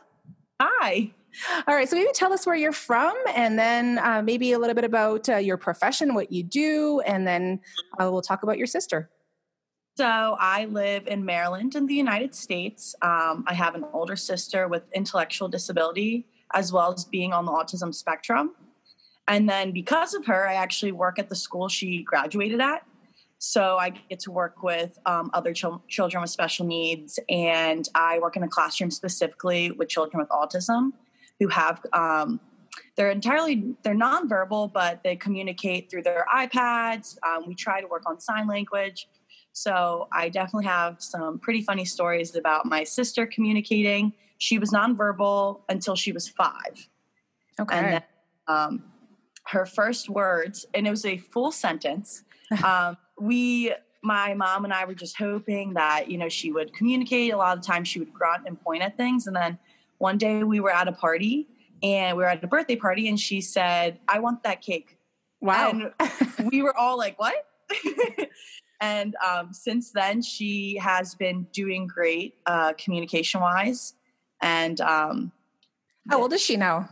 Hi. 0.61 1.11
All 1.67 1.75
right. 1.75 1.89
So 1.89 1.95
maybe 1.95 2.09
tell 2.13 2.31
us 2.31 2.45
where 2.45 2.55
you're 2.55 2.71
from 2.71 3.15
and 3.35 3.57
then 3.57 3.99
uh, 3.99 4.21
maybe 4.21 4.51
a 4.51 4.59
little 4.59 4.75
bit 4.75 4.83
about 4.83 5.27
uh, 5.29 5.37
your 5.37 5.57
profession, 5.57 6.13
what 6.13 6.31
you 6.31 6.43
do, 6.43 7.01
and 7.05 7.25
then 7.25 7.59
uh, 7.99 8.11
we'll 8.11 8.21
talk 8.21 8.43
about 8.43 8.57
your 8.57 8.67
sister. 8.67 9.09
So 9.95 10.37
I 10.39 10.65
live 10.65 11.07
in 11.07 11.23
Maryland 11.23 11.75
in 11.75 11.85
the 11.85 11.93
United 11.93 12.33
States. 12.33 12.95
Um, 13.01 13.43
I 13.47 13.53
have 13.53 13.75
an 13.75 13.85
older 13.93 14.15
sister 14.15 14.67
with 14.67 14.83
intellectual 14.93 15.47
disability 15.47 16.25
as 16.53 16.71
well 16.71 16.93
as 16.93 17.05
being 17.05 17.33
on 17.33 17.45
the 17.45 17.51
autism 17.51 17.93
spectrum. 17.93 18.51
And 19.27 19.49
then 19.49 19.71
because 19.71 20.13
of 20.13 20.25
her, 20.25 20.47
I 20.47 20.55
actually 20.55 20.91
work 20.91 21.19
at 21.19 21.29
the 21.29 21.35
school 21.35 21.67
she 21.69 22.03
graduated 22.03 22.59
at. 22.59 22.85
So 23.45 23.75
I 23.77 23.89
get 23.89 24.21
to 24.21 24.31
work 24.31 24.63
with 24.63 24.97
um, 25.05 25.29
other 25.33 25.53
ch- 25.53 25.65
children 25.89 26.21
with 26.21 26.29
special 26.29 26.65
needs, 26.65 27.19
and 27.27 27.85
I 27.93 28.19
work 28.19 28.37
in 28.37 28.43
a 28.43 28.47
classroom 28.47 28.89
specifically 28.89 29.69
with 29.69 29.89
children 29.89 30.21
with 30.21 30.29
autism 30.29 30.93
who 31.41 31.49
have 31.49 31.81
um, 31.91 32.39
they're 32.95 33.11
entirely 33.11 33.75
they're 33.83 33.95
nonverbal, 33.95 34.71
but 34.71 35.03
they 35.03 35.17
communicate 35.17 35.91
through 35.91 36.03
their 36.03 36.25
iPads. 36.33 37.17
Um, 37.27 37.43
we 37.45 37.53
try 37.53 37.81
to 37.81 37.87
work 37.87 38.03
on 38.05 38.17
sign 38.21 38.47
language. 38.47 39.09
So 39.51 40.07
I 40.13 40.29
definitely 40.29 40.67
have 40.67 41.01
some 41.01 41.37
pretty 41.37 41.63
funny 41.63 41.83
stories 41.83 42.37
about 42.37 42.65
my 42.65 42.85
sister 42.85 43.27
communicating. 43.27 44.13
She 44.37 44.57
was 44.57 44.71
nonverbal 44.71 45.63
until 45.67 45.97
she 45.97 46.13
was 46.13 46.29
five. 46.29 46.87
Okay. 47.59 47.77
And 47.77 47.93
then, 47.95 48.03
um, 48.47 48.83
her 49.47 49.65
first 49.65 50.09
words, 50.09 50.65
and 50.73 50.87
it 50.87 50.89
was 50.89 51.03
a 51.03 51.17
full 51.17 51.51
sentence. 51.51 52.23
Um, 52.63 52.97
we, 53.19 53.73
my 54.01 54.33
mom 54.33 54.65
and 54.65 54.73
I 54.73 54.85
were 54.85 54.93
just 54.93 55.17
hoping 55.17 55.73
that, 55.73 56.09
you 56.09 56.17
know, 56.17 56.29
she 56.29 56.51
would 56.51 56.73
communicate. 56.73 57.33
A 57.33 57.37
lot 57.37 57.57
of 57.57 57.63
the 57.63 57.67
time 57.67 57.83
she 57.83 57.99
would 57.99 58.13
grunt 58.13 58.43
and 58.47 58.59
point 58.61 58.83
at 58.83 58.97
things. 58.97 59.27
And 59.27 59.35
then 59.35 59.57
one 59.97 60.17
day 60.17 60.43
we 60.43 60.59
were 60.59 60.73
at 60.73 60.87
a 60.87 60.91
party 60.91 61.47
and 61.81 62.17
we 62.17 62.23
were 62.23 62.29
at 62.29 62.43
a 62.43 62.47
birthday 62.47 62.75
party 62.75 63.07
and 63.07 63.19
she 63.19 63.41
said, 63.41 63.99
I 64.07 64.19
want 64.19 64.43
that 64.43 64.61
cake. 64.61 64.97
Wow. 65.41 65.71
And 65.71 66.51
we 66.51 66.61
were 66.61 66.75
all 66.75 66.97
like, 66.97 67.19
what? 67.19 67.47
and 68.81 69.15
um, 69.25 69.53
since 69.53 69.91
then, 69.91 70.21
she 70.21 70.77
has 70.77 71.15
been 71.15 71.47
doing 71.51 71.87
great 71.87 72.35
uh, 72.45 72.73
communication 72.73 73.41
wise. 73.41 73.93
And 74.41 74.79
um, 74.81 75.31
how 76.09 76.21
old 76.21 76.33
is 76.33 76.41
she 76.41 76.57
now? 76.57 76.89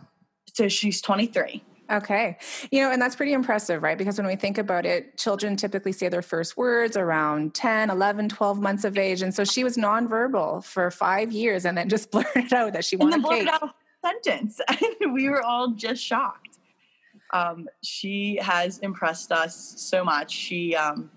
So 0.54 0.68
she's 0.68 1.02
23. 1.02 1.64
Okay. 1.92 2.38
You 2.72 2.82
know, 2.82 2.92
and 2.92 3.02
that's 3.02 3.16
pretty 3.16 3.34
impressive, 3.34 3.84
right? 3.84 3.98
Because 3.98 4.18
when 4.18 4.26
we 4.28 4.38
think 4.38 4.58
about 4.58 4.86
it, 4.86 5.18
children 5.18 5.58
typically 5.58 5.92
say 5.92 6.08
their 6.08 6.22
first 6.22 6.56
words 6.56 6.96
around 6.96 7.54
10, 7.54 7.90
11, 7.90 8.30
12 8.30 8.62
months 8.62 8.86
of 8.86 8.98
age. 8.98 9.22
And 9.22 9.34
so 9.34 9.44
she 9.44 9.64
was 9.64 9.76
nonverbal 9.76 10.64
for 10.64 10.90
five 10.90 11.34
years 11.34 11.66
and 11.66 11.78
then 11.78 11.90
just 11.90 12.10
blurted 12.12 12.54
out 12.54 12.74
that 12.74 12.86
she 12.86 12.96
wanted 12.96 13.24
cake. 13.26 13.48
Out 13.48 13.64
a 13.64 14.08
sentence. 14.08 14.60
And 15.02 15.14
we 15.14 15.30
were 15.30 15.44
all 15.44 15.72
just 15.72 16.02
shocked. 16.02 16.60
Um, 17.34 17.68
she 17.84 18.40
has 18.42 18.80
impressed 18.80 19.32
us 19.32 19.74
so 19.78 20.04
much. 20.04 20.32
She, 20.32 20.76
um, 20.76 21.12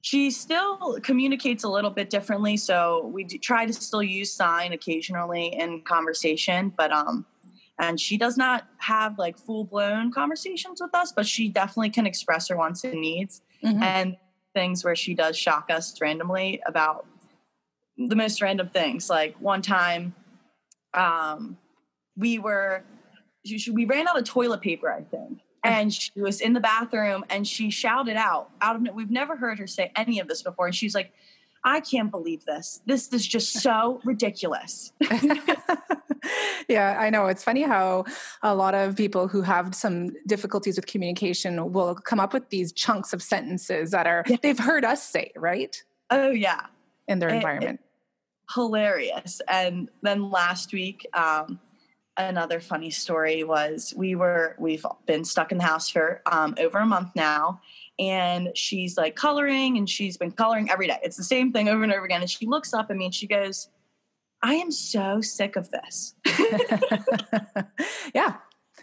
she 0.00 0.30
still 0.30 0.98
communicates 1.02 1.64
a 1.64 1.68
little 1.68 1.90
bit 1.90 2.10
differently. 2.10 2.56
So 2.56 3.10
we 3.12 3.24
try 3.24 3.66
to 3.66 3.72
still 3.72 4.02
use 4.02 4.32
sign 4.32 4.72
occasionally 4.72 5.54
in 5.58 5.82
conversation, 5.82 6.72
but, 6.76 6.92
um, 6.92 7.26
and 7.78 8.00
she 8.00 8.16
does 8.16 8.36
not 8.36 8.66
have 8.78 9.18
like 9.18 9.36
full 9.36 9.64
blown 9.64 10.12
conversations 10.12 10.80
with 10.80 10.94
us, 10.94 11.12
but 11.12 11.26
she 11.26 11.48
definitely 11.48 11.90
can 11.90 12.06
express 12.06 12.48
her 12.48 12.56
wants 12.56 12.84
and 12.84 13.00
needs 13.00 13.42
mm-hmm. 13.64 13.82
and 13.82 14.16
things 14.54 14.84
where 14.84 14.94
she 14.94 15.14
does 15.14 15.36
shock 15.36 15.70
us 15.70 16.00
randomly 16.00 16.60
about 16.66 17.06
the 17.96 18.14
most 18.16 18.40
random 18.40 18.68
things. 18.68 19.10
Like 19.10 19.36
one 19.40 19.62
time, 19.62 20.14
um, 20.94 21.58
we 22.16 22.38
were 22.38 22.84
she, 23.44 23.58
she, 23.58 23.70
we 23.70 23.84
ran 23.84 24.08
out 24.08 24.18
of 24.18 24.24
toilet 24.24 24.60
paper, 24.60 24.90
I 24.90 25.02
think. 25.02 25.40
And 25.64 25.92
she 25.92 26.12
was 26.20 26.42
in 26.42 26.52
the 26.52 26.60
bathroom 26.60 27.24
and 27.30 27.46
she 27.48 27.70
shouted 27.70 28.16
out, 28.16 28.50
out 28.60 28.76
of 28.76 28.94
we've 28.94 29.10
never 29.10 29.34
heard 29.34 29.58
her 29.58 29.66
say 29.66 29.90
any 29.96 30.20
of 30.20 30.28
this 30.28 30.42
before. 30.42 30.66
And 30.66 30.74
she's 30.74 30.94
like, 30.94 31.12
I 31.64 31.80
can't 31.80 32.10
believe 32.10 32.44
this. 32.44 32.82
This 32.84 33.08
is 33.08 33.26
just 33.26 33.54
so 33.54 34.00
ridiculous. 34.04 34.92
yeah, 36.68 36.96
I 36.98 37.10
know. 37.10 37.26
It's 37.26 37.44
funny 37.44 37.62
how 37.62 38.04
a 38.42 38.54
lot 38.54 38.74
of 38.74 38.96
people 38.96 39.28
who 39.28 39.42
have 39.42 39.74
some 39.74 40.10
difficulties 40.26 40.76
with 40.76 40.86
communication 40.86 41.72
will 41.72 41.94
come 41.94 42.20
up 42.20 42.32
with 42.32 42.48
these 42.50 42.72
chunks 42.72 43.12
of 43.12 43.22
sentences 43.22 43.90
that 43.90 44.06
are 44.06 44.24
they've 44.42 44.58
heard 44.58 44.84
us 44.84 45.02
say, 45.02 45.32
right? 45.36 45.82
Oh 46.10 46.30
yeah. 46.30 46.66
In 47.08 47.18
their 47.18 47.28
it, 47.30 47.36
environment. 47.36 47.80
Hilarious. 48.54 49.40
And 49.48 49.90
then 50.02 50.30
last 50.30 50.72
week, 50.72 51.06
um, 51.14 51.58
another 52.16 52.60
funny 52.60 52.90
story 52.90 53.44
was 53.44 53.92
we 53.96 54.14
were 54.14 54.54
we've 54.58 54.86
been 55.06 55.24
stuck 55.24 55.50
in 55.50 55.58
the 55.58 55.64
house 55.64 55.88
for 55.88 56.22
um, 56.30 56.54
over 56.58 56.78
a 56.78 56.86
month 56.86 57.08
now 57.16 57.60
and 57.98 58.50
she's 58.54 58.96
like 58.96 59.16
coloring 59.16 59.76
and 59.76 59.88
she's 59.88 60.16
been 60.16 60.30
coloring 60.30 60.70
every 60.70 60.86
day 60.86 60.98
it's 61.02 61.16
the 61.16 61.24
same 61.24 61.52
thing 61.52 61.68
over 61.68 61.82
and 61.82 61.92
over 61.92 62.04
again 62.04 62.20
and 62.20 62.30
she 62.30 62.46
looks 62.46 62.72
up 62.72 62.90
at 62.90 62.96
me 62.96 63.06
and 63.06 63.14
she 63.14 63.26
goes 63.26 63.68
i 64.44 64.54
am 64.54 64.70
so 64.70 65.20
sick 65.20 65.56
of 65.56 65.68
this 65.70 66.14
yeah 68.14 68.36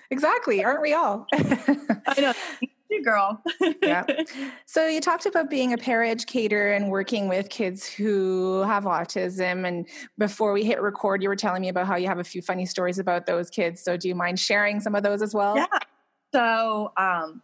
exactly 0.09 0.63
aren't 0.63 0.81
we 0.81 0.93
all 0.93 1.25
i 1.33 2.19
know 2.19 2.33
You 2.91 3.01
girl. 3.01 3.41
yeah. 3.81 4.03
So 4.65 4.85
you 4.85 4.99
talked 4.99 5.25
about 5.25 5.49
being 5.49 5.71
a 5.71 5.77
paraeducator 5.77 6.75
and 6.75 6.91
working 6.91 7.29
with 7.29 7.47
kids 7.49 7.87
who 7.87 8.63
have 8.63 8.83
autism. 8.83 9.65
And 9.65 9.87
before 10.17 10.51
we 10.51 10.65
hit 10.65 10.81
record, 10.81 11.23
you 11.23 11.29
were 11.29 11.37
telling 11.37 11.61
me 11.61 11.69
about 11.69 11.87
how 11.87 11.95
you 11.95 12.07
have 12.07 12.19
a 12.19 12.23
few 12.23 12.41
funny 12.41 12.65
stories 12.65 12.99
about 12.99 13.25
those 13.25 13.49
kids. 13.49 13.81
So 13.81 13.95
do 13.95 14.09
you 14.09 14.15
mind 14.15 14.41
sharing 14.41 14.81
some 14.81 14.93
of 14.93 15.03
those 15.03 15.21
as 15.21 15.33
well? 15.33 15.55
Yeah. 15.55 15.67
So 16.33 16.91
um, 16.97 17.41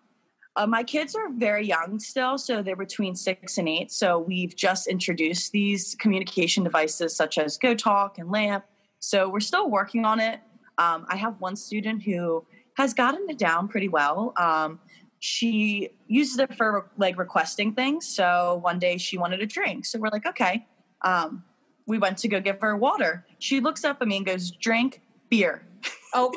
uh, 0.58 0.66
my 0.66 0.84
kids 0.84 1.16
are 1.16 1.30
very 1.30 1.66
young 1.66 1.99
still, 1.99 2.38
so 2.38 2.64
they're 2.64 2.76
between 2.76 3.16
six 3.16 3.60
and 3.60 3.70
eight. 3.70 3.91
So 3.91 4.18
we've 4.18 4.55
just 4.55 4.88
introduced 4.88 5.51
these 5.51 5.95
communication 5.99 6.64
devices 6.64 7.16
such 7.16 7.38
as 7.38 7.60
GoTalk 7.60 8.18
and 8.18 8.32
Lamp. 8.32 8.66
So 8.99 9.30
we're 9.30 9.39
still 9.39 9.70
working 9.70 10.03
on 10.03 10.20
it. 10.20 10.39
Um, 10.80 11.05
I 11.10 11.16
have 11.16 11.39
one 11.39 11.55
student 11.55 12.01
who 12.01 12.43
has 12.76 12.95
gotten 12.95 13.30
it 13.30 13.38
down 13.38 13.68
pretty 13.68 13.88
well. 13.88 14.34
Um, 14.36 14.80
she 15.20 15.89
uses 16.08 16.39
it 16.39 16.55
for 16.55 16.89
like 16.97 17.20
requesting 17.20 17.74
things. 17.74 18.08
So 18.08 18.60
one 18.64 18.80
day 18.80 18.97
she 18.97 19.18
wanted 19.18 19.41
a 19.41 19.45
drink. 19.45 19.86
So 19.86 19.99
we're 19.99 20.10
like, 20.10 20.26
okay. 20.26 20.66
Um, 21.03 21.43
we 21.86 21.99
went 21.99 22.18
to 22.20 22.28
go 22.28 22.39
give 22.39 22.60
her 22.62 22.76
water. 22.76 23.26
She 23.38 23.60
looks 23.60 23.84
up 23.84 24.01
at 24.01 24.08
me 24.08 24.18
and 24.18 24.26
goes, 24.26 24.49
drink 24.51 25.01
beer. 25.30 25.68
Oh. 26.16 26.34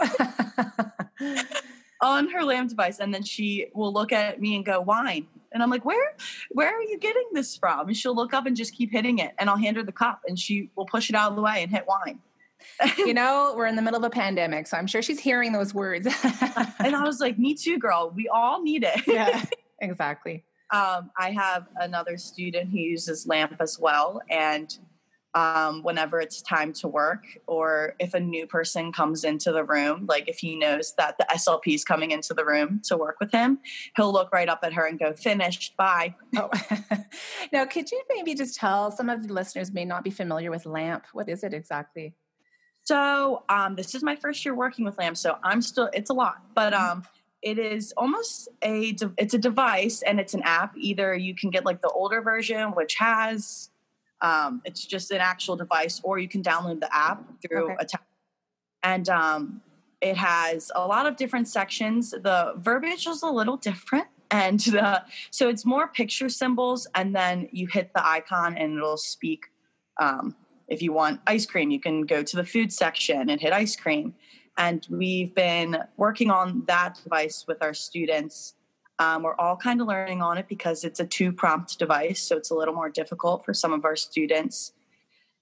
on 2.02 2.28
her 2.30 2.44
lamp 2.44 2.70
device. 2.70 2.98
And 2.98 3.12
then 3.12 3.22
she 3.22 3.66
will 3.74 3.92
look 3.92 4.12
at 4.12 4.40
me 4.40 4.56
and 4.56 4.64
go, 4.64 4.80
wine. 4.80 5.26
And 5.52 5.62
I'm 5.62 5.70
like, 5.70 5.84
where, 5.84 6.14
where 6.50 6.74
are 6.74 6.82
you 6.82 6.98
getting 6.98 7.26
this 7.32 7.56
from? 7.56 7.88
And 7.88 7.96
she'll 7.96 8.14
look 8.14 8.32
up 8.32 8.46
and 8.46 8.56
just 8.56 8.74
keep 8.74 8.92
hitting 8.92 9.18
it. 9.18 9.32
And 9.38 9.50
I'll 9.50 9.56
hand 9.56 9.76
her 9.76 9.82
the 9.82 9.92
cup 9.92 10.20
and 10.26 10.38
she 10.38 10.70
will 10.76 10.86
push 10.86 11.10
it 11.10 11.16
out 11.16 11.30
of 11.30 11.36
the 11.36 11.42
way 11.42 11.62
and 11.62 11.70
hit 11.70 11.86
wine 11.86 12.20
you 12.98 13.14
know, 13.14 13.54
we're 13.56 13.66
in 13.66 13.76
the 13.76 13.82
middle 13.82 13.98
of 13.98 14.04
a 14.04 14.10
pandemic, 14.10 14.66
so 14.66 14.76
I'm 14.76 14.86
sure 14.86 15.02
she's 15.02 15.20
hearing 15.20 15.52
those 15.52 15.74
words. 15.74 16.06
and 16.78 16.94
I 16.96 17.02
was 17.04 17.20
like, 17.20 17.38
me 17.38 17.54
too, 17.54 17.78
girl. 17.78 18.12
We 18.14 18.28
all 18.28 18.62
need 18.62 18.84
it. 18.84 19.00
yeah, 19.06 19.44
exactly. 19.80 20.44
Um, 20.72 21.10
I 21.18 21.32
have 21.32 21.66
another 21.76 22.16
student 22.16 22.70
who 22.70 22.78
uses 22.78 23.26
LAMP 23.26 23.56
as 23.60 23.78
well. 23.78 24.22
And 24.30 24.76
um, 25.34 25.82
whenever 25.82 26.20
it's 26.20 26.42
time 26.42 26.72
to 26.74 26.88
work, 26.88 27.24
or 27.46 27.94
if 27.98 28.14
a 28.14 28.20
new 28.20 28.46
person 28.46 28.92
comes 28.92 29.24
into 29.24 29.52
the 29.52 29.64
room, 29.64 30.06
like 30.08 30.28
if 30.28 30.38
he 30.38 30.56
knows 30.56 30.94
that 30.98 31.18
the 31.18 31.26
SLP 31.30 31.74
is 31.74 31.84
coming 31.84 32.10
into 32.10 32.34
the 32.34 32.44
room 32.44 32.80
to 32.84 32.96
work 32.96 33.16
with 33.20 33.30
him, 33.30 33.58
he'll 33.96 34.12
look 34.12 34.32
right 34.32 34.48
up 34.48 34.60
at 34.62 34.72
her 34.72 34.86
and 34.86 34.98
go, 34.98 35.12
finished, 35.12 35.76
bye. 35.76 36.14
Oh. 36.36 36.48
now, 37.52 37.64
could 37.64 37.90
you 37.90 38.02
maybe 38.08 38.34
just 38.34 38.54
tell 38.54 38.90
some 38.90 39.10
of 39.10 39.26
the 39.26 39.32
listeners 39.32 39.72
may 39.72 39.84
not 39.84 40.04
be 40.04 40.10
familiar 40.10 40.50
with 40.50 40.64
LAMP? 40.64 41.04
What 41.12 41.28
is 41.28 41.42
it 41.42 41.52
exactly? 41.52 42.14
So 42.82 43.42
um, 43.48 43.74
this 43.74 43.94
is 43.94 44.02
my 44.02 44.16
first 44.16 44.44
year 44.44 44.54
working 44.54 44.84
with 44.84 44.96
LAMP, 44.96 45.16
so 45.16 45.36
I'm 45.42 45.60
still 45.60 45.90
it's 45.92 46.10
a 46.10 46.14
lot, 46.14 46.42
but 46.54 46.72
mm-hmm. 46.72 46.92
um, 46.92 47.02
it 47.42 47.58
is 47.58 47.92
almost 47.96 48.48
a 48.62 48.96
it's 49.16 49.34
a 49.34 49.38
device 49.38 50.02
and 50.02 50.20
it's 50.20 50.34
an 50.34 50.42
app. 50.42 50.74
Either 50.76 51.14
you 51.14 51.34
can 51.34 51.50
get 51.50 51.64
like 51.64 51.80
the 51.80 51.88
older 51.88 52.20
version, 52.20 52.70
which 52.72 52.94
has 52.96 53.69
um, 54.22 54.62
it's 54.64 54.84
just 54.84 55.10
an 55.10 55.18
actual 55.18 55.56
device, 55.56 56.00
or 56.02 56.18
you 56.18 56.28
can 56.28 56.42
download 56.42 56.80
the 56.80 56.94
app 56.94 57.24
through 57.42 57.72
okay. 57.72 57.76
a 57.80 57.84
tab. 57.84 58.00
And 58.82 59.08
um, 59.08 59.60
it 60.00 60.16
has 60.16 60.70
a 60.74 60.86
lot 60.86 61.06
of 61.06 61.16
different 61.16 61.48
sections. 61.48 62.10
The 62.10 62.54
verbiage 62.56 63.06
is 63.06 63.22
a 63.22 63.30
little 63.30 63.56
different, 63.56 64.06
and 64.30 64.60
the, 64.60 65.02
so 65.30 65.48
it's 65.48 65.64
more 65.64 65.88
picture 65.88 66.28
symbols, 66.28 66.86
and 66.94 67.14
then 67.14 67.48
you 67.52 67.66
hit 67.66 67.92
the 67.94 68.06
icon 68.06 68.56
and 68.56 68.76
it'll 68.76 68.96
speak 68.96 69.46
um, 70.00 70.34
if 70.70 70.80
you 70.80 70.92
want 70.92 71.20
ice 71.26 71.44
cream, 71.44 71.70
you 71.70 71.80
can 71.80 72.02
go 72.02 72.22
to 72.22 72.36
the 72.36 72.44
food 72.44 72.72
section 72.72 73.28
and 73.28 73.40
hit 73.40 73.52
ice 73.52 73.76
cream. 73.76 74.14
And 74.56 74.86
we've 74.88 75.34
been 75.34 75.76
working 75.96 76.30
on 76.30 76.64
that 76.66 76.98
device 77.02 77.44
with 77.46 77.62
our 77.62 77.74
students. 77.74 78.54
Um, 79.00 79.24
we're 79.24 79.34
all 79.34 79.56
kind 79.56 79.80
of 79.80 79.88
learning 79.88 80.22
on 80.22 80.38
it 80.38 80.46
because 80.48 80.84
it's 80.84 81.00
a 81.00 81.06
two 81.06 81.32
prompt 81.32 81.78
device. 81.78 82.22
So 82.22 82.36
it's 82.36 82.50
a 82.50 82.54
little 82.54 82.74
more 82.74 82.88
difficult 82.88 83.44
for 83.44 83.52
some 83.52 83.72
of 83.72 83.84
our 83.84 83.96
students 83.96 84.72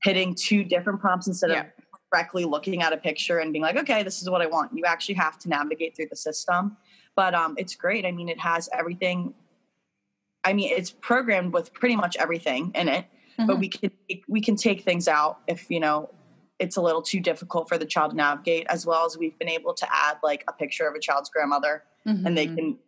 hitting 0.02 0.34
two 0.34 0.64
different 0.64 1.00
prompts 1.00 1.26
instead 1.26 1.50
yeah. 1.50 1.60
of 1.60 1.66
directly 2.10 2.44
looking 2.44 2.82
at 2.82 2.92
a 2.92 2.96
picture 2.96 3.40
and 3.40 3.52
being 3.52 3.62
like, 3.62 3.76
okay, 3.76 4.02
this 4.02 4.22
is 4.22 4.30
what 4.30 4.40
I 4.40 4.46
want. 4.46 4.70
You 4.74 4.84
actually 4.86 5.16
have 5.16 5.38
to 5.40 5.48
navigate 5.50 5.94
through 5.94 6.06
the 6.08 6.16
system. 6.16 6.76
But 7.16 7.34
um, 7.34 7.56
it's 7.58 7.74
great. 7.74 8.06
I 8.06 8.12
mean, 8.12 8.30
it 8.30 8.38
has 8.40 8.70
everything. 8.72 9.34
I 10.44 10.54
mean, 10.54 10.72
it's 10.74 10.90
programmed 10.90 11.52
with 11.52 11.74
pretty 11.74 11.96
much 11.96 12.16
everything 12.16 12.72
in 12.74 12.88
it 12.88 13.06
mm-hmm. 13.38 13.46
but 13.46 13.58
we 13.58 13.68
can 13.68 13.90
we 14.28 14.40
can 14.40 14.56
take 14.56 14.82
things 14.82 15.08
out 15.08 15.40
if 15.46 15.70
you 15.70 15.80
know 15.80 16.10
it's 16.58 16.76
a 16.76 16.82
little 16.82 17.02
too 17.02 17.20
difficult 17.20 17.68
for 17.68 17.78
the 17.78 17.86
child 17.86 18.10
to 18.10 18.16
navigate 18.16 18.66
as 18.68 18.84
well 18.84 19.06
as 19.06 19.16
we've 19.16 19.38
been 19.38 19.48
able 19.48 19.72
to 19.72 19.86
add 19.92 20.16
like 20.24 20.42
a 20.48 20.52
picture 20.52 20.88
of 20.88 20.94
a 20.94 21.00
child's 21.00 21.30
grandmother 21.30 21.84
mm-hmm. 22.06 22.26
and 22.26 22.36
they 22.36 22.46
mm-hmm. 22.46 22.56
can 22.56 22.78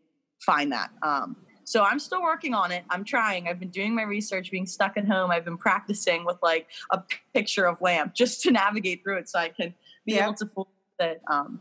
find 0.40 0.72
that. 0.72 0.90
Um, 1.02 1.36
so 1.64 1.84
i'm 1.84 2.00
still 2.00 2.20
working 2.20 2.52
on 2.52 2.72
it. 2.72 2.82
I'm 2.90 3.04
trying. 3.04 3.46
I've 3.46 3.60
been 3.60 3.70
doing 3.70 3.94
my 3.94 4.02
research 4.02 4.50
being 4.50 4.66
stuck 4.66 4.96
at 4.96 5.06
home. 5.06 5.30
I've 5.30 5.44
been 5.44 5.56
practicing 5.56 6.24
with 6.24 6.38
like 6.42 6.66
a 6.90 7.00
picture 7.32 7.66
of 7.66 7.80
lamp 7.80 8.12
just 8.22 8.42
to 8.42 8.50
navigate 8.50 9.04
through 9.04 9.18
it 9.18 9.28
so 9.28 9.38
i 9.38 9.50
can 9.50 9.72
be 10.04 10.14
yeah. 10.14 10.24
able 10.24 10.34
to 10.34 10.46
fool 10.46 10.68
it. 10.98 11.22
Um, 11.28 11.60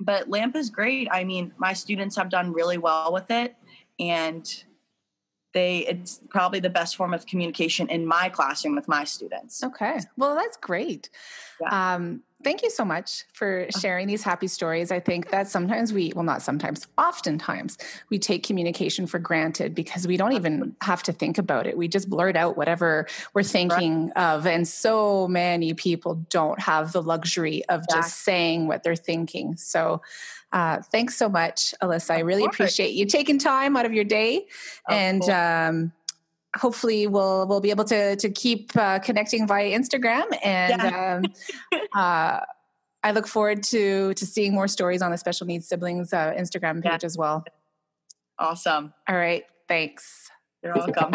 but 0.00 0.30
lamp 0.30 0.56
is 0.56 0.70
great. 0.70 1.08
I 1.10 1.24
mean 1.24 1.52
my 1.58 1.74
students 1.74 2.16
have 2.16 2.30
done 2.30 2.52
really 2.52 2.78
well 2.78 3.12
with 3.12 3.30
it 3.30 3.54
and 4.00 4.64
they 5.52 5.80
it's 5.80 6.20
probably 6.30 6.60
the 6.60 6.70
best 6.70 6.96
form 6.96 7.12
of 7.12 7.26
communication 7.26 7.90
in 7.90 8.06
my 8.06 8.30
classroom 8.30 8.74
with 8.74 8.88
my 8.88 9.04
students. 9.04 9.62
Okay. 9.62 9.98
Well 10.16 10.34
that's 10.34 10.56
great. 10.56 11.10
Yeah. 11.60 11.94
um, 11.94 12.22
thank 12.42 12.62
you 12.62 12.70
so 12.70 12.84
much 12.84 13.24
for 13.32 13.62
uh-huh. 13.62 13.80
sharing 13.80 14.06
these 14.06 14.22
happy 14.22 14.46
stories 14.46 14.90
i 14.90 15.00
think 15.00 15.30
that 15.30 15.48
sometimes 15.48 15.92
we 15.92 16.12
well 16.14 16.24
not 16.24 16.42
sometimes 16.42 16.86
oftentimes 16.98 17.78
we 18.10 18.18
take 18.18 18.42
communication 18.42 19.06
for 19.06 19.18
granted 19.18 19.74
because 19.74 20.06
we 20.06 20.16
don't 20.16 20.32
even 20.32 20.74
have 20.80 21.02
to 21.02 21.12
think 21.12 21.38
about 21.38 21.66
it 21.66 21.76
we 21.76 21.88
just 21.88 22.08
blurt 22.08 22.36
out 22.36 22.56
whatever 22.56 23.06
we're 23.34 23.42
thinking 23.42 24.12
right. 24.16 24.34
of 24.34 24.46
and 24.46 24.66
so 24.66 25.26
many 25.28 25.74
people 25.74 26.14
don't 26.30 26.60
have 26.60 26.92
the 26.92 27.02
luxury 27.02 27.64
of 27.68 27.80
exactly. 27.80 28.02
just 28.02 28.20
saying 28.20 28.66
what 28.66 28.82
they're 28.82 28.96
thinking 28.96 29.56
so 29.56 30.00
uh, 30.52 30.82
thanks 30.92 31.16
so 31.16 31.30
much, 31.30 31.74
Alyssa. 31.82 32.10
I 32.10 32.18
really 32.20 32.44
appreciate 32.44 32.92
you 32.92 33.06
taking 33.06 33.38
time 33.38 33.74
out 33.74 33.86
of 33.86 33.94
your 33.94 34.04
day, 34.04 34.46
oh, 34.88 34.94
and 34.94 35.22
um, 35.30 35.92
hopefully 36.56 37.06
we'll 37.06 37.46
we'll 37.46 37.60
be 37.60 37.70
able 37.70 37.84
to 37.84 38.16
to 38.16 38.30
keep 38.30 38.76
uh, 38.76 38.98
connecting 38.98 39.46
via 39.46 39.76
Instagram. 39.78 40.24
And 40.44 40.82
yeah. 40.82 41.20
um, 41.72 41.80
uh, 41.96 42.40
I 43.04 43.10
look 43.12 43.26
forward 43.26 43.62
to 43.64 44.14
to 44.14 44.26
seeing 44.26 44.54
more 44.54 44.68
stories 44.68 45.02
on 45.02 45.10
the 45.10 45.18
special 45.18 45.46
needs 45.46 45.68
siblings 45.68 46.12
uh, 46.12 46.32
Instagram 46.38 46.82
page 46.82 47.02
yeah. 47.02 47.06
as 47.06 47.16
well. 47.16 47.44
Awesome. 48.38 48.92
All 49.08 49.16
right. 49.16 49.44
Thanks. 49.68 50.30
You're 50.62 50.74
welcome. 50.74 51.14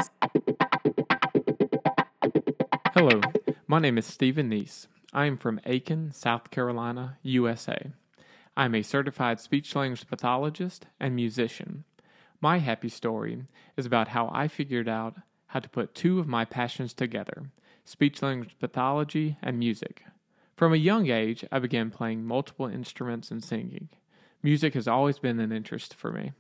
Hello, 2.94 3.22
my 3.68 3.80
name 3.80 3.98
is 3.98 4.06
Stephen 4.06 4.50
Neese. 4.50 4.88
I 5.14 5.26
am 5.26 5.38
from 5.38 5.60
Aiken, 5.66 6.12
South 6.12 6.52
Carolina, 6.52 7.18
USA. 7.22 7.92
I'm 8.58 8.76
a 8.76 8.82
certified 8.82 9.40
speech 9.40 9.76
language 9.76 10.08
pathologist 10.08 10.88
and 11.00 11.16
musician. 11.16 11.86
My 12.40 12.60
happy 12.60 12.90
story 12.90 13.44
is 13.76 13.86
about 13.86 14.10
how 14.10 14.30
I 14.32 14.48
figured 14.48 14.88
out 14.88 15.16
how 15.48 15.60
to 15.60 15.70
put 15.70 15.96
two 15.96 16.20
of 16.20 16.28
my 16.28 16.46
passions 16.46 16.94
together 16.94 17.50
speech 17.84 18.22
language 18.22 18.58
pathology 18.60 19.38
and 19.42 19.58
music. 19.58 20.04
From 20.56 20.74
a 20.74 20.78
young 20.78 21.10
age, 21.10 21.46
I 21.52 21.60
began 21.60 21.90
playing 21.90 22.26
multiple 22.26 22.68
instruments 22.68 23.32
and 23.32 23.42
singing. 23.42 23.88
Music 24.44 24.74
has 24.74 24.88
always 24.88 25.20
been 25.20 25.40
an 25.40 25.54
interest 25.54 25.94
for 25.94 26.12
me. 26.12 26.34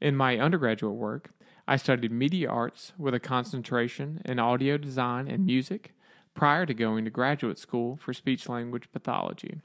In 0.00 0.16
my 0.16 0.38
undergraduate 0.38 0.94
work, 0.94 1.30
I 1.66 1.76
studied 1.76 2.12
media 2.12 2.48
arts 2.48 2.92
with 2.98 3.14
a 3.14 3.20
concentration 3.20 4.20
in 4.24 4.38
audio 4.38 4.76
design 4.76 5.28
and 5.28 5.46
music 5.46 5.94
prior 6.34 6.66
to 6.66 6.74
going 6.74 7.04
to 7.04 7.10
graduate 7.10 7.58
school 7.58 7.96
for 7.96 8.12
speech 8.12 8.48
language 8.48 8.90
pathology. 8.92 9.60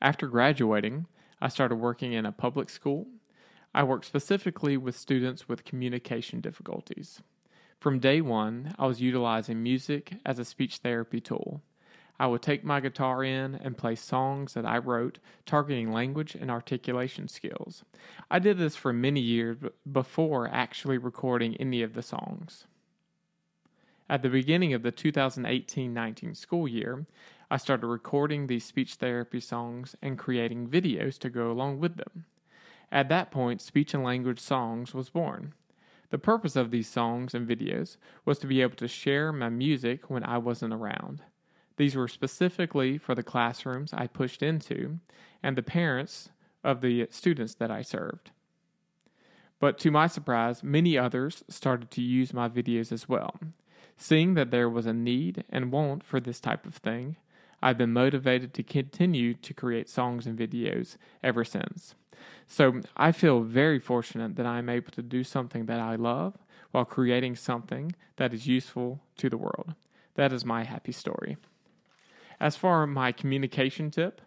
After 0.00 0.28
graduating, 0.28 1.06
I 1.40 1.48
started 1.48 1.76
working 1.76 2.12
in 2.12 2.26
a 2.26 2.32
public 2.32 2.70
school. 2.70 3.06
I 3.74 3.84
worked 3.84 4.04
specifically 4.04 4.76
with 4.76 4.96
students 4.96 5.48
with 5.48 5.64
communication 5.64 6.40
difficulties. 6.40 7.22
From 7.78 7.98
day 7.98 8.20
one, 8.20 8.74
I 8.78 8.86
was 8.86 9.00
utilizing 9.00 9.62
music 9.62 10.14
as 10.26 10.38
a 10.38 10.44
speech 10.44 10.78
therapy 10.78 11.20
tool. 11.20 11.62
I 12.18 12.26
would 12.26 12.42
take 12.42 12.64
my 12.64 12.80
guitar 12.80 13.24
in 13.24 13.54
and 13.54 13.78
play 13.78 13.94
songs 13.94 14.52
that 14.52 14.66
I 14.66 14.76
wrote 14.76 15.18
targeting 15.46 15.90
language 15.90 16.34
and 16.34 16.50
articulation 16.50 17.28
skills. 17.28 17.82
I 18.30 18.38
did 18.38 18.58
this 18.58 18.76
for 18.76 18.92
many 18.92 19.20
years 19.20 19.56
before 19.90 20.46
actually 20.52 20.98
recording 20.98 21.56
any 21.56 21.80
of 21.82 21.94
the 21.94 22.02
songs. 22.02 22.66
At 24.10 24.22
the 24.22 24.28
beginning 24.28 24.74
of 24.74 24.82
the 24.82 24.90
2018 24.90 25.94
19 25.94 26.34
school 26.34 26.68
year, 26.68 27.06
I 27.50 27.56
started 27.56 27.86
recording 27.86 28.46
these 28.48 28.64
speech 28.64 28.96
therapy 28.96 29.40
songs 29.40 29.96
and 30.02 30.18
creating 30.18 30.68
videos 30.68 31.18
to 31.20 31.30
go 31.30 31.50
along 31.50 31.78
with 31.78 31.96
them. 31.96 32.26
At 32.92 33.08
that 33.08 33.30
point, 33.30 33.60
Speech 33.60 33.94
and 33.94 34.02
Language 34.02 34.40
Songs 34.40 34.94
was 34.94 35.10
born. 35.10 35.54
The 36.10 36.18
purpose 36.18 36.56
of 36.56 36.70
these 36.70 36.88
songs 36.88 37.34
and 37.34 37.48
videos 37.48 37.96
was 38.24 38.38
to 38.40 38.46
be 38.46 38.62
able 38.62 38.76
to 38.76 38.88
share 38.88 39.32
my 39.32 39.48
music 39.48 40.10
when 40.10 40.24
I 40.24 40.38
wasn't 40.38 40.74
around. 40.74 41.22
These 41.76 41.94
were 41.94 42.08
specifically 42.08 42.98
for 42.98 43.14
the 43.14 43.22
classrooms 43.22 43.92
I 43.94 44.06
pushed 44.06 44.42
into 44.42 44.98
and 45.42 45.56
the 45.56 45.62
parents 45.62 46.30
of 46.64 46.80
the 46.80 47.06
students 47.10 47.54
that 47.54 47.70
I 47.70 47.82
served. 47.82 48.32
But 49.60 49.78
to 49.78 49.90
my 49.90 50.06
surprise, 50.06 50.62
many 50.62 50.98
others 50.98 51.44
started 51.48 51.90
to 51.92 52.02
use 52.02 52.34
my 52.34 52.48
videos 52.48 52.90
as 52.90 53.08
well. 53.08 53.38
Seeing 53.96 54.34
that 54.34 54.50
there 54.50 54.68
was 54.68 54.86
a 54.86 54.92
need 54.92 55.44
and 55.48 55.70
want 55.70 56.02
for 56.02 56.18
this 56.18 56.40
type 56.40 56.66
of 56.66 56.74
thing, 56.74 57.16
I've 57.62 57.78
been 57.78 57.92
motivated 57.92 58.54
to 58.54 58.62
continue 58.62 59.34
to 59.34 59.54
create 59.54 59.88
songs 59.88 60.26
and 60.26 60.38
videos 60.38 60.96
ever 61.22 61.44
since. 61.44 61.94
So 62.46 62.80
I 62.96 63.12
feel 63.12 63.42
very 63.42 63.78
fortunate 63.78 64.36
that 64.36 64.46
I'm 64.46 64.68
able 64.68 64.90
to 64.92 65.02
do 65.02 65.24
something 65.24 65.66
that 65.66 65.80
I 65.80 65.96
love 65.96 66.36
while 66.70 66.84
creating 66.84 67.36
something 67.36 67.94
that 68.16 68.34
is 68.34 68.46
useful 68.46 69.00
to 69.18 69.28
the 69.28 69.36
world. 69.36 69.74
That 70.14 70.32
is 70.32 70.44
my 70.44 70.64
happy 70.64 70.92
story. 70.92 71.36
As 72.38 72.56
for 72.56 72.86
my 72.86 73.12
communication 73.12 73.90
tip, 73.90 74.20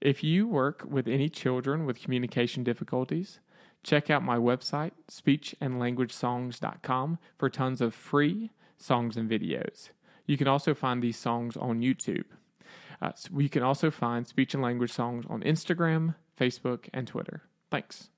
if 0.00 0.22
you 0.22 0.46
work 0.46 0.84
with 0.88 1.08
any 1.08 1.28
children 1.28 1.86
with 1.86 2.00
communication 2.00 2.64
difficulties, 2.64 3.40
check 3.82 4.10
out 4.10 4.22
my 4.22 4.36
website, 4.36 4.92
speechandlanguagesongs.com, 5.10 7.18
for 7.38 7.48
tons 7.48 7.80
of 7.80 7.94
free 7.94 8.50
songs 8.76 9.16
and 9.16 9.30
videos. 9.30 9.90
You 10.26 10.36
can 10.36 10.48
also 10.48 10.74
find 10.74 11.02
these 11.02 11.18
songs 11.18 11.56
on 11.56 11.80
YouTube. 11.80 12.24
Uh, 13.00 13.12
so 13.14 13.38
you 13.38 13.48
can 13.48 13.62
also 13.62 13.90
find 13.90 14.26
speech 14.26 14.54
and 14.54 14.62
language 14.62 14.92
songs 14.92 15.24
on 15.28 15.42
Instagram, 15.42 16.14
Facebook, 16.38 16.88
and 16.92 17.06
Twitter. 17.06 17.42
Thanks. 17.70 18.10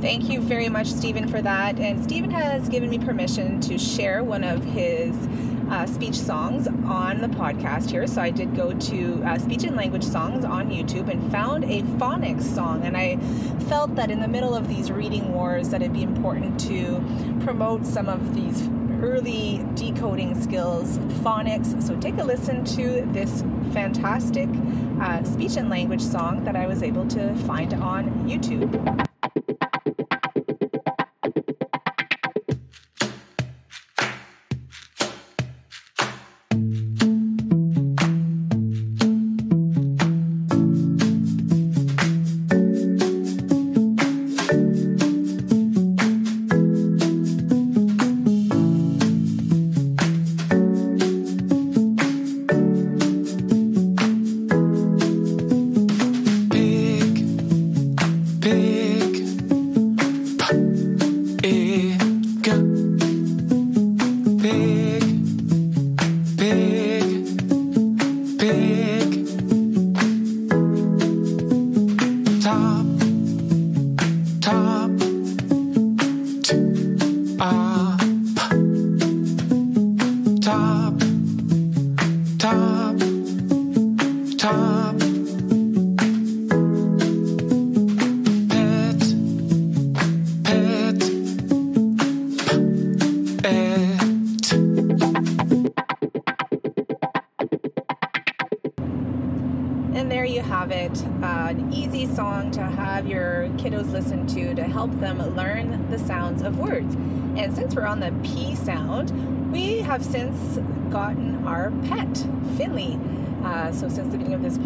Thank 0.00 0.28
you 0.28 0.40
very 0.40 0.68
much, 0.68 0.88
Stephen, 0.88 1.26
for 1.26 1.40
that. 1.42 1.80
And 1.80 2.02
Stephen 2.02 2.30
has 2.30 2.68
given 2.68 2.90
me 2.90 2.98
permission 2.98 3.60
to 3.62 3.78
share 3.78 4.22
one 4.22 4.44
of 4.44 4.62
his 4.62 5.16
uh, 5.70 5.86
speech 5.86 6.14
songs 6.14 6.68
on 6.84 7.20
the 7.20 7.28
podcast 7.28 7.90
here. 7.90 8.06
So 8.06 8.20
I 8.20 8.30
did 8.30 8.54
go 8.54 8.72
to 8.72 9.22
uh, 9.24 9.38
Speech 9.38 9.64
and 9.64 9.74
Language 9.74 10.04
Songs 10.04 10.44
on 10.44 10.70
YouTube 10.70 11.10
and 11.10 11.30
found 11.32 11.64
a 11.64 11.82
phonics 11.98 12.42
song. 12.42 12.84
And 12.84 12.96
I 12.96 13.16
felt 13.68 13.94
that 13.96 14.10
in 14.10 14.20
the 14.20 14.28
middle 14.28 14.54
of 14.54 14.68
these 14.68 14.92
reading 14.92 15.32
wars, 15.32 15.70
that 15.70 15.82
it'd 15.82 15.92
be 15.92 16.02
important 16.02 16.60
to 16.60 17.02
promote 17.42 17.86
some 17.86 18.08
of 18.08 18.34
these 18.34 18.68
early 19.02 19.64
decoding 19.74 20.40
skills, 20.40 20.98
phonics. 21.22 21.82
So 21.82 21.96
take 21.96 22.18
a 22.18 22.24
listen 22.24 22.64
to 22.76 23.02
this 23.12 23.42
fantastic 23.72 24.48
uh, 25.00 25.22
speech 25.24 25.56
and 25.56 25.68
language 25.68 26.02
song 26.02 26.44
that 26.44 26.56
I 26.56 26.66
was 26.66 26.82
able 26.82 27.06
to 27.08 27.34
find 27.46 27.72
on 27.74 28.10
YouTube. 28.28 29.05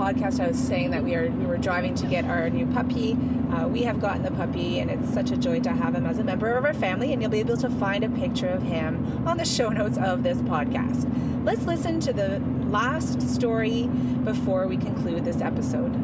Podcast, 0.01 0.41
I 0.41 0.49
was 0.49 0.59
saying 0.59 0.93
that 0.93 1.05
we 1.05 1.15
are 1.15 1.31
we 1.31 1.45
were 1.45 1.59
driving 1.59 1.95
to 1.97 2.07
get 2.07 2.25
our 2.25 2.49
new 2.49 2.65
puppy. 2.65 3.19
Uh, 3.53 3.69
we 3.69 3.83
have 3.83 4.01
gotten 4.01 4.23
the 4.23 4.31
puppy, 4.31 4.79
and 4.79 4.91
it's 4.91 5.13
such 5.13 5.31
a 5.31 5.37
joy 5.37 5.61
to 5.61 5.73
have 5.73 5.95
him 5.95 6.07
as 6.07 6.19
a 6.19 6.25
member 6.25 6.57
of 6.57 6.65
our 6.65 6.73
family. 6.73 7.13
And 7.13 7.21
you'll 7.21 7.31
be 7.31 7.41
able 7.41 7.59
to 7.59 7.69
find 7.69 8.03
a 8.03 8.09
picture 8.09 8.49
of 8.49 8.63
him 8.63 9.29
on 9.29 9.37
the 9.37 9.45
show 9.45 9.69
notes 9.69 9.99
of 9.99 10.23
this 10.23 10.39
podcast. 10.39 11.05
Let's 11.45 11.65
listen 11.67 12.01
to 12.01 12.15
the 12.15 12.39
last 12.71 13.21
story 13.21 13.89
before 14.25 14.67
we 14.67 14.79
conclude 14.79 15.27
this 15.27 15.43
episode. 15.43 15.95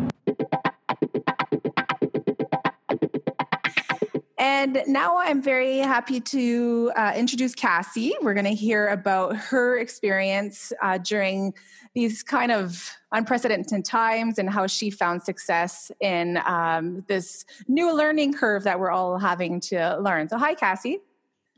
And 4.66 4.82
now 4.88 5.16
I'm 5.16 5.40
very 5.40 5.78
happy 5.78 6.18
to 6.18 6.90
uh, 6.96 7.12
introduce 7.14 7.54
Cassie. 7.54 8.16
We're 8.20 8.34
going 8.34 8.46
to 8.46 8.54
hear 8.54 8.88
about 8.88 9.36
her 9.36 9.78
experience 9.78 10.72
uh, 10.82 10.98
during 10.98 11.54
these 11.94 12.24
kind 12.24 12.50
of 12.50 12.90
unprecedented 13.12 13.84
times 13.84 14.40
and 14.40 14.50
how 14.50 14.66
she 14.66 14.90
found 14.90 15.22
success 15.22 15.92
in 16.00 16.40
um, 16.44 17.04
this 17.06 17.44
new 17.68 17.96
learning 17.96 18.32
curve 18.34 18.64
that 18.64 18.80
we're 18.80 18.90
all 18.90 19.18
having 19.18 19.60
to 19.60 19.98
learn. 20.00 20.28
So, 20.28 20.36
hi, 20.36 20.54
Cassie. 20.54 20.98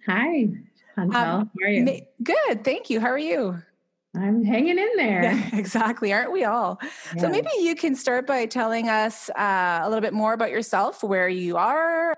Hi. 0.07 0.49
Um, 0.99 1.11
how 1.11 1.49
are 1.63 1.69
you? 1.71 2.03
Good, 2.23 2.63
thank 2.63 2.91
you. 2.91 3.01
How 3.01 3.09
are 3.09 3.17
you? 3.17 3.57
I'm 4.15 4.45
hanging 4.45 4.79
in 4.79 4.91
there. 4.99 5.23
Yeah, 5.23 5.49
exactly, 5.57 6.13
aren't 6.13 6.33
we 6.33 6.45
all? 6.45 6.79
Yeah. 6.83 7.23
So 7.23 7.31
maybe 7.31 7.49
you 7.59 7.75
can 7.75 7.95
start 7.95 8.27
by 8.27 8.45
telling 8.45 8.91
us 8.91 9.31
uh, 9.31 9.81
a 9.83 9.89
little 9.89 10.03
bit 10.03 10.13
more 10.13 10.35
about 10.35 10.51
yourself, 10.51 11.03
where 11.03 11.29
you 11.31 11.57
are, 11.57 12.15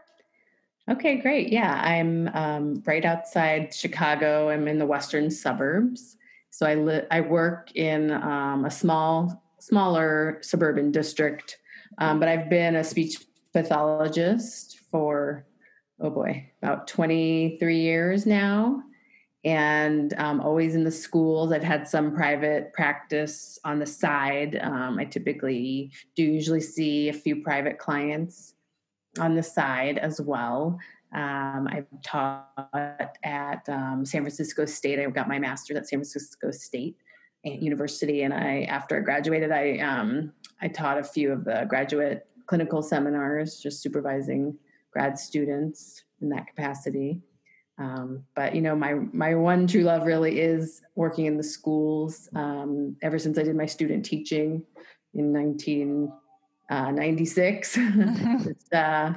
Okay, 0.90 1.16
great. 1.16 1.52
Yeah, 1.52 1.80
I'm 1.84 2.28
um, 2.34 2.82
right 2.84 3.04
outside 3.04 3.72
Chicago. 3.72 4.48
I'm 4.48 4.66
in 4.66 4.80
the 4.80 4.86
western 4.86 5.30
suburbs. 5.30 6.16
So 6.50 6.66
I 6.66 6.74
li- 6.74 7.06
I 7.12 7.20
work 7.20 7.70
in 7.76 8.10
um, 8.10 8.64
a 8.64 8.70
small, 8.72 9.40
smaller 9.60 10.38
suburban 10.42 10.90
district, 10.90 11.58
um, 11.98 12.18
but 12.18 12.28
I've 12.28 12.50
been 12.50 12.74
a 12.74 12.82
speech 12.82 13.18
pathologist 13.52 14.80
for 14.90 15.46
oh 16.00 16.10
boy, 16.10 16.50
about 16.60 16.88
23 16.88 17.78
years 17.78 18.26
now, 18.26 18.82
and 19.44 20.12
um, 20.14 20.40
always 20.40 20.74
in 20.74 20.82
the 20.82 20.90
schools. 20.90 21.52
I've 21.52 21.62
had 21.62 21.86
some 21.86 22.12
private 22.12 22.72
practice 22.72 23.60
on 23.64 23.78
the 23.78 23.86
side. 23.86 24.58
Um, 24.60 24.98
I 24.98 25.04
typically 25.04 25.92
do 26.16 26.24
usually 26.24 26.60
see 26.60 27.10
a 27.10 27.12
few 27.12 27.44
private 27.44 27.78
clients 27.78 28.54
on 29.18 29.34
the 29.34 29.42
side 29.42 29.98
as 29.98 30.20
well. 30.20 30.78
Um, 31.12 31.68
I've 31.70 31.86
taught 32.04 33.16
at 33.24 33.68
um, 33.68 34.04
San 34.04 34.22
Francisco 34.22 34.64
State. 34.64 35.00
I 35.00 35.10
got 35.10 35.28
my 35.28 35.38
master's 35.38 35.76
at 35.76 35.88
San 35.88 35.98
Francisco 35.98 36.50
State 36.52 36.96
university, 37.44 38.22
and 38.22 38.32
I 38.34 38.62
after 38.62 38.96
I 38.96 39.00
graduated, 39.00 39.50
I 39.50 39.78
um, 39.78 40.32
I 40.60 40.68
taught 40.68 40.98
a 40.98 41.04
few 41.04 41.32
of 41.32 41.44
the 41.44 41.66
graduate 41.68 42.26
clinical 42.46 42.82
seminars, 42.82 43.58
just 43.60 43.82
supervising 43.82 44.56
grad 44.92 45.18
students 45.18 46.04
in 46.20 46.28
that 46.28 46.46
capacity. 46.46 47.20
Um, 47.78 48.24
but 48.36 48.54
you 48.54 48.60
know, 48.60 48.76
my 48.76 48.94
my 49.12 49.34
one 49.34 49.66
true 49.66 49.82
love 49.82 50.04
really 50.04 50.38
is 50.38 50.82
working 50.94 51.26
in 51.26 51.36
the 51.36 51.42
schools. 51.42 52.28
Um, 52.34 52.96
ever 53.02 53.18
since 53.18 53.38
I 53.38 53.42
did 53.42 53.56
my 53.56 53.66
student 53.66 54.04
teaching 54.04 54.62
in 55.14 55.32
1996, 55.32 56.29
uh, 56.70 56.92
uh, 58.72 59.14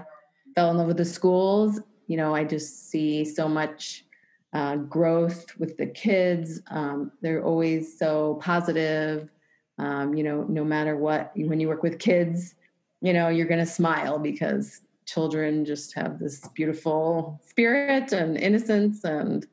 fell 0.55 0.71
in 0.71 0.77
love 0.77 0.87
with 0.87 0.97
the 0.97 1.05
schools. 1.05 1.79
You 2.07 2.17
know, 2.17 2.35
I 2.35 2.43
just 2.43 2.89
see 2.89 3.23
so 3.23 3.47
much 3.47 4.05
uh, 4.53 4.75
growth 4.75 5.45
with 5.57 5.77
the 5.77 5.87
kids. 5.87 6.61
Um, 6.69 7.11
they're 7.21 7.43
always 7.43 7.97
so 7.97 8.39
positive. 8.41 9.29
Um, 9.77 10.13
you 10.13 10.23
know, 10.23 10.43
no 10.43 10.63
matter 10.63 10.97
what, 10.97 11.31
when 11.35 11.59
you 11.59 11.67
work 11.67 11.83
with 11.83 11.99
kids, 11.99 12.55
you 13.01 13.13
know, 13.13 13.29
you're 13.29 13.47
going 13.47 13.59
to 13.59 13.65
smile 13.65 14.19
because 14.19 14.81
children 15.05 15.65
just 15.65 15.93
have 15.93 16.19
this 16.19 16.47
beautiful 16.49 17.41
spirit 17.45 18.13
and 18.13 18.37
innocence 18.37 19.03
and 19.03 19.47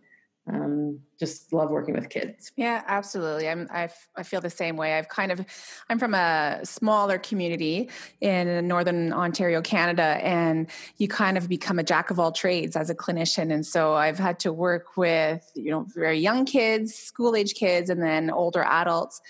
um, 0.47 1.01
just 1.21 1.53
love 1.53 1.71
working 1.71 1.95
with 1.95 2.09
kids. 2.09 2.51
Yeah, 2.57 2.83
absolutely. 2.87 3.49
I'm, 3.49 3.69
I, 3.71 3.91
I 4.17 4.23
feel 4.23 4.41
the 4.41 4.49
same 4.51 4.77
way. 4.77 4.97
I've 4.97 5.09
kind 5.09 5.31
of, 5.31 5.45
I'm 5.91 5.99
from 5.99 6.15
a 6.15 6.61
smaller 6.65 7.19
community 7.19 7.91
in 8.23 8.67
Northern 8.67 9.13
Ontario, 9.13 9.61
Canada, 9.61 10.19
and 10.23 10.67
you 10.97 11.07
kind 11.07 11.37
of 11.37 11.49
become 11.49 11.79
a 11.79 11.85
jack 11.85 12.11
of 12.11 12.19
all 12.19 12.33
trades 12.33 12.75
as 12.75 12.89
a 12.89 12.95
clinician. 12.95 13.53
And 13.53 13.65
so 13.67 13.93
I've 13.93 14.19
had 14.19 14.41
to 14.41 14.53
work 14.53 14.97
with, 14.97 15.49
you 15.55 15.71
know, 15.71 15.87
very 15.95 16.19
young 16.19 16.47
kids, 16.47 16.95
school 16.95 17.37
age 17.37 17.55
kids, 17.55 17.91
and 17.91 18.03
then 18.03 18.31
older 18.31 18.63
adults 18.63 19.21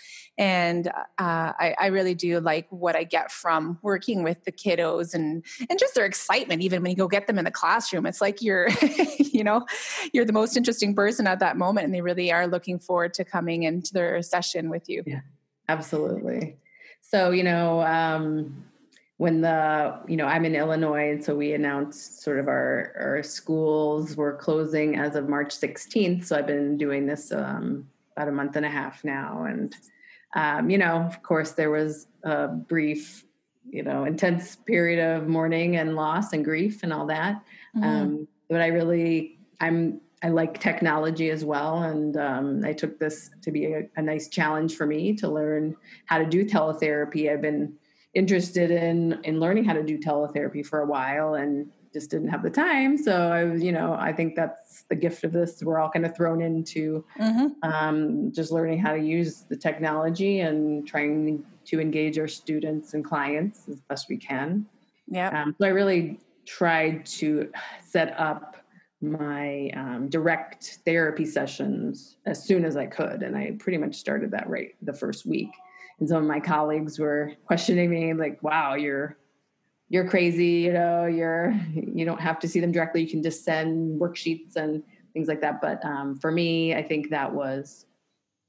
and 0.41 0.89
uh, 0.89 0.93
I, 1.19 1.75
I, 1.79 1.87
really 1.89 2.15
do 2.15 2.41
like 2.41 2.67
what 2.71 2.97
I 2.97 3.05
get 3.05 3.31
from 3.31 3.79
working 3.83 4.23
with 4.23 4.43
the 4.45 4.51
kiddos 4.51 5.13
and 5.13 5.45
and 5.69 5.79
just 5.79 5.95
their 5.95 6.07
excitement. 6.07 6.63
Even 6.63 6.83
when 6.83 6.91
you 6.91 6.97
go 6.97 7.09
get 7.09 7.27
them 7.27 7.39
in 7.39 7.45
the 7.45 7.51
classroom, 7.51 8.07
it's 8.07 8.23
like 8.23 8.41
you're, 8.41 8.69
you 9.19 9.45
know, 9.45 9.67
you're 10.15 10.25
the 10.25 10.33
most 10.33 10.57
interesting 10.57 10.95
person 10.95 11.27
at 11.27 11.41
that 11.41 11.59
moment, 11.59 11.80
and 11.83 11.95
they 11.95 12.01
really 12.01 12.33
are 12.33 12.47
looking 12.47 12.79
forward 12.79 13.15
to 13.15 13.25
coming 13.25 13.65
into 13.65 13.93
their 13.93 14.23
session 14.23 14.71
with 14.71 14.89
you. 14.89 15.03
Yeah, 15.07 15.21
absolutely. 15.69 16.57
So 17.01 17.31
you 17.31 17.45
know. 17.45 17.83
Um, 17.83 18.65
when 19.17 19.43
the 19.43 20.01
you 20.09 20.17
know 20.17 20.25
i'm 20.25 20.47
in 20.47 20.55
illinois 20.55 21.11
and 21.11 21.23
so 21.23 21.37
we 21.37 21.53
announced 21.53 22.23
sort 22.23 22.39
of 22.39 22.49
our 22.49 22.95
our 22.99 23.23
schools 23.23 24.17
were 24.17 24.33
closing 24.33 24.97
as 24.97 25.15
of 25.15 25.29
march 25.29 25.55
16th 25.55 26.25
so 26.25 26.39
i've 26.39 26.47
been 26.47 26.79
doing 26.79 27.05
this 27.05 27.31
um, 27.31 27.87
about 28.17 28.29
a 28.29 28.33
month 28.33 28.57
and 28.57 28.65
a 28.65 28.71
half 28.71 29.05
now 29.05 29.45
and 29.45 29.77
um, 30.35 30.71
you 30.71 30.79
know, 30.79 30.97
of 30.97 31.23
course, 31.23 31.53
there 31.53 31.71
was 31.71 32.07
a 32.23 32.49
brief, 32.49 33.25
you 33.69 33.83
know, 33.83 34.05
intense 34.05 34.57
period 34.57 35.01
of 35.01 35.27
mourning 35.29 35.77
and 35.77 35.97
loss 35.97 36.33
and 36.33 36.45
grief 36.45 36.83
and 36.83 36.93
all 36.93 37.07
that. 37.07 37.43
Mm-hmm. 37.77 37.83
Um, 37.83 38.29
but 38.49 38.61
I 38.61 38.69
really, 38.69 39.39
I'm, 39.61 40.01
I 40.23 40.29
like 40.29 40.61
technology 40.61 41.31
as 41.31 41.45
well, 41.45 41.83
and 41.83 42.17
um, 42.17 42.63
I 42.65 42.73
took 42.73 42.99
this 42.99 43.31
to 43.43 43.51
be 43.51 43.73
a, 43.73 43.89
a 43.97 44.03
nice 44.03 44.29
challenge 44.29 44.77
for 44.77 44.87
me 44.87 45.15
to 45.15 45.29
learn 45.29 45.77
how 46.07 46.19
to 46.19 46.27
do 46.27 46.45
teletherapy. 46.45 47.33
I've 47.33 47.41
been 47.41 47.75
interested 48.15 48.71
in 48.71 49.19
in 49.25 49.41
learning 49.41 49.65
how 49.65 49.73
to 49.73 49.83
do 49.83 49.99
teletherapy 49.99 50.65
for 50.65 50.81
a 50.81 50.87
while, 50.87 51.35
and 51.35 51.71
just 51.93 52.11
didn't 52.11 52.29
have 52.29 52.43
the 52.43 52.51
time. 52.51 52.97
So 52.97 53.33
I 53.33 53.45
was, 53.45 53.63
you 53.63 53.73
know, 53.73 53.95
I 53.99 54.13
think 54.13 54.37
that's 54.37 54.83
the 54.89 54.95
gift 54.95 55.25
of 55.25 55.33
this. 55.33 55.63
We're 55.63 55.81
all 55.81 55.91
kind 55.91 56.07
of 56.07 56.15
thrown 56.15 56.41
into 56.41 57.05
mm-hmm. 57.19 57.49
um, 57.69 58.31
just 58.33 58.53
learning 58.53 58.79
how 58.79 58.93
to 58.93 59.01
use 59.01 59.45
the 59.49 59.57
technology 59.57 60.41
and 60.41 60.87
trying 60.87 61.45
to 61.65 61.81
engage 61.81 62.19
our 62.19 62.29
students 62.29 62.95
and 62.95 63.05
clients 63.05 63.69
as 63.69 63.81
best 63.81 64.09
we 64.09 64.17
can. 64.17 64.67
Yeah. 65.09 65.43
Um, 65.43 65.57
so 65.59 65.67
I 65.67 65.71
really 65.71 66.21
tried 66.47 67.07
to 67.07 67.51
set 67.85 68.15
up 68.19 68.57
my 69.01 69.71
um, 69.75 70.09
direct 70.09 70.81
therapy 70.85 71.25
sessions 71.25 72.17
as 72.27 72.43
soon 72.43 72.65
as 72.65 72.77
I 72.77 72.87
could, 72.87 73.23
and 73.23 73.37
I 73.37 73.57
pretty 73.59 73.79
much 73.79 73.97
started 73.97 74.31
that 74.33 74.49
right 74.49 74.75
the 74.83 74.93
first 74.93 75.27
week. 75.27 75.51
And 75.99 76.09
some 76.09 76.23
of 76.23 76.29
my 76.29 76.41
colleagues 76.41 76.99
were 76.99 77.33
questioning 77.47 77.91
me, 77.91 78.13
like, 78.15 78.43
"Wow, 78.43 78.75
you're." 78.75 79.17
you're 79.93 80.09
crazy 80.09 80.47
you 80.47 80.73
know 80.73 81.05
you're 81.05 81.53
you 81.75 82.05
don't 82.05 82.21
have 82.21 82.39
to 82.39 82.49
see 82.49 82.61
them 82.61 82.73
directly 82.73 83.03
you 83.03 83.09
can 83.09 83.23
just 83.23 83.45
send 83.45 84.01
worksheets 84.01 84.57
and 84.57 84.83
things 85.13 85.29
like 85.29 85.41
that 85.41 85.61
but 85.61 85.85
um, 85.85 86.17
for 86.17 86.31
me 86.31 86.75
i 86.75 86.83
think 86.83 87.11
that 87.11 87.31
was 87.31 87.85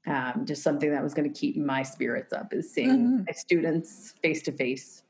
um, 0.06 0.44
just 0.44 0.62
something 0.62 0.90
that 0.90 1.02
was 1.02 1.14
going 1.14 1.30
to 1.30 1.38
keep 1.38 1.56
my 1.56 1.82
spirits 1.82 2.32
up 2.32 2.52
is 2.52 2.72
seeing 2.72 2.90
mm-hmm. 2.90 3.24
my 3.26 3.32
students 3.32 4.14
face 4.22 4.42
to 4.42 4.52
face 4.52 5.02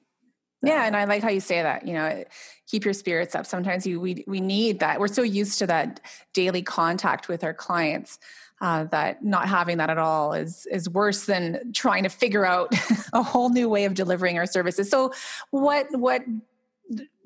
yeah 0.62 0.86
and 0.86 0.96
i 0.96 1.04
like 1.04 1.22
how 1.22 1.30
you 1.30 1.40
say 1.40 1.62
that 1.62 1.86
you 1.86 1.94
know 1.94 2.24
keep 2.66 2.84
your 2.84 2.94
spirits 2.94 3.34
up 3.34 3.46
sometimes 3.46 3.86
you 3.86 4.00
we, 4.00 4.24
we 4.26 4.40
need 4.40 4.80
that 4.80 4.98
we're 4.98 5.08
so 5.08 5.22
used 5.22 5.58
to 5.58 5.66
that 5.66 6.00
daily 6.32 6.62
contact 6.62 7.28
with 7.28 7.44
our 7.44 7.54
clients 7.54 8.18
uh, 8.62 8.84
that 8.84 9.24
not 9.24 9.48
having 9.48 9.76
that 9.78 9.90
at 9.90 9.98
all 9.98 10.32
is 10.32 10.66
is 10.66 10.88
worse 10.88 11.26
than 11.26 11.72
trying 11.72 12.04
to 12.04 12.08
figure 12.08 12.46
out 12.46 12.72
a 13.12 13.22
whole 13.22 13.50
new 13.50 13.68
way 13.68 13.84
of 13.84 13.94
delivering 13.94 14.38
our 14.38 14.46
services. 14.46 14.88
So, 14.88 15.12
what 15.50 15.86
what 15.90 16.22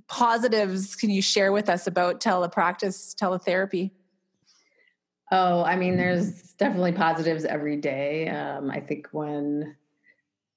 positives 0.08 0.96
can 0.96 1.10
you 1.10 1.20
share 1.20 1.52
with 1.52 1.68
us 1.68 1.86
about 1.86 2.20
telepractice 2.20 3.14
teletherapy? 3.14 3.90
Oh, 5.30 5.62
I 5.62 5.76
mean, 5.76 5.96
there's 5.96 6.52
definitely 6.52 6.92
positives 6.92 7.44
every 7.44 7.76
day. 7.76 8.28
Um, 8.28 8.70
I 8.70 8.80
think 8.80 9.08
one 9.10 9.76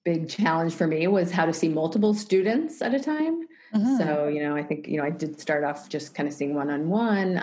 big 0.10 0.28
challenge 0.28 0.74
for 0.74 0.88
me 0.88 1.05
was 1.05 1.32
how 1.32 1.45
to 1.45 1.53
see 1.53 1.70
multiple 1.70 2.16
students 2.16 2.82
at 2.82 2.95
a 2.95 2.99
time. 2.99 3.47
Mm-hmm. 3.76 3.97
So, 3.97 4.28
you 4.28 4.41
know, 4.41 4.55
I 4.55 4.64
think, 4.64 4.88
you 4.88 4.97
know, 4.97 5.03
I 5.03 5.12
did 5.12 5.39
start 5.39 5.64
off 5.64 5.88
just 5.88 6.16
kind 6.16 6.28
of 6.28 6.34
seeing 6.34 6.55
one 6.55 6.72
on 6.72 6.89
one. 6.89 7.36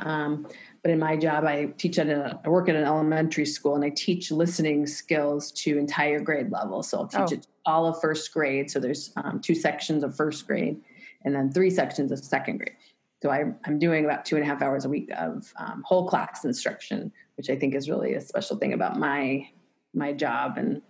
But 0.83 0.91
in 0.91 0.99
my 0.99 1.17
job, 1.17 1.45
I 1.45 1.67
teach 1.79 1.97
at 1.99 2.09
a, 2.09 2.41
I 2.45 2.49
work 2.49 2.69
at 2.69 2.75
an 2.75 2.83
elementary 2.83 3.47
school 3.47 3.77
and 3.77 3.85
I 3.85 3.91
teach 3.91 4.33
listening 4.33 4.87
skills 4.87 5.53
to 5.53 5.79
entire 5.79 6.19
grade 6.19 6.51
level. 6.51 6.83
So 6.83 6.99
I'll 6.99 7.09
teach 7.09 7.21
oh. 7.21 7.35
it 7.35 7.47
all 7.65 7.87
of 7.87 8.01
first 8.01 8.33
grade. 8.33 8.69
So 8.69 8.81
there's 8.81 9.13
um, 9.17 9.41
two 9.41 9.55
sections 9.55 10.03
of 10.03 10.17
first 10.17 10.45
grade 10.47 10.81
and 11.25 11.35
then 11.35 11.53
three 11.53 11.71
sections 11.71 12.11
of 12.11 12.19
second 12.19 12.59
grade. 12.59 12.77
So 13.23 13.31
I, 13.31 13.45
am 13.65 13.79
doing 13.79 14.05
about 14.05 14.25
two 14.25 14.35
and 14.37 14.45
a 14.45 14.47
half 14.49 14.61
hours 14.61 14.85
a 14.85 14.89
week 14.89 15.11
of 15.17 15.53
um, 15.57 15.85
whole 15.87 16.09
class 16.09 16.45
instruction, 16.45 17.13
which 17.37 17.49
I 17.49 17.57
think 17.57 17.75
is 17.75 17.89
really 17.89 18.15
a 18.15 18.21
special 18.21 18.57
thing 18.57 18.73
about 18.73 18.99
my 18.99 19.49
my 19.95 20.13
job 20.13 20.59
and 20.59 20.83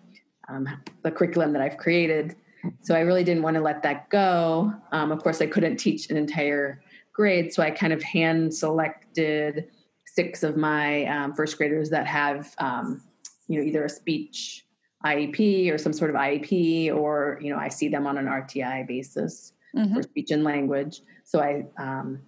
um, 0.49 0.69
the 1.03 1.11
curriculum 1.11 1.53
that 1.53 1.63
I've 1.63 1.77
created. 1.77 2.37
So 2.83 2.95
I 2.95 3.01
really 3.01 3.25
didn't 3.25 3.43
want 3.43 3.57
to 3.57 3.63
let 3.63 3.83
that 3.83 4.09
go. 4.11 4.73
Um, 4.93 5.13
of 5.13 5.23
course, 5.23 5.41
I 5.41 5.47
couldn't 5.47 5.77
teach 5.77 6.11
an 6.11 6.17
entire 6.17 6.83
grade, 7.13 7.53
so 7.53 7.63
I 7.63 7.71
kind 7.71 7.93
of 7.93 8.03
hand 8.03 8.53
selected 8.55 9.69
six 10.05 10.43
of 10.43 10.57
my 10.57 11.05
um, 11.07 11.35
first 11.35 11.57
graders 11.59 11.91
that 11.91 12.07
have, 12.07 12.55
um, 12.59 13.03
you 13.49 13.59
know, 13.59 13.67
either 13.67 13.85
a 13.85 13.89
speech 13.89 14.67
IEP 15.05 15.73
or 15.73 15.79
some 15.79 15.93
sort 15.93 16.11
of 16.11 16.17
IEP, 16.17 16.95
or 16.95 17.39
you 17.41 17.53
know, 17.53 17.59
I 17.59 17.69
see 17.69 17.89
them 17.89 18.07
on 18.07 18.19
an 18.19 18.27
RTI 18.27 18.87
basis 18.89 19.53
mm-hmm. 19.77 19.95
for 19.95 20.03
speech 20.03 20.31
and 20.31 20.43
language. 20.43 21.03
So 21.25 21.41
I 21.41 21.67
um, 21.79 22.21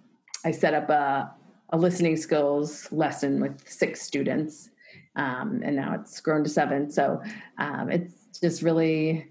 I 0.45 0.51
set 0.51 0.73
up 0.73 0.89
a, 0.89 1.33
a 1.71 1.77
listening 1.77 2.15
skills 2.15 2.91
lesson 2.91 3.41
with 3.41 3.67
six 3.67 4.01
students, 4.01 4.69
um, 5.15 5.61
and 5.63 5.75
now 5.75 5.95
it's 5.95 6.19
grown 6.19 6.43
to 6.43 6.49
seven. 6.49 6.89
So 6.91 7.21
um, 7.57 7.89
it's 7.89 8.39
just 8.39 8.61
really 8.61 9.27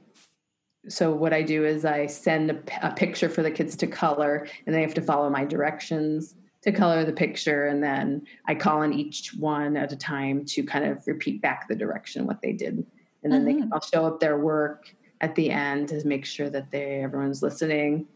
so 0.89 1.13
what 1.13 1.35
I 1.35 1.43
do 1.43 1.67
is 1.67 1.85
I 1.85 2.07
send 2.07 2.51
a, 2.51 2.59
a, 2.83 2.93
picture 2.93 3.29
for 3.29 3.43
the 3.43 3.51
kids 3.51 3.77
to 3.77 3.87
color, 3.87 4.47
and 4.65 4.75
they 4.75 4.81
have 4.81 4.95
to 4.95 5.03
follow 5.03 5.29
my 5.29 5.45
directions 5.45 6.35
to 6.63 6.73
color 6.73 7.05
the 7.05 7.13
picture 7.13 7.67
and 7.67 7.83
then 7.83 8.27
I 8.47 8.55
call 8.55 8.83
on 8.83 8.93
each 8.93 9.33
one 9.35 9.77
at 9.77 9.93
a 9.93 9.97
time 9.97 10.45
to 10.47 10.63
kind 10.63 10.85
of 10.85 11.07
repeat 11.07 11.41
back 11.41 11.69
the 11.69 11.75
direction 11.75 12.27
what 12.27 12.43
they 12.43 12.53
did 12.53 12.85
and 13.23 13.33
then 13.33 13.47
mm-hmm. 13.47 13.61
they 13.61 13.67
I'll 13.73 13.81
show 13.81 14.07
up 14.07 14.21
their 14.21 14.39
work 14.39 14.95
at 15.21 15.35
the 15.35 15.51
end 15.51 15.89
to 15.89 16.07
make 16.07 16.25
sure 16.25 16.51
that 16.51 16.71
they 16.71 17.03
everyone's 17.03 17.43
listening 17.43 18.07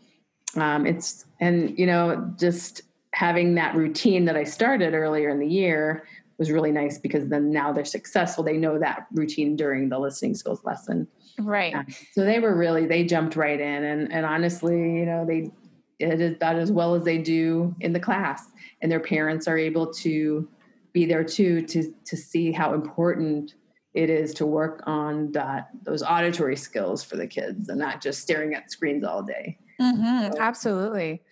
um, 0.57 0.87
it's 0.87 1.27
and 1.41 1.79
you 1.79 1.87
know 1.87 2.33
just 2.39 2.83
having 3.15 3.55
that 3.55 3.77
routine 3.77 4.25
that 4.25 4.37
I 4.37 4.45
started 4.45 4.95
earlier 4.95 5.29
in 5.29 5.39
the 5.39 5.47
year 5.47 6.05
was 6.39 6.51
really 6.51 6.73
nice 6.73 6.99
because 6.99 7.29
then 7.29 7.51
now 7.51 7.73
they're 7.73 7.85
successful. 7.85 8.45
They 8.45 8.57
know 8.57 8.79
that 8.79 9.07
routine 9.13 9.57
during 9.57 9.89
the 9.89 9.99
listening 9.99 10.35
skills 10.35 10.65
lesson. 10.65 11.07
Right. 11.39 11.75
Um, 11.75 11.87
so 12.13 12.25
they 12.25 12.39
were 12.39 12.55
really 12.55 12.87
they 12.87 13.05
jumped 13.05 13.37
right 13.37 13.61
in. 13.61 13.85
And 13.85 14.13
and 14.13 14.27
honestly 14.27 14.77
you 14.77 15.07
know 15.07 15.25
they 15.27 15.51
did 15.99 16.37
about 16.37 16.57
as 16.57 16.73
well 16.73 16.95
as 16.95 17.05
they 17.05 17.19
do 17.19 17.75
in 17.81 17.93
the 17.93 18.01
class. 18.01 18.47
And 18.81 18.91
their 18.91 19.01
parents 19.01 19.47
are 19.47 19.59
able 19.59 19.93
to 19.95 20.49
be 20.93 21.07
there 21.07 21.25
too 21.25 21.63
to 21.67 21.95
to 22.05 22.17
see 22.17 22.53
how 22.53 22.75
important 22.75 23.55
it 23.95 24.09
is 24.09 24.33
to 24.33 24.47
work 24.47 24.83
on 24.87 25.31
that 25.33 25.69
those 25.83 26.03
auditory 26.03 26.57
skills 26.57 27.03
for 27.03 27.17
the 27.17 27.27
kids 27.27 27.69
and 27.69 27.79
not 27.79 28.01
just 28.01 28.23
staring 28.23 28.55
at 28.55 28.71
screens 28.71 29.05
all 29.05 29.23
day. 29.23 29.59
Mm-hmm, 29.81 30.33
so, 30.33 30.41
absolutely 30.41 31.23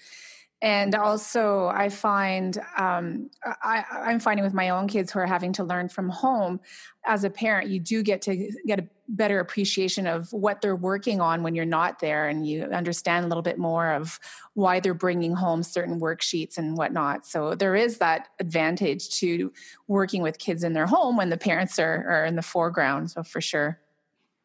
and 0.63 0.95
also 0.95 1.67
i 1.69 1.89
find 1.89 2.59
um, 2.77 3.31
I, 3.63 3.85
i'm 3.93 4.21
finding 4.21 4.45
with 4.45 4.55
my 4.55 4.71
own 4.71 4.89
kids 4.89 5.13
who 5.13 5.19
are 5.19 5.27
having 5.27 5.53
to 5.55 5.65
learn 5.65 5.89
from 5.89 6.09
home 6.09 6.61
as 7.07 7.25
a 7.25 7.31
parent 7.31 7.69
you 7.69 7.81
do 7.81 8.03
get 8.03 8.23
to 8.23 8.51
get 8.67 8.79
a 8.79 8.87
better 9.11 9.41
appreciation 9.41 10.07
of 10.07 10.33
what 10.33 10.61
they're 10.61 10.77
working 10.77 11.21
on 11.21 11.43
when 11.43 11.55
you're 11.55 11.65
not 11.65 11.99
there 11.99 12.29
and 12.29 12.47
you 12.47 12.65
understand 12.65 13.25
a 13.25 13.29
little 13.29 13.43
bit 13.43 13.59
more 13.59 13.93
of 13.93 14.21
why 14.55 14.81
they're 14.81 14.95
bringing 14.95 15.35
home 15.35 15.63
certain 15.63 16.01
worksheets 16.01 16.59
and 16.59 16.77
whatnot. 16.77 17.27
So 17.27 17.55
there 17.55 17.75
is 17.75 17.99
that 17.99 18.29
advantage 18.39 19.11
to 19.19 19.53
working 19.89 20.23
with 20.23 20.39
kids 20.39 20.63
in 20.63 20.73
their 20.73 20.87
home 20.87 21.17
when 21.17 21.31
the 21.31 21.37
parents 21.37 21.79
are, 21.79 22.07
are 22.09 22.25
in 22.25 22.37
the 22.37 22.43
foreground 22.43 23.11
so 23.11 23.23
for 23.23 23.41
sure. 23.41 23.81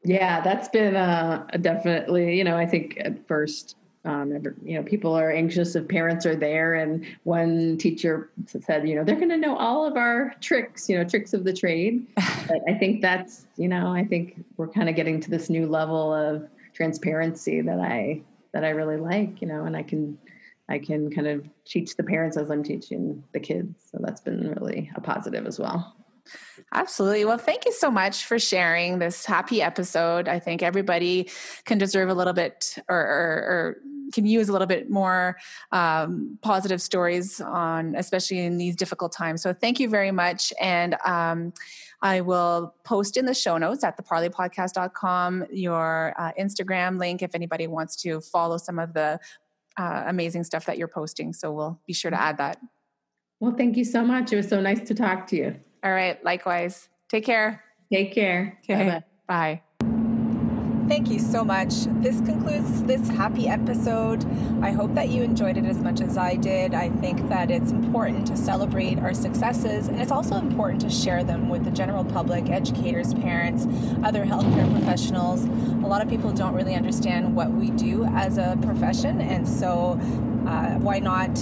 Yeah 0.04 0.42
that's 0.42 0.70
been 0.70 0.96
uh, 0.96 1.46
definitely 1.62 2.38
you 2.38 2.44
know 2.44 2.56
i 2.56 2.66
think 2.66 2.98
at 3.00 3.28
first 3.28 3.76
um, 4.06 4.32
you 4.64 4.76
know, 4.76 4.84
people 4.84 5.14
are 5.14 5.32
anxious 5.32 5.76
if 5.76 5.88
parents 5.88 6.26
are 6.26 6.36
there. 6.36 6.76
And 6.76 7.06
one 7.24 7.78
teacher 7.78 8.30
said, 8.46 8.88
you 8.88 8.96
know, 8.96 9.04
they're 9.04 9.16
going 9.16 9.30
to 9.30 9.38
know 9.38 9.58
all 9.58 9.86
of 9.86 9.98
our 9.98 10.34
tricks, 10.42 10.88
you 10.88 10.98
know, 10.98 11.04
tricks 11.04 11.34
of 11.34 11.44
the 11.44 11.54
trade. 11.54 12.08
but 12.48 12.62
I 12.68 12.76
think 12.76 13.02
that's, 13.02 13.48
you 13.58 13.68
know, 13.68 13.92
I 13.92 14.06
think 14.06 14.46
we're 14.58 14.68
kind 14.68 14.90
of 14.90 14.96
getting 14.96 15.20
to 15.22 15.30
this 15.30 15.50
new 15.50 15.68
level 15.68 16.14
of 16.14 16.48
transparency 16.74 17.62
that 17.62 17.80
I 17.80 18.22
that 18.54 18.64
I 18.64 18.70
really 18.70 18.98
like, 18.98 19.42
you 19.42 19.48
know, 19.48 19.66
and 19.66 19.76
I 19.76 19.84
can 19.84 20.18
I 20.70 20.80
can 20.80 21.12
kind 21.12 21.28
of 21.28 21.48
teach 21.66 21.96
the 21.96 22.04
parents 22.04 22.38
as 22.38 22.50
I'm 22.50 22.64
teaching 22.64 23.24
the 23.34 23.40
kids. 23.40 23.90
So 23.92 24.00
that's 24.02 24.22
been 24.22 24.54
really 24.54 24.92
a 24.96 25.02
positive 25.02 25.46
as 25.46 25.60
well. 25.60 25.96
Absolutely. 26.74 27.26
Well, 27.26 27.38
thank 27.38 27.66
you 27.66 27.72
so 27.72 27.92
much 27.92 28.26
for 28.26 28.40
sharing 28.40 29.00
this 29.00 29.26
happy 29.26 29.62
episode. 29.62 30.28
I 30.28 30.40
think 30.40 30.64
everybody 30.64 31.30
can 31.66 31.78
deserve 31.78 32.10
a 32.10 32.14
little 32.14 32.34
bit 32.34 32.78
or, 32.90 32.98
or, 32.98 33.04
or 33.04 33.78
can 34.14 34.26
use 34.26 34.50
a 34.50 34.52
little 34.52 34.68
bit 34.68 34.90
more 34.90 35.38
um, 35.72 36.38
positive 36.42 36.82
stories 36.82 37.42
on, 37.42 37.96
especially 37.96 38.40
in 38.40 38.58
these 38.58 38.76
difficult 38.76 39.12
times. 39.12 39.42
So 39.42 39.54
thank 39.54 39.80
you 39.80 39.90
very 39.90 40.12
much. 40.12 40.54
And 40.60 40.96
um, 41.06 41.54
I 42.02 42.22
will 42.22 42.76
post 42.84 43.18
in 43.18 43.26
the 43.26 43.34
show 43.34 43.58
notes 43.58 43.84
at 43.84 43.98
theparlepodcast.com 43.98 45.46
your 45.52 46.14
uh, 46.18 46.32
Instagram 46.40 47.00
link 47.00 47.22
if 47.22 47.34
anybody 47.36 47.68
wants 47.68 47.96
to 47.98 48.22
follow 48.22 48.58
some 48.58 48.80
of 48.80 48.94
the 48.94 49.20
uh, 49.78 50.04
amazing 50.08 50.44
stuff 50.44 50.66
that 50.66 50.78
you're 50.78 50.88
posting. 50.88 51.34
So 51.34 51.52
we'll 51.52 51.80
be 51.86 51.94
sure 51.94 52.12
to 52.12 52.20
add 52.20 52.38
that. 52.38 52.60
Well, 53.40 53.54
thank 53.54 53.76
you 53.76 53.84
so 53.84 54.04
much. 54.04 54.32
It 54.32 54.38
was 54.38 54.48
so 54.48 54.62
nice 54.62 54.88
to 54.88 54.96
talk 54.96 55.28
to 55.28 55.36
you. 55.36 55.56
All 55.84 55.92
right. 55.92 56.24
Likewise. 56.24 56.90
Take 57.10 57.26
care. 57.26 57.64
Take 57.92 58.14
care. 58.14 58.60
Okay. 58.64 58.86
Bye-bye. 58.86 59.04
Bye. 59.28 59.65
Thank 60.88 61.10
you 61.10 61.18
so 61.18 61.44
much. 61.44 61.74
This 62.04 62.18
concludes 62.22 62.84
this 62.84 63.08
happy 63.10 63.48
episode. 63.48 64.24
I 64.64 64.70
hope 64.70 64.94
that 64.94 65.10
you 65.10 65.24
enjoyed 65.24 65.58
it 65.58 65.66
as 65.66 65.80
much 65.80 66.00
as 66.00 66.16
I 66.16 66.36
did. 66.36 66.76
I 66.76 66.90
think 66.90 67.28
that 67.28 67.50
it's 67.50 67.72
important 67.72 68.28
to 68.28 68.38
celebrate 68.38 69.00
our 69.00 69.16
successes, 69.16 69.88
and 69.88 70.00
it's 70.00 70.12
also 70.12 70.36
important 70.36 70.82
to 70.82 70.92
share 70.92 71.24
them 71.24 71.50
with 71.50 71.66
the 71.66 71.72
general 71.72 72.06
public, 72.06 72.50
educators, 72.52 73.16
parents, 73.16 73.66
other 74.04 74.26
healthcare 74.26 74.72
professionals. 74.72 75.46
A 75.46 75.88
lot 75.88 76.04
of 76.04 76.08
people 76.08 76.32
don't 76.32 76.54
really 76.54 76.76
understand 76.76 77.36
what 77.36 77.50
we 77.52 77.72
do 77.72 78.06
as 78.06 78.38
a 78.38 78.56
profession, 78.62 79.22
and 79.22 79.48
so 79.48 80.00
uh, 80.48 80.76
why 80.78 81.00
not? 81.00 81.36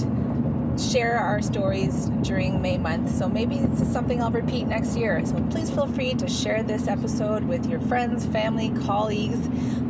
Share 0.78 1.18
our 1.18 1.40
stories 1.42 2.06
during 2.22 2.60
May 2.60 2.78
month. 2.78 3.14
So 3.16 3.28
maybe 3.28 3.56
it's 3.56 3.86
something 3.92 4.22
I'll 4.22 4.30
repeat 4.30 4.66
next 4.66 4.96
year. 4.96 5.24
So 5.24 5.34
please 5.50 5.70
feel 5.70 5.86
free 5.86 6.14
to 6.14 6.28
share 6.28 6.62
this 6.62 6.88
episode 6.88 7.44
with 7.44 7.66
your 7.66 7.80
friends, 7.80 8.26
family, 8.26 8.70
colleagues, 8.84 9.38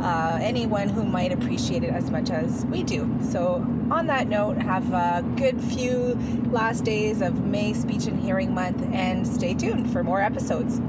uh, 0.00 0.38
anyone 0.40 0.88
who 0.88 1.04
might 1.04 1.32
appreciate 1.32 1.84
it 1.84 1.90
as 1.90 2.10
much 2.10 2.30
as 2.30 2.64
we 2.66 2.82
do. 2.82 3.18
So 3.30 3.66
on 3.90 4.06
that 4.08 4.28
note, 4.28 4.58
have 4.58 4.92
a 4.92 5.24
good 5.36 5.60
few 5.60 6.14
last 6.50 6.84
days 6.84 7.20
of 7.20 7.44
May 7.44 7.72
Speech 7.72 8.06
and 8.06 8.20
Hearing 8.20 8.54
Month 8.54 8.82
and 8.92 9.26
stay 9.26 9.54
tuned 9.54 9.92
for 9.92 10.02
more 10.02 10.20
episodes. 10.20 10.80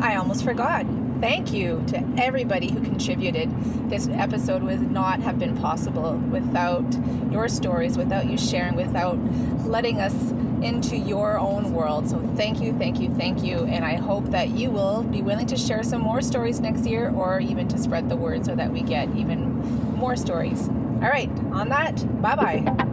I 0.00 0.16
almost 0.16 0.44
forgot 0.44 0.84
thank 1.22 1.52
you 1.52 1.80
to 1.86 2.04
everybody 2.18 2.68
who 2.68 2.80
contributed. 2.82 3.48
This 3.88 4.08
episode 4.08 4.64
would 4.64 4.90
not 4.90 5.20
have 5.20 5.38
been 5.38 5.56
possible 5.56 6.14
without 6.14 6.84
your 7.30 7.48
stories, 7.48 7.96
without 7.96 8.26
you 8.26 8.36
sharing, 8.36 8.74
without 8.74 9.16
letting 9.64 10.00
us 10.00 10.32
into 10.62 10.96
your 10.96 11.38
own 11.38 11.72
world. 11.72 12.10
So 12.10 12.18
thank 12.36 12.60
you, 12.60 12.76
thank 12.76 12.98
you, 12.98 13.08
thank 13.14 13.44
you. 13.44 13.58
And 13.66 13.84
I 13.84 13.94
hope 13.94 14.24
that 14.30 14.48
you 14.48 14.72
will 14.72 15.04
be 15.04 15.22
willing 15.22 15.46
to 15.46 15.56
share 15.56 15.84
some 15.84 16.02
more 16.02 16.22
stories 16.22 16.58
next 16.58 16.86
year 16.86 17.10
or 17.10 17.38
even 17.38 17.68
to 17.68 17.78
spread 17.78 18.08
the 18.08 18.16
word 18.16 18.44
so 18.44 18.56
that 18.56 18.72
we 18.72 18.82
get 18.82 19.08
even 19.16 19.60
more 19.94 20.16
stories. 20.16 20.68
All 20.68 21.08
right, 21.08 21.30
on 21.52 21.68
that, 21.68 22.20
bye 22.20 22.34
bye. 22.34 22.88